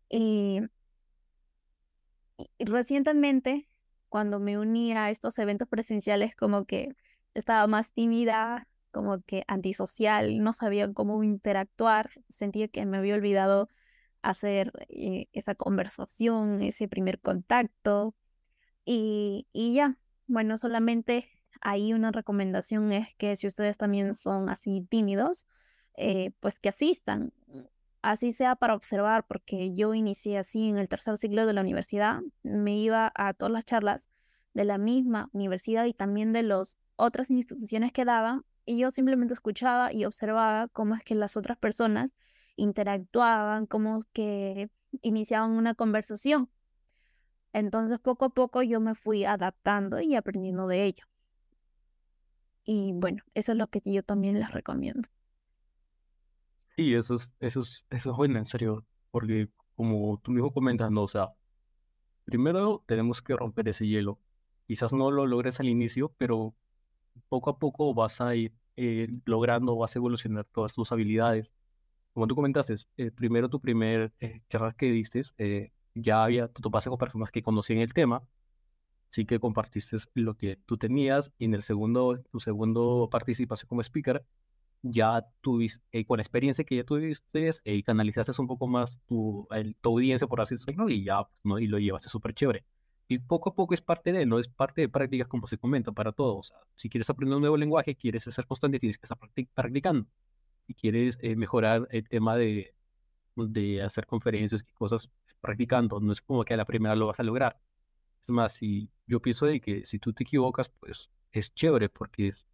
Y, 0.10 0.62
y 2.58 2.66
recientemente, 2.66 3.68
cuando 4.10 4.40
me 4.40 4.58
uní 4.58 4.94
a 4.94 5.10
estos 5.10 5.38
eventos 5.40 5.68
presenciales, 5.68 6.36
como 6.36 6.66
que 6.66 6.96
estaba 7.34 7.68
más 7.68 7.94
tímida, 7.94 8.68
como 8.92 9.22
que 9.22 9.44
antisocial, 9.48 10.40
no 10.40 10.54
sabía 10.54 10.92
cómo 10.94 11.24
interactuar, 11.24 12.12
sentía 12.30 12.68
que 12.68 12.86
me 12.86 12.98
había 12.98 13.16
olvidado 13.16 13.70
hacer 14.22 14.72
eh, 14.90 15.28
esa 15.34 15.56
conversación, 15.56 16.62
ese 16.62 16.88
primer 16.88 17.20
contacto 17.20 18.16
y, 18.86 19.48
y 19.54 19.74
ya, 19.74 19.98
bueno, 20.28 20.58
solamente 20.58 21.30
ahí 21.62 21.94
una 21.94 22.12
recomendación 22.12 22.92
es 22.92 23.14
que 23.16 23.36
si 23.36 23.48
ustedes 23.48 23.78
también 23.78 24.14
son 24.14 24.50
así 24.50 24.86
tímidos, 24.90 25.48
eh, 25.96 26.32
pues 26.40 26.60
que 26.60 26.70
asistan, 26.70 27.34
así 28.02 28.34
sea 28.34 28.56
para 28.56 28.76
observar, 28.76 29.26
porque 29.28 29.74
yo 29.74 29.94
inicié 29.94 30.38
así 30.38 30.70
en 30.70 30.78
el 30.78 30.88
tercer 30.88 31.18
ciclo 31.18 31.46
de 31.46 31.54
la 31.54 31.62
universidad, 31.62 32.20
me 32.44 32.78
iba 32.78 33.12
a 33.16 33.34
todas 33.34 33.52
las 33.52 33.66
charlas 33.66 34.08
de 34.54 34.66
la 34.66 34.78
misma 34.78 35.30
universidad 35.34 35.86
y 35.86 35.94
también 35.94 36.34
de 36.34 36.44
las 36.44 36.78
otras 37.02 37.30
instituciones 37.30 37.92
que 37.92 38.06
daban, 38.06 38.46
y 38.66 38.80
yo 38.80 38.92
simplemente 38.92 39.34
escuchaba 39.34 39.92
y 39.92 40.06
observaba 40.06 40.68
cómo 40.68 40.96
es 40.96 41.04
que 41.04 41.16
las 41.16 41.36
otras 41.36 41.58
personas 41.58 42.14
interactuaban, 42.56 43.66
cómo 43.66 44.04
que 44.14 44.70
iniciaban 45.02 45.52
una 45.52 45.74
conversación. 45.74 46.50
Entonces 47.54 48.00
poco 48.00 48.26
a 48.26 48.30
poco 48.30 48.62
yo 48.62 48.80
me 48.80 48.96
fui 48.96 49.26
adaptando 49.26 50.00
y 50.00 50.16
aprendiendo 50.16 50.68
de 50.68 50.86
ello. 50.86 51.06
Y 52.64 52.94
bueno, 52.94 53.24
eso 53.34 53.52
es 53.54 53.58
lo 53.58 53.68
que 53.68 53.82
yo 53.84 54.04
también 54.04 54.40
les 54.40 54.52
recomiendo. 54.52 55.10
Sí, 56.76 56.94
eso 56.94 57.16
es, 57.16 57.34
eso 57.40 57.62
es, 57.62 57.86
eso 57.90 58.12
es 58.12 58.18
bueno, 58.18 58.38
en 58.40 58.46
serio, 58.46 58.86
porque 59.10 59.50
como 59.76 60.20
tú 60.24 60.32
mismo 60.32 60.54
comentas, 60.54 60.92
¿no? 60.92 61.04
O 61.04 61.08
sea, 61.08 61.30
primero 62.24 62.84
tenemos 62.86 63.22
que 63.22 63.36
romper 63.36 63.68
ese 63.70 63.88
hielo. 63.88 64.20
Quizás 64.68 64.94
no 64.94 65.12
lo 65.12 65.26
logres 65.26 65.60
al 65.60 65.68
inicio, 65.68 66.14
pero 66.18 66.56
poco 67.30 67.50
a 67.50 67.60
poco 67.60 67.94
vas 67.94 68.22
a 68.22 68.36
ir 68.36 68.54
eh, 68.76 69.08
logrando, 69.26 69.76
vas 69.76 69.96
a 69.96 70.00
evolucionar 70.00 70.46
todas 70.46 70.74
tus 70.74 70.92
habilidades. 70.92 71.52
Como 72.14 72.28
tú 72.28 72.36
comentaste, 72.36 72.76
eh, 72.98 73.12
primero 73.12 73.50
tu 73.50 73.60
primer 73.62 74.14
eh, 74.20 74.42
charla 74.50 74.74
que 74.74 74.92
diste, 74.92 75.22
eh, 75.38 75.72
ya 75.96 76.24
había, 76.24 76.48
te 76.50 76.62
topaste 76.62 76.90
con 76.90 77.00
personas 77.00 77.32
que 77.32 77.42
conocían 77.44 77.80
el 77.80 77.94
tema, 77.94 78.24
sí 79.10 79.26
que 79.26 79.40
compartiste 79.40 79.98
lo 80.16 80.36
que 80.36 80.58
tú 80.66 80.78
tenías, 80.78 81.34
y 81.38 81.46
en 81.46 81.54
el 81.56 81.64
segundo, 81.64 82.20
tu 82.32 82.40
segundo 82.40 83.10
participación 83.12 83.68
como 83.70 83.82
speaker, 83.82 84.26
ya 84.84 85.26
tuviste, 85.42 85.86
eh, 85.92 86.06
con 86.06 86.18
la 86.18 86.24
experiencia 86.24 86.66
que 86.66 86.78
ya 86.78 86.84
tuviste, 86.84 87.50
eh, 87.66 87.84
canalizaste 87.84 88.34
un 88.42 88.48
poco 88.48 88.68
más 88.68 89.00
tu, 89.08 89.48
tu 89.82 89.90
audiencia, 89.90 90.28
por 90.28 90.42
así 90.42 90.56
decirlo, 90.56 90.90
y 90.90 91.04
ya. 91.06 91.28
Y 91.60 91.68
lo 91.68 91.80
llevaste 91.80 92.10
súper 92.10 92.34
chévere. 92.34 92.66
Y 93.12 93.20
poco 93.20 93.50
a 93.50 93.56
poco 93.56 93.74
es 93.74 93.82
parte 93.82 94.12
de, 94.14 94.26
no 94.26 94.40
es 94.40 94.48
parte 94.48 94.82
de 94.82 94.90
prácticas 94.90 95.28
como 95.28 95.46
se 95.48 95.58
comenta 95.58 95.92
para 95.92 96.12
todos. 96.14 96.38
O 96.40 96.44
sea, 96.44 96.58
si 96.76 96.90
quieres 96.90 97.10
aprender 97.10 97.36
un 97.36 97.42
nuevo 97.42 97.58
lenguaje, 97.58 97.96
quieres 97.96 98.24
ser 98.24 98.46
constante, 98.46 98.80
tienes 98.80 98.98
que 98.98 99.06
estar 99.06 99.18
practic- 99.20 99.50
practicando. 99.54 100.08
Si 100.68 100.74
quieres 100.74 101.18
eh, 101.22 101.36
mejorar 101.36 101.88
el 101.92 102.08
tema 102.08 102.36
de, 102.38 102.74
de 103.36 103.82
hacer 103.82 104.06
conferencias 104.06 104.64
y 104.68 104.72
cosas 104.74 105.10
practicando, 105.42 106.00
no 106.00 106.12
es 106.12 106.22
como 106.22 106.44
que 106.46 106.54
a 106.54 106.58
la 106.58 106.66
primera 106.66 106.96
lo 106.96 107.08
vas 107.08 107.20
a 107.20 107.24
lograr. 107.24 107.60
Es 108.22 108.30
más, 108.30 108.54
si 108.54 108.90
yo 109.08 109.22
pienso 109.22 109.46
de 109.46 109.60
que 109.60 109.84
si 109.86 110.00
tú 110.00 110.14
te 110.14 110.24
equivocas, 110.24 110.70
pues 110.80 111.10
es 111.34 111.54
chévere 111.54 111.90
porque 111.90 112.28
es, 112.30 112.46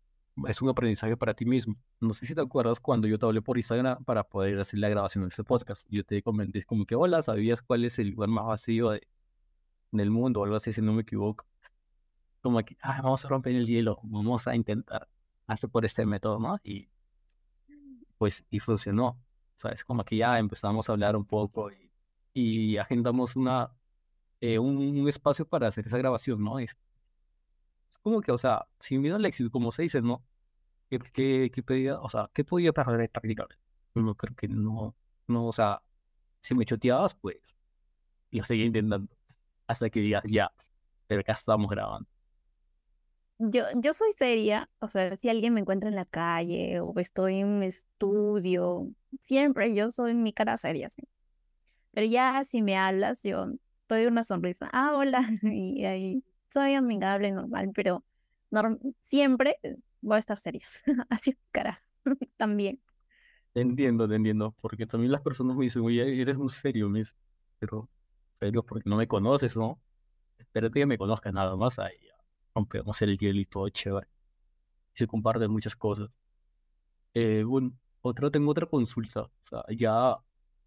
es 0.48 0.62
un 0.62 0.70
aprendizaje 0.70 1.18
para 1.18 1.34
ti 1.36 1.46
mismo. 1.46 1.76
No 2.00 2.14
sé 2.14 2.26
si 2.26 2.34
te 2.36 2.42
acuerdas 2.42 2.80
cuando 2.80 3.08
yo 3.08 3.20
te 3.20 3.26
hablé 3.26 3.42
por 3.42 3.58
Instagram 3.58 4.04
para 4.06 4.24
poder 4.24 4.60
hacer 4.60 4.80
la 4.80 4.90
grabación 4.90 5.24
de 5.26 5.30
este 5.30 5.44
podcast. 5.44 5.88
Yo 5.90 6.04
te 6.04 6.22
comenté 6.24 6.64
como 6.64 6.86
que, 6.86 6.96
hola, 6.96 7.22
¿sabías 7.22 7.62
cuál 7.62 7.86
es 7.86 8.00
el 8.00 8.10
lugar 8.10 8.30
más 8.30 8.46
vacío 8.46 8.92
de- 8.92 9.08
del 9.92 10.12
mundo 10.12 10.42
o 10.42 10.44
algo 10.44 10.56
así, 10.58 10.74
si 10.74 10.82
no 10.82 10.94
me 10.94 11.02
equivoco? 11.04 11.46
Como 12.42 12.64
que, 12.64 12.78
ah, 12.82 13.02
vamos 13.04 13.26
a 13.26 13.30
romper 13.30 13.56
el 13.56 13.66
hielo, 13.66 14.00
vamos 14.04 14.48
a 14.48 14.56
intentar 14.56 15.08
hacer 15.48 15.70
por 15.70 15.86
este 15.86 16.06
método, 16.06 16.40
¿no? 16.40 16.60
Y 16.64 16.90
pues, 18.18 18.46
y 18.50 18.60
funcionó. 18.60 19.20
¿Sabes? 19.56 19.84
Como 19.84 20.04
que 20.06 20.18
ya 20.18 20.38
empezamos 20.40 20.90
a 20.90 20.94
hablar 20.94 21.16
un 21.16 21.26
poco 21.26 21.70
y, 22.34 22.78
agendamos 22.78 23.36
una, 23.36 23.72
eh, 24.42 24.60
un, 24.60 25.08
espacio 25.08 25.48
para 25.48 25.68
hacer 25.68 25.88
esa 25.88 25.98
grabación, 25.98 26.44
¿no? 26.44 26.60
Es 26.60 26.78
es 27.90 27.98
como 28.00 28.22
que, 28.22 28.32
o 28.32 28.38
sea, 28.38 28.68
sin 28.80 29.02
miedo 29.02 29.16
al 29.16 29.26
éxito, 29.26 29.50
como 29.52 29.72
se 29.72 29.84
dice, 29.84 30.02
¿no? 30.02 30.24
¿Qué, 30.90 31.00
qué, 31.52 31.64
pedía, 31.64 32.00
o 32.00 32.10
sea, 32.10 32.30
qué 32.34 32.44
podía 32.44 32.74
para 32.74 32.98
practicar? 33.10 33.48
No 33.96 34.16
creo 34.16 34.36
que 34.36 34.48
no, 34.48 34.96
no, 35.28 35.48
o 35.48 35.52
sea, 35.52 35.82
si 36.42 36.56
me 36.56 36.66
choteabas, 36.66 37.16
pues, 37.16 37.56
yo 38.32 38.44
seguía 38.44 38.66
intentando 38.66 39.17
hasta 39.68 39.90
que 39.90 40.00
digas, 40.02 40.24
ya, 40.28 40.52
pero 41.08 41.22
acá 41.22 41.34
estamos 41.34 41.70
grabando. 41.70 42.08
yo, 43.40 43.64
yo 43.76 43.94
soy 43.94 44.12
seria, 44.14 44.70
o 44.80 44.88
sea, 44.88 45.16
si 45.18 45.30
alguien 45.30 45.54
me 45.54 45.60
encuentra 45.62 45.90
en 45.90 45.96
la 45.96 46.06
calle 46.06 46.80
o 46.82 46.94
estoy 47.00 47.40
en 47.40 47.48
un 47.48 47.64
estudio, 47.64 48.88
siempre 49.26 49.76
yo 49.76 49.92
soy 49.92 50.14
mi 50.16 50.34
cara 50.34 50.58
seria, 50.58 50.90
sí. 50.90 51.04
Pero 51.94 52.08
ya 52.08 52.44
si 52.46 52.62
me 52.64 52.78
hablas, 52.78 53.24
yo 53.24 53.48
doy 53.90 54.06
una 54.08 54.24
sonrisa, 54.24 54.70
ah, 54.74 54.94
hola, 54.96 55.28
y 55.44 55.86
ahí 55.86 56.24
soy 56.52 56.76
amigable, 56.76 57.32
normal, 57.32 57.72
pero 57.76 58.04
siempre 59.02 59.58
voy 60.02 60.16
a 60.18 60.20
estar 60.20 60.38
seria, 60.38 60.66
así 61.10 61.38
cara, 61.52 61.84
también. 62.38 62.82
Entiendo, 63.54 64.08
te 64.08 64.16
entiendo, 64.16 64.56
porque 64.62 64.86
también 64.86 65.12
las 65.12 65.22
personas 65.22 65.58
me 65.58 65.64
dicen, 65.66 65.82
oye, 65.84 66.22
eres 66.22 66.38
muy 66.38 66.50
serio, 66.50 66.90
me 66.90 67.02
pero 67.60 67.90
serio 68.40 68.64
porque 68.64 68.90
no 68.90 68.98
me 68.98 69.08
conoces, 69.08 69.58
¿no? 69.58 69.80
Espérate 70.38 70.80
que 70.80 70.86
me 70.86 70.98
conozcas 70.98 71.34
nada 71.34 71.56
más, 71.56 71.80
ahí 71.80 71.98
rompemos 72.58 73.02
el 73.04 73.18
hielo 73.18 73.40
y 73.40 73.46
todo 73.46 73.70
chévere. 73.70 74.08
Y 74.96 75.00
se 75.00 75.08
comparten 75.08 75.52
muchas 75.52 75.76
cosas. 75.76 76.10
Eh, 77.14 77.44
bueno, 77.44 77.74
otra, 78.02 78.32
tengo 78.32 78.52
otra 78.52 78.66
consulta. 78.66 79.22
O 79.24 79.32
sea, 79.44 79.64
ya, 79.78 80.18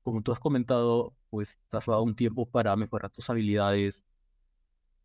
como 0.03 0.23
tú 0.23 0.33
has 0.33 0.39
comentado, 0.39 1.15
pues 1.31 1.59
te 1.71 1.77
has 1.77 1.87
dado 1.87 2.03
un 2.03 2.15
tiempo 2.15 2.47
para 2.47 2.77
mejorar 2.77 3.11
tus 3.11 3.29
habilidades. 3.31 4.05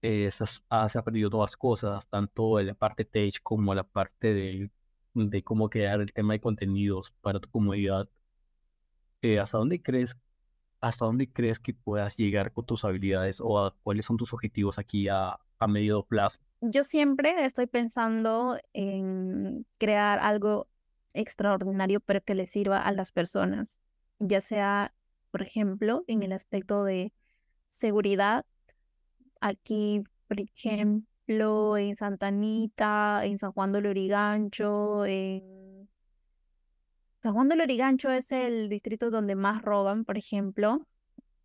Eh, 0.01 0.29
has, 0.69 0.95
aprendido 0.95 1.29
todas 1.29 1.57
cosas, 1.57 2.07
tanto 2.07 2.59
en 2.59 2.67
la 2.67 2.75
parte 2.75 3.05
tech 3.05 3.41
como 3.41 3.73
en 3.73 3.77
la 3.77 3.83
parte 3.83 4.33
de, 4.33 4.69
de 5.15 5.43
cómo 5.43 5.69
crear 5.69 5.99
el 6.01 6.13
tema 6.13 6.33
de 6.33 6.41
contenidos 6.41 7.13
para 7.21 7.39
tu 7.39 7.49
comunidad. 7.49 8.07
Eh, 9.21 9.39
¿Hasta 9.39 9.57
dónde 9.57 9.81
crees 9.81 10.17
hasta 10.85 11.05
dónde 11.05 11.27
crees 11.27 11.59
que 11.59 11.73
puedas 11.73 12.15
llegar 12.15 12.51
con 12.51 12.63
tus 12.63 12.85
habilidades 12.85 13.41
o 13.41 13.73
cuáles 13.81 14.05
son 14.05 14.17
tus 14.17 14.33
objetivos 14.33 14.77
aquí 14.77 15.07
a, 15.07 15.39
a 15.57 15.67
medio 15.67 16.03
plazo? 16.03 16.39
Yo 16.61 16.83
siempre 16.83 17.43
estoy 17.43 17.65
pensando 17.65 18.59
en 18.71 19.65
crear 19.79 20.19
algo 20.19 20.67
extraordinario, 21.13 22.01
pero 22.01 22.21
que 22.21 22.35
le 22.35 22.45
sirva 22.45 22.83
a 22.83 22.91
las 22.91 23.11
personas, 23.11 23.79
ya 24.19 24.41
sea, 24.41 24.93
por 25.31 25.41
ejemplo, 25.41 26.03
en 26.05 26.21
el 26.21 26.31
aspecto 26.33 26.83
de 26.83 27.13
seguridad. 27.69 28.45
Aquí, 29.41 30.03
por 30.27 30.39
ejemplo, 30.39 31.77
en 31.77 31.95
Santa 31.95 32.27
Anita, 32.27 33.25
en 33.25 33.39
San 33.39 33.53
Juan 33.53 33.71
de 33.71 33.81
Lurigancho, 33.81 35.03
en 35.07 35.54
San 37.25 37.33
Juan 37.33 37.49
de 37.49 37.55
Lurigancho 37.55 38.11
es 38.11 38.31
el 38.31 38.69
distrito 38.69 39.09
donde 39.09 39.33
más 39.33 39.63
roban, 39.63 40.05
por 40.05 40.15
ejemplo. 40.15 40.85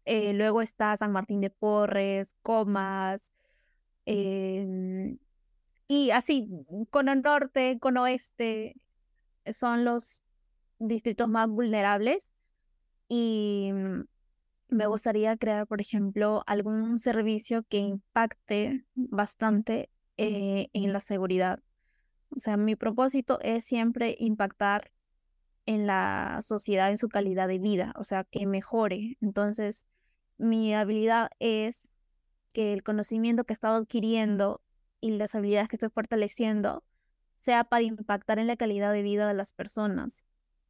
Eh, 0.05 0.35
luego 0.35 0.61
está 0.61 0.95
San 0.99 1.11
Martín 1.11 1.41
de 1.41 1.49
Porres, 1.49 2.37
Comas, 2.43 3.33
y 4.05 5.17
así, 6.13 6.51
cono 6.91 7.15
norte, 7.15 7.79
cono 7.81 8.03
oeste, 8.03 8.77
son 9.55 9.87
los 9.87 10.21
distritos 10.79 11.29
más 11.29 11.49
vulnerables. 11.49 12.35
Y 13.09 13.71
mm, 13.73 14.03
me 14.69 14.87
gustaría 14.87 15.39
crear, 15.39 15.67
por 15.67 15.81
ejemplo, 15.81 16.43
algún 16.47 16.99
servicio 16.99 17.63
que 17.63 17.79
impacte 17.79 18.85
bastante 18.95 19.89
eh, 20.19 20.69
en 20.75 20.93
la 20.93 21.01
seguridad. 21.01 21.61
O 22.37 22.39
sea, 22.39 22.59
mi 22.59 22.77
propósito 22.77 23.41
es 23.41 23.65
siempre 23.65 24.15
impactar 24.19 24.91
en 25.67 25.87
la 25.87 26.41
sociedad, 26.43 26.91
en 26.91 26.99
su 26.99 27.09
calidad 27.09 27.49
de 27.49 27.59
vida, 27.59 27.93
o 27.97 28.05
sea, 28.05 28.25
que 28.25 28.47
mejore. 28.47 29.17
Entonces, 29.21 29.87
mi 30.39 30.75
habilidad 30.75 31.31
es 31.39 31.89
que 32.53 32.73
el 32.73 32.83
conocimiento 32.83 33.45
que 33.45 33.53
he 33.53 33.55
estado 33.55 33.77
adquiriendo 33.77 34.63
y 35.01 35.13
las 35.13 35.35
habilidades 35.35 35.69
que 35.69 35.77
estoy 35.77 35.91
fortaleciendo 35.91 36.85
sea 37.37 37.65
para 37.65 37.85
impactar 37.85 38.39
en 38.39 38.47
la 38.47 38.57
calidad 38.57 38.93
de 38.93 39.03
vida 39.03 39.27
de 39.27 39.35
las 39.35 39.53
personas. 39.53 40.25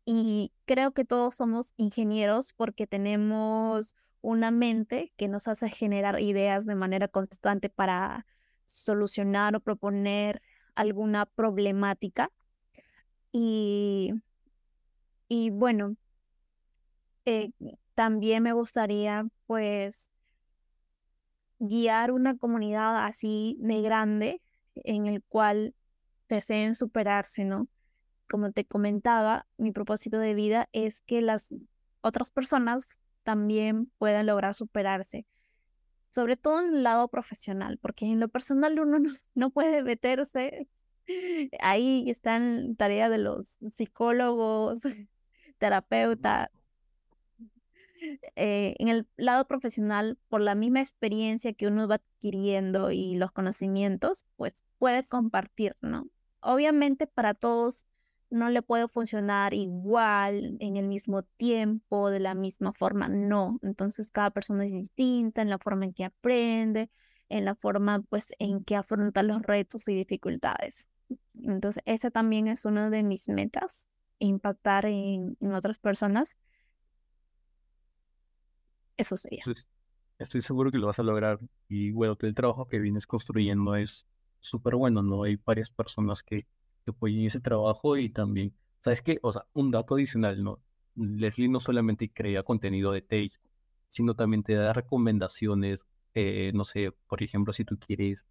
Y 0.05 0.53
creo 0.67 0.93
que 0.93 1.05
todos 1.05 1.35
somos 1.35 1.73
ingenieros 1.77 2.53
porque 2.53 2.87
tenemos 2.87 3.95
una 4.23 4.51
mente 4.51 5.13
que 5.17 5.29
nos 5.29 5.49
hace 5.49 5.71
generar 5.71 6.21
ideas 6.21 6.67
de 6.67 6.75
manera 6.75 7.09
constante 7.09 7.69
para 7.69 8.27
solucionar 8.67 9.57
o 9.57 9.61
proponer 9.61 10.43
alguna 10.75 11.27
problemática. 11.27 12.31
Y, 13.33 14.13
y 15.31 15.51
bueno, 15.51 15.97
eh, 17.25 17.53
también 17.95 18.43
me 18.43 18.53
gustaría 18.53 19.27
pues 19.47 20.09
guiar 21.61 22.11
una 22.11 22.37
comunidad 22.37 23.05
así 23.07 23.57
de 23.61 23.81
grande 23.81 24.43
en 24.75 25.07
el 25.07 25.23
cual 25.23 25.75
deseen 26.29 26.75
superarse, 26.75 27.45
¿no? 27.45 27.69
Como 28.29 28.51
te 28.51 28.65
comentaba, 28.65 29.47
mi 29.57 29.71
propósito 29.71 30.19
de 30.19 30.35
vida 30.35 30.69
es 30.73 31.01
que 31.03 31.21
las 31.21 31.51
otras 32.01 32.33
personas 32.33 32.99
también 33.23 33.93
puedan 33.99 34.27
lograr 34.27 34.55
superarse, 34.57 35.27
sobre 36.11 36.37
todo 36.37 36.61
en 36.61 36.75
el 36.75 36.83
lado 36.83 37.07
profesional, 37.07 37.79
porque 37.79 38.07
en 38.07 38.19
lo 38.19 38.29
personal 38.29 38.81
uno 38.81 38.99
no, 39.35 39.51
puede 39.51 39.85
meterse. 39.85 40.67
Ahí 41.61 42.11
están 42.11 42.75
tareas 42.75 43.11
de 43.11 43.19
los 43.19 43.59
psicólogos, 43.71 44.83
terapeutas, 45.61 46.49
eh, 48.35 48.75
en 48.79 48.89
el 48.89 49.07
lado 49.17 49.47
profesional, 49.47 50.19
por 50.29 50.41
la 50.41 50.55
misma 50.55 50.81
experiencia 50.81 51.53
que 51.53 51.67
uno 51.67 51.87
va 51.87 51.97
adquiriendo 51.97 52.91
y 52.91 53.17
los 53.17 53.31
conocimientos, 53.31 54.25
pues 54.37 54.55
puede 54.79 55.05
compartir, 55.05 55.77
¿no? 55.83 56.09
Obviamente 56.41 57.07
para 57.07 57.35
todos 57.35 57.87
no 58.31 58.49
le 58.49 58.63
puede 58.63 58.89
funcionar 58.89 59.55
igual 59.55 60.57
en 60.61 60.77
el 60.77 60.87
mismo 60.87 61.23
tiempo, 61.23 62.11
de 62.11 62.21
la 62.21 62.35
misma 62.35 62.73
forma, 62.73 63.09
no. 63.09 63.59
Entonces 63.63 64.11
cada 64.11 64.31
persona 64.31 64.65
es 64.65 64.73
distinta 64.73 65.43
en 65.43 65.51
la 65.51 65.59
forma 65.59 65.85
en 65.85 65.93
que 65.93 66.05
aprende, 66.05 66.91
en 67.29 67.45
la 67.45 67.55
forma 67.55 68.01
pues 68.09 68.33
en 68.39 68.65
que 68.65 68.77
afronta 68.77 69.23
los 69.23 69.43
retos 69.43 69.89
y 69.89 69.95
dificultades. 69.95 70.89
Entonces 71.43 71.83
esa 71.87 72.11
también 72.11 72.47
es 72.49 72.65
una 72.65 72.89
de 72.89 73.03
mis 73.03 73.29
metas, 73.29 73.87
impactar 74.27 74.87
en, 74.87 75.37
en 75.41 75.55
otras 75.55 75.79
personas 75.79 76.37
eso 79.01 79.17
sería. 79.17 79.43
estoy 80.19 80.43
seguro 80.43 80.71
que 80.71 80.77
lo 80.77 80.87
vas 80.87 80.99
a 80.99 81.03
lograr. 81.03 81.41
Y 81.69 81.91
bueno, 81.91 82.17
que 82.17 82.27
el 82.27 82.35
trabajo 82.35 82.69
que 82.69 82.79
vienes 82.79 83.07
construyendo 83.07 83.75
es 83.77 84.07
súper 84.41 84.77
bueno, 84.77 85.03
¿no? 85.03 85.25
Hay 85.25 85.37
varias 85.37 85.71
personas 85.71 86.23
que, 86.23 86.47
que 86.85 86.91
apoyan 86.91 87.25
ese 87.25 87.41
trabajo 87.41 87.97
y 87.97 88.11
también, 88.11 88.55
¿sabes 88.81 89.01
qué? 89.01 89.19
O 89.23 89.33
sea, 89.33 89.47
un 89.55 89.71
dato 89.71 89.95
adicional, 89.95 90.43
¿no? 90.45 90.61
Leslie 90.97 91.49
no 91.49 91.61
solamente 91.61 92.13
crea 92.13 92.43
contenido 92.43 92.93
de 92.93 93.01
Tage, 93.01 93.39
sino 93.89 94.15
también 94.15 94.43
te 94.43 94.53
da 94.55 94.75
recomendaciones, 94.75 95.87
eh, 96.15 96.53
no 96.55 96.65
sé, 96.65 96.93
por 97.07 97.23
ejemplo, 97.23 97.55
si 97.55 97.65
tú 97.65 97.79
quieres 97.79 98.27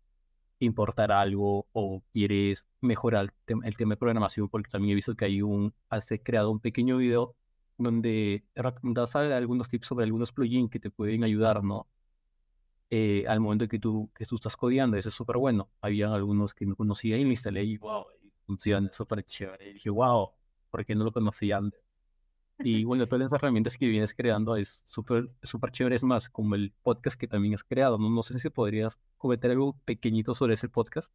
importar 0.59 1.11
algo 1.11 1.67
o 1.71 2.03
quieres 2.11 2.65
mejorar 2.81 3.33
el, 3.47 3.75
tema 3.77 3.93
de 3.93 3.97
programación, 3.97 4.49
porque 4.49 4.69
también 4.69 4.91
he 4.91 4.95
visto 4.95 5.15
que 5.15 5.25
hay 5.25 5.41
un, 5.41 5.73
has 5.89 6.09
creado 6.23 6.51
un 6.51 6.59
pequeño 6.59 6.97
video 6.97 7.35
donde 7.77 8.43
das 8.55 9.15
algunos 9.15 9.69
tips 9.69 9.87
sobre 9.87 10.05
algunos 10.05 10.31
plugins 10.31 10.69
que 10.69 10.79
te 10.79 10.91
pueden 10.91 11.23
ayudar, 11.23 11.63
¿no? 11.63 11.87
Eh, 12.91 13.25
al 13.27 13.39
momento 13.39 13.67
que 13.67 13.79
tú, 13.79 14.09
que 14.15 14.25
tú 14.25 14.35
estás 14.35 14.57
codeando, 14.57 14.97
eso 14.97 15.09
es 15.09 15.15
súper 15.15 15.37
bueno. 15.37 15.69
Había 15.81 16.13
algunos 16.13 16.53
que 16.53 16.65
no 16.65 16.75
conocía 16.75 17.17
y 17.17 17.23
lo 17.23 17.29
instalé 17.29 17.63
y 17.63 17.77
wow, 17.77 18.05
funciona 18.45 18.91
súper 18.91 19.23
chévere. 19.23 19.69
Y 19.69 19.73
dije, 19.73 19.89
wow, 19.89 20.31
¿por 20.69 20.85
qué 20.85 20.95
no 20.95 21.03
lo 21.05 21.11
conocía 21.11 21.57
antes? 21.57 21.88
Y 22.59 22.83
bueno, 22.83 23.07
todas 23.07 23.21
las 23.21 23.33
herramientas 23.33 23.77
que 23.77 23.87
vienes 23.87 24.13
creando 24.13 24.55
es 24.55 24.81
súper 24.85 25.29
súper 25.43 25.71
chévere. 25.71 25.95
Es 25.95 26.03
más, 26.03 26.29
como 26.29 26.55
el 26.55 26.73
podcast 26.83 27.19
que 27.19 27.27
también 27.27 27.53
has 27.53 27.63
creado. 27.63 27.97
No, 27.97 28.09
no 28.09 28.21
sé 28.21 28.37
si 28.37 28.49
podrías 28.49 28.99
comentar 29.17 29.51
algo 29.51 29.77
pequeñito 29.85 30.33
sobre 30.33 30.55
ese 30.55 30.67
podcast. 30.67 31.11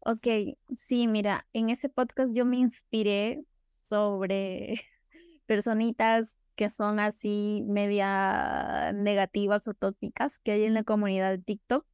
Ok, 0.00 0.28
sí, 0.76 1.08
mira, 1.08 1.48
en 1.52 1.68
ese 1.68 1.88
podcast 1.88 2.32
yo 2.32 2.44
me 2.44 2.58
inspiré 2.58 3.44
sobre 3.66 4.80
personitas 5.46 6.36
que 6.54 6.70
son 6.70 7.00
así 7.00 7.64
media 7.66 8.92
negativas 8.94 9.66
o 9.66 9.74
tóxicas 9.74 10.38
que 10.38 10.52
hay 10.52 10.64
en 10.64 10.74
la 10.74 10.84
comunidad 10.84 11.30
de 11.30 11.38
TikTok. 11.38 11.84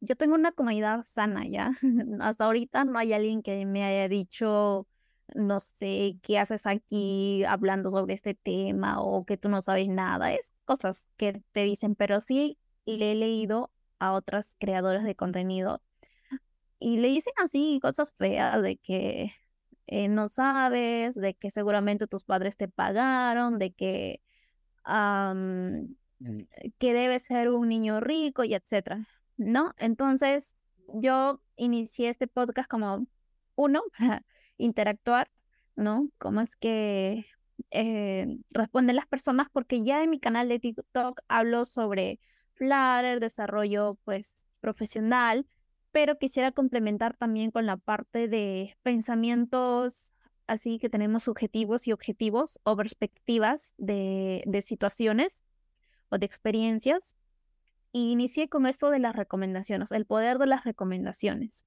Yo 0.00 0.16
tengo 0.16 0.34
una 0.34 0.50
comunidad 0.52 1.04
sana 1.04 1.46
ya. 1.46 1.72
Hasta 2.20 2.44
ahorita 2.46 2.84
no 2.84 2.98
hay 2.98 3.12
alguien 3.12 3.42
que 3.42 3.64
me 3.66 3.84
haya 3.84 4.08
dicho, 4.08 4.86
no 5.34 5.60
sé, 5.60 6.18
qué 6.22 6.38
haces 6.38 6.66
aquí 6.66 7.44
hablando 7.44 7.90
sobre 7.90 8.14
este 8.14 8.34
tema 8.34 9.00
o 9.00 9.24
que 9.24 9.36
tú 9.36 9.48
no 9.48 9.62
sabes 9.62 9.88
nada. 9.88 10.32
Es 10.32 10.52
cosas 10.64 11.08
que 11.16 11.42
te 11.52 11.64
dicen, 11.64 11.94
pero 11.94 12.20
sí 12.20 12.58
le 12.86 13.12
he 13.12 13.14
leído 13.14 13.70
a 13.98 14.12
otras 14.12 14.56
creadoras 14.58 15.04
de 15.04 15.14
contenido 15.14 15.82
y 16.80 16.98
le 16.98 17.08
dicen 17.08 17.34
así 17.36 17.78
cosas 17.82 18.12
feas 18.12 18.62
de 18.62 18.78
que 18.78 19.32
eh, 19.86 20.08
no 20.08 20.28
sabes, 20.28 21.14
de 21.14 21.34
que 21.34 21.50
seguramente 21.50 22.06
tus 22.06 22.24
padres 22.24 22.56
te 22.56 22.68
pagaron, 22.68 23.58
de 23.58 23.72
que, 23.72 24.22
mm. 24.86 25.94
que 26.78 26.92
debes 26.94 27.22
ser 27.24 27.50
un 27.50 27.68
niño 27.68 28.00
rico 28.00 28.44
y 28.44 28.54
etcétera, 28.54 29.06
¿no? 29.36 29.74
Entonces, 29.78 30.56
yo 30.94 31.40
inicié 31.56 32.08
este 32.08 32.28
podcast 32.28 32.68
como 32.68 33.06
uno, 33.56 33.82
interactuar, 34.60 35.30
¿no? 35.76 36.08
Cómo 36.18 36.40
es 36.40 36.56
que 36.56 37.26
eh, 37.70 38.38
responden 38.50 38.96
las 38.96 39.06
personas, 39.06 39.48
porque 39.52 39.82
ya 39.82 40.02
en 40.02 40.10
mi 40.10 40.20
canal 40.20 40.48
de 40.48 40.58
TikTok 40.58 41.20
hablo 41.28 41.64
sobre 41.64 42.20
Flutter, 42.54 43.20
desarrollo 43.20 43.98
pues 44.04 44.34
profesional, 44.60 45.46
pero 45.92 46.18
quisiera 46.18 46.52
complementar 46.52 47.16
también 47.16 47.50
con 47.50 47.66
la 47.66 47.76
parte 47.76 48.28
de 48.28 48.76
pensamientos 48.82 50.10
así 50.50 50.80
que 50.80 50.90
tenemos 50.90 51.22
subjetivos 51.22 51.86
y 51.86 51.92
objetivos 51.92 52.58
o 52.64 52.76
perspectivas 52.76 53.72
de, 53.78 54.42
de 54.46 54.62
situaciones 54.62 55.44
o 56.08 56.18
de 56.18 56.26
experiencias. 56.26 57.14
Y 57.92 58.10
inicié 58.10 58.48
con 58.48 58.66
esto 58.66 58.90
de 58.90 58.98
las 58.98 59.14
recomendaciones, 59.14 59.92
el 59.92 60.06
poder 60.06 60.38
de 60.38 60.46
las 60.46 60.64
recomendaciones. 60.64 61.64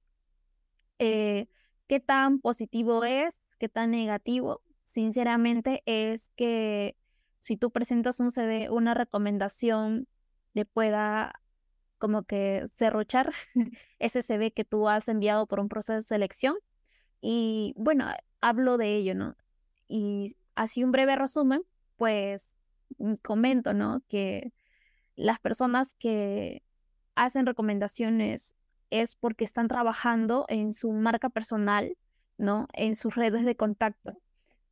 Eh, 0.98 1.48
¿Qué 1.86 2.00
tan 2.00 2.40
positivo 2.40 3.04
es? 3.04 3.38
¿Qué 3.58 3.68
tan 3.68 3.90
negativo? 3.90 4.62
Sinceramente 4.86 5.82
es 5.86 6.30
que 6.36 6.96
si 7.40 7.56
tú 7.56 7.70
presentas 7.70 8.20
un 8.20 8.30
CV, 8.30 8.70
una 8.70 8.94
recomendación 8.94 10.08
le 10.54 10.64
pueda 10.64 11.40
como 11.98 12.24
que 12.24 12.68
cerrochar 12.74 13.32
ese 13.98 14.22
CV 14.22 14.52
que 14.52 14.64
tú 14.64 14.88
has 14.88 15.08
enviado 15.08 15.46
por 15.46 15.60
un 15.60 15.68
proceso 15.68 15.94
de 15.94 16.02
selección. 16.02 16.56
Y 17.20 17.74
bueno, 17.76 18.06
hablo 18.40 18.76
de 18.78 18.94
ello, 18.96 19.14
¿no? 19.14 19.36
Y 19.88 20.36
así 20.54 20.84
un 20.84 20.92
breve 20.92 21.16
resumen, 21.16 21.62
pues 21.96 22.50
mm, 22.98 23.14
comento, 23.16 23.74
¿no? 23.74 24.02
Que 24.08 24.52
las 25.16 25.38
personas 25.40 25.94
que 25.94 26.62
hacen 27.14 27.46
recomendaciones 27.46 28.54
es 28.90 29.16
porque 29.16 29.44
están 29.44 29.68
trabajando 29.68 30.46
en 30.48 30.72
su 30.72 30.92
marca 30.92 31.28
personal, 31.28 31.96
¿no? 32.38 32.68
En 32.72 32.94
sus 32.94 33.14
redes 33.14 33.44
de 33.44 33.56
contacto. 33.56 34.18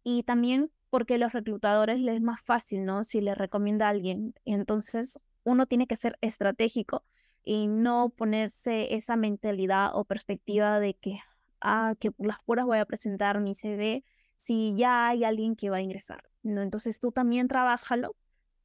Y 0.05 0.25
también 0.25 0.71
porque 0.91 1.15
a 1.15 1.19
los 1.19 1.33
reclutadores 1.33 1.99
les 2.01 2.17
es 2.17 2.23
más 2.23 2.41
fácil, 2.41 2.85
¿no? 2.85 3.05
Si 3.05 3.21
les 3.21 3.37
recomienda 3.37 3.87
a 3.87 3.91
alguien. 3.91 4.35
Entonces, 4.45 5.19
uno 5.45 5.67
tiene 5.67 5.87
que 5.87 5.97
ser 5.97 6.19
estratégico 6.21 7.05
y 7.45 7.67
no 7.67 8.11
ponerse 8.11 8.95
esa 8.95 9.17
mentalidad 9.17 9.91
o 9.95 10.05
perspectiva 10.05 10.81
de 10.81 10.95
que, 10.95 11.21
ah, 11.61 11.95
que 11.99 12.13
por 12.13 12.27
las 12.27 12.39
puras 12.45 12.67
voy 12.67 12.79
a 12.79 12.85
presentar 12.85 13.41
mi 13.41 13.55
CV 13.55 14.05
si 14.37 14.75
ya 14.77 15.09
hay 15.09 15.25
alguien 15.25 15.57
que 15.57 15.71
va 15.71 15.77
a 15.77 15.81
ingresar, 15.81 16.25
¿no? 16.43 16.63
Entonces 16.63 17.01
tú 17.01 17.13
también 17.13 17.49
trabájalo 17.49 18.17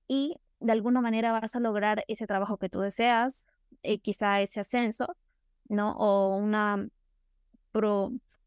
y 0.08 0.36
de 0.60 0.72
alguna 0.72 1.02
manera 1.02 1.32
vas 1.32 1.56
a 1.56 1.60
lograr 1.60 2.04
ese 2.08 2.28
trabajo 2.28 2.58
que 2.58 2.70
tú 2.70 2.80
deseas, 2.80 3.46
eh, 3.84 4.00
quizá 4.00 4.42
ese 4.42 4.60
ascenso, 4.60 5.16
¿no? 5.70 5.92
O 5.98 6.36
una 6.38 6.88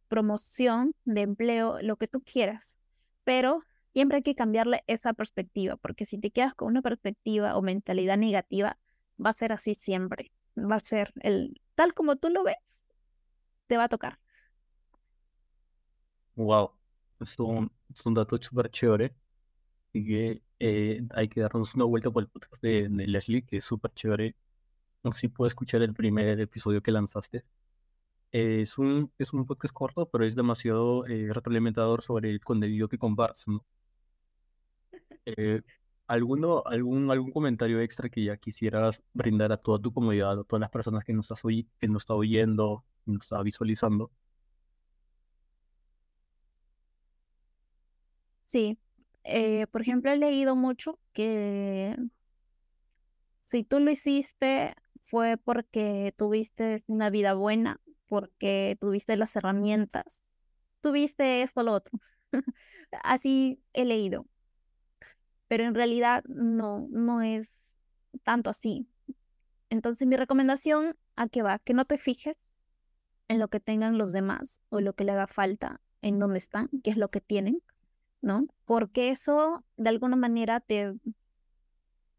promoción 0.08 0.94
de 1.04 1.20
empleo, 1.20 1.80
lo 1.82 1.96
que 1.96 2.08
tú 2.08 2.22
quieras. 2.22 2.76
Pero 3.24 3.62
siempre 3.88 4.18
hay 4.18 4.22
que 4.22 4.34
cambiarle 4.34 4.82
esa 4.86 5.12
perspectiva, 5.12 5.76
porque 5.76 6.04
si 6.04 6.18
te 6.18 6.30
quedas 6.30 6.54
con 6.54 6.68
una 6.68 6.82
perspectiva 6.82 7.56
o 7.56 7.62
mentalidad 7.62 8.16
negativa, 8.16 8.78
va 9.24 9.30
a 9.30 9.34
ser 9.34 9.52
así 9.52 9.74
siempre. 9.74 10.32
Va 10.56 10.76
a 10.76 10.80
ser 10.80 11.12
el 11.20 11.60
tal 11.74 11.94
como 11.94 12.16
tú 12.16 12.28
lo 12.28 12.42
ves, 12.42 12.56
te 13.66 13.76
va 13.76 13.84
a 13.84 13.88
tocar. 13.88 14.18
Wow, 16.34 16.72
es 17.20 17.38
un, 17.38 17.70
es 17.94 18.04
un 18.04 18.14
dato 18.14 18.36
súper 18.40 18.70
chévere. 18.70 19.14
Así 19.88 20.06
que 20.06 20.42
eh, 20.58 21.02
hay 21.14 21.28
que 21.28 21.40
darnos 21.40 21.74
una 21.74 21.84
vuelta 21.84 22.10
por 22.10 22.22
el 22.22 22.28
podcast 22.28 22.62
de, 22.62 22.88
Leslie, 22.90 23.42
que 23.42 23.56
es 23.56 23.64
súper 23.64 23.92
chévere. 23.94 24.36
No 25.02 25.12
sé 25.12 25.20
si 25.20 25.28
puedo 25.28 25.46
escuchar 25.48 25.82
el 25.82 25.94
primer 25.94 26.40
episodio 26.40 26.82
que 26.82 26.92
lanzaste. 26.92 27.44
es, 28.32 28.78
un, 28.78 29.12
es 29.18 29.32
un 29.32 29.46
podcast 29.46 29.74
corto, 29.74 30.08
pero 30.10 30.24
es 30.24 30.36
demasiado 30.36 31.06
eh, 31.06 31.30
retroalimentador 31.32 32.02
sobre 32.02 32.30
el 32.30 32.40
contenido 32.40 32.88
que 32.88 32.98
compartes. 32.98 33.46
Eh, 35.26 35.62
¿alguno, 36.06 36.62
algún, 36.66 37.10
¿Algún 37.10 37.30
comentario 37.32 37.80
extra 37.80 38.08
que 38.08 38.24
ya 38.24 38.36
quisieras 38.36 39.02
brindar 39.12 39.52
a 39.52 39.56
toda 39.56 39.78
tu 39.78 39.92
comunidad, 39.92 40.40
a 40.40 40.44
todas 40.44 40.60
las 40.60 40.70
personas 40.70 41.04
que 41.04 41.12
nos, 41.12 41.30
estás 41.30 41.42
que 41.78 41.88
nos 41.88 42.02
está 42.02 42.14
oyendo, 42.14 42.84
que 43.04 43.12
nos 43.12 43.22
está 43.22 43.42
visualizando? 43.42 44.10
Sí, 48.42 48.78
eh, 49.24 49.66
por 49.68 49.82
ejemplo, 49.82 50.10
he 50.10 50.16
leído 50.16 50.56
mucho 50.56 50.98
que 51.12 51.96
si 53.44 53.64
tú 53.64 53.80
lo 53.80 53.90
hiciste 53.90 54.74
fue 55.00 55.36
porque 55.36 56.14
tuviste 56.16 56.84
una 56.86 57.10
vida 57.10 57.34
buena, 57.34 57.80
porque 58.06 58.76
tuviste 58.80 59.16
las 59.16 59.34
herramientas, 59.36 60.20
tuviste 60.80 61.42
esto, 61.42 61.62
lo 61.62 61.72
otro. 61.72 61.98
Así 63.02 63.62
he 63.72 63.84
leído. 63.84 64.26
Pero 65.48 65.64
en 65.64 65.74
realidad 65.74 66.22
no, 66.26 66.86
no 66.90 67.22
es 67.22 67.66
tanto 68.22 68.50
así. 68.50 68.88
Entonces 69.68 70.06
mi 70.06 70.16
recomendación 70.16 70.96
a 71.16 71.28
que 71.28 71.42
va, 71.42 71.58
que 71.58 71.74
no 71.74 71.84
te 71.84 71.98
fijes 71.98 72.52
en 73.28 73.38
lo 73.38 73.48
que 73.48 73.60
tengan 73.60 73.98
los 73.98 74.12
demás 74.12 74.60
o 74.68 74.80
lo 74.80 74.94
que 74.94 75.04
le 75.04 75.12
haga 75.12 75.26
falta 75.26 75.80
en 76.02 76.18
dónde 76.18 76.38
están, 76.38 76.68
qué 76.82 76.90
es 76.90 76.96
lo 76.96 77.10
que 77.10 77.20
tienen, 77.20 77.62
¿no? 78.20 78.46
Porque 78.64 79.10
eso 79.10 79.64
de 79.76 79.88
alguna 79.88 80.16
manera 80.16 80.60
te, 80.60 80.94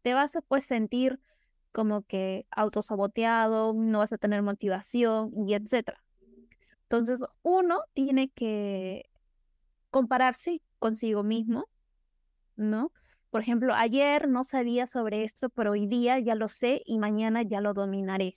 te 0.02 0.14
vas 0.14 0.36
a 0.36 0.40
pues 0.42 0.64
sentir 0.64 1.20
como 1.72 2.02
que 2.02 2.46
autosaboteado, 2.50 3.74
no 3.74 3.98
vas 3.98 4.12
a 4.12 4.18
tener 4.18 4.42
motivación 4.42 5.32
y 5.34 5.54
etcétera. 5.54 6.02
Entonces, 6.82 7.24
uno 7.42 7.80
tiene 7.94 8.28
que 8.28 9.10
compararse 9.90 10.60
consigo 10.78 11.22
mismo, 11.22 11.68
¿no? 12.56 12.92
Por 13.30 13.40
ejemplo, 13.40 13.74
ayer 13.74 14.28
no 14.28 14.44
sabía 14.44 14.86
sobre 14.86 15.24
esto, 15.24 15.48
pero 15.48 15.72
hoy 15.72 15.86
día 15.86 16.18
ya 16.18 16.34
lo 16.34 16.48
sé 16.48 16.82
y 16.84 16.98
mañana 16.98 17.42
ya 17.42 17.62
lo 17.62 17.72
dominaré. 17.72 18.34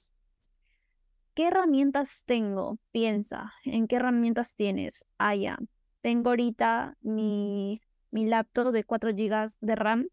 ¿Qué 1.34 1.48
herramientas 1.48 2.24
tengo? 2.26 2.80
Piensa, 2.92 3.52
¿en 3.66 3.88
qué 3.88 3.98
herramientas 3.98 4.56
tienes? 4.56 5.04
Ah, 5.18 5.36
ya, 5.36 5.60
tengo 6.00 6.30
ahorita 6.30 6.96
mi, 7.02 7.82
mi 8.10 8.26
laptop 8.26 8.72
de 8.72 8.86
4 8.86 9.12
GB 9.12 9.58
de 9.60 9.76
RAM, 9.76 10.08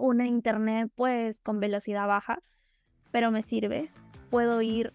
una 0.00 0.26
internet 0.26 0.90
pues 0.94 1.38
con 1.38 1.60
velocidad 1.60 2.06
baja, 2.06 2.42
pero 3.10 3.30
me 3.30 3.42
sirve. 3.42 3.90
Puedo 4.30 4.62
ir 4.62 4.92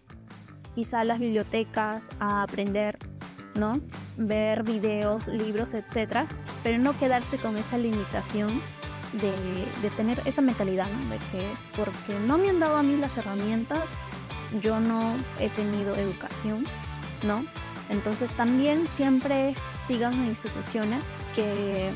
quizá 0.74 1.00
a 1.00 1.04
las 1.04 1.18
bibliotecas 1.18 2.10
a 2.18 2.42
aprender, 2.42 2.98
¿no? 3.54 3.80
Ver 4.16 4.62
videos, 4.62 5.28
libros, 5.28 5.74
etcétera, 5.74 6.26
pero 6.62 6.78
no 6.78 6.98
quedarse 6.98 7.38
con 7.38 7.56
esa 7.56 7.78
limitación 7.78 8.60
de, 9.12 9.32
de, 9.82 9.90
tener 9.96 10.20
esa 10.26 10.42
mentalidad, 10.42 10.88
¿no? 10.90 11.10
De 11.10 11.18
que 11.18 11.48
porque 11.76 12.18
no 12.26 12.36
me 12.36 12.50
han 12.50 12.60
dado 12.60 12.76
a 12.76 12.82
mí 12.82 12.96
las 12.96 13.16
herramientas, 13.16 13.84
yo 14.60 14.80
no 14.80 15.16
he 15.40 15.48
tenido 15.50 15.94
educación, 15.96 16.64
¿no? 17.22 17.44
Entonces 17.88 18.30
también 18.32 18.86
siempre 18.88 19.54
sigan 19.86 20.26
instituciones 20.26 21.04
que 21.34 21.90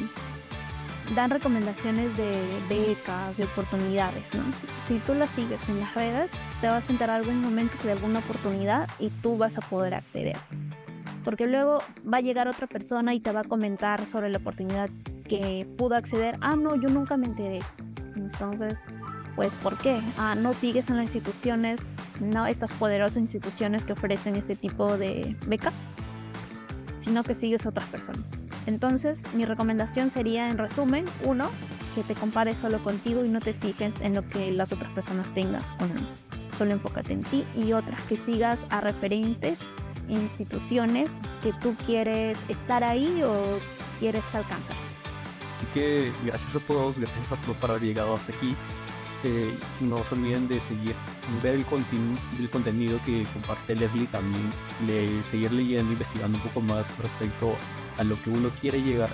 dan 1.14 1.30
recomendaciones 1.30 2.16
de 2.16 2.40
becas, 2.68 3.36
de 3.36 3.44
oportunidades, 3.44 4.32
¿no? 4.34 4.42
Si 4.86 4.98
tú 4.98 5.14
las 5.14 5.30
sigues 5.30 5.60
en 5.68 5.80
las 5.80 5.94
redes, 5.94 6.30
te 6.60 6.68
vas 6.68 6.88
a 6.88 6.92
enterar 6.92 7.16
algún 7.16 7.40
momento 7.40 7.76
de 7.84 7.92
alguna 7.92 8.20
oportunidad 8.20 8.88
y 8.98 9.10
tú 9.10 9.36
vas 9.36 9.58
a 9.58 9.60
poder 9.60 9.94
acceder. 9.94 10.36
Porque 11.24 11.46
luego 11.46 11.82
va 12.10 12.18
a 12.18 12.20
llegar 12.20 12.48
otra 12.48 12.66
persona 12.66 13.14
y 13.14 13.20
te 13.20 13.32
va 13.32 13.40
a 13.40 13.44
comentar 13.44 14.06
sobre 14.06 14.30
la 14.30 14.38
oportunidad 14.38 14.88
que 15.28 15.68
pudo 15.76 15.96
acceder. 15.96 16.38
Ah, 16.40 16.56
no, 16.56 16.76
yo 16.76 16.88
nunca 16.88 17.16
me 17.16 17.26
enteré. 17.26 17.60
Entonces, 18.16 18.82
pues, 19.36 19.52
¿por 19.58 19.76
qué? 19.78 20.00
Ah, 20.18 20.34
no 20.34 20.54
sigues 20.54 20.90
en 20.90 20.96
las 20.96 21.06
instituciones, 21.06 21.80
no 22.20 22.46
estas 22.46 22.72
poderosas 22.72 23.18
instituciones 23.18 23.84
que 23.84 23.92
ofrecen 23.92 24.36
este 24.36 24.56
tipo 24.56 24.96
de 24.96 25.36
becas 25.46 25.74
sino 27.00 27.24
que 27.24 27.34
sigues 27.34 27.66
a 27.66 27.70
otras 27.70 27.88
personas. 27.88 28.30
Entonces, 28.66 29.22
mi 29.34 29.44
recomendación 29.44 30.10
sería, 30.10 30.48
en 30.48 30.58
resumen, 30.58 31.04
uno, 31.24 31.50
que 31.94 32.02
te 32.02 32.14
compares 32.14 32.58
solo 32.58 32.82
contigo 32.82 33.24
y 33.24 33.28
no 33.28 33.40
te 33.40 33.54
fijes 33.54 34.00
en 34.00 34.14
lo 34.14 34.28
que 34.28 34.52
las 34.52 34.72
otras 34.72 34.92
personas 34.92 35.32
tengan 35.34 35.62
o 35.80 35.86
no. 35.86 36.00
Solo 36.56 36.72
enfócate 36.72 37.12
en 37.12 37.22
ti 37.22 37.44
y 37.54 37.72
otras, 37.72 38.00
que 38.02 38.16
sigas 38.16 38.66
a 38.70 38.80
referentes, 38.80 39.60
instituciones 40.08 41.10
que 41.42 41.52
tú 41.54 41.74
quieres 41.86 42.38
estar 42.48 42.84
ahí 42.84 43.22
o 43.22 43.58
quieres 43.98 44.24
alcanzar. 44.32 44.76
Que 45.74 46.12
gracias 46.24 46.56
a 46.56 46.60
todos, 46.60 46.98
gracias 46.98 47.32
a 47.32 47.36
todos 47.42 47.56
por 47.56 47.70
haber 47.70 47.82
llegado 47.82 48.14
hasta 48.14 48.32
aquí. 48.32 48.54
Eh, 49.22 49.54
no 49.80 50.02
se 50.02 50.14
olviden 50.14 50.48
de 50.48 50.60
seguir, 50.60 50.94
ver 51.42 51.54
el, 51.54 51.66
el 52.38 52.50
contenido 52.50 52.98
que 53.04 53.26
comparte 53.34 53.74
Leslie 53.74 54.06
también, 54.06 54.50
de 54.86 55.22
seguir 55.22 55.52
leyendo, 55.52 55.92
investigando 55.92 56.38
un 56.38 56.44
poco 56.44 56.62
más 56.62 56.88
respecto 56.98 57.54
a 58.00 58.04
lo 58.04 58.20
que 58.22 58.30
uno 58.30 58.50
quiere 58.60 58.80
llegar. 58.82 59.10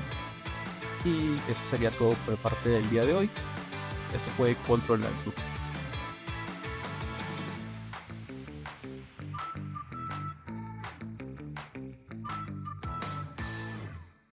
Y 1.05 1.35
eso 1.51 1.61
sería 1.69 1.91
todo 1.91 2.13
por 2.25 2.37
parte 2.37 2.69
del 2.69 2.89
día 2.89 3.05
de 3.05 3.15
hoy. 3.15 3.31
Esto 4.15 4.31
fue 4.37 4.55
Control 4.67 5.01
Sur. 5.23 5.35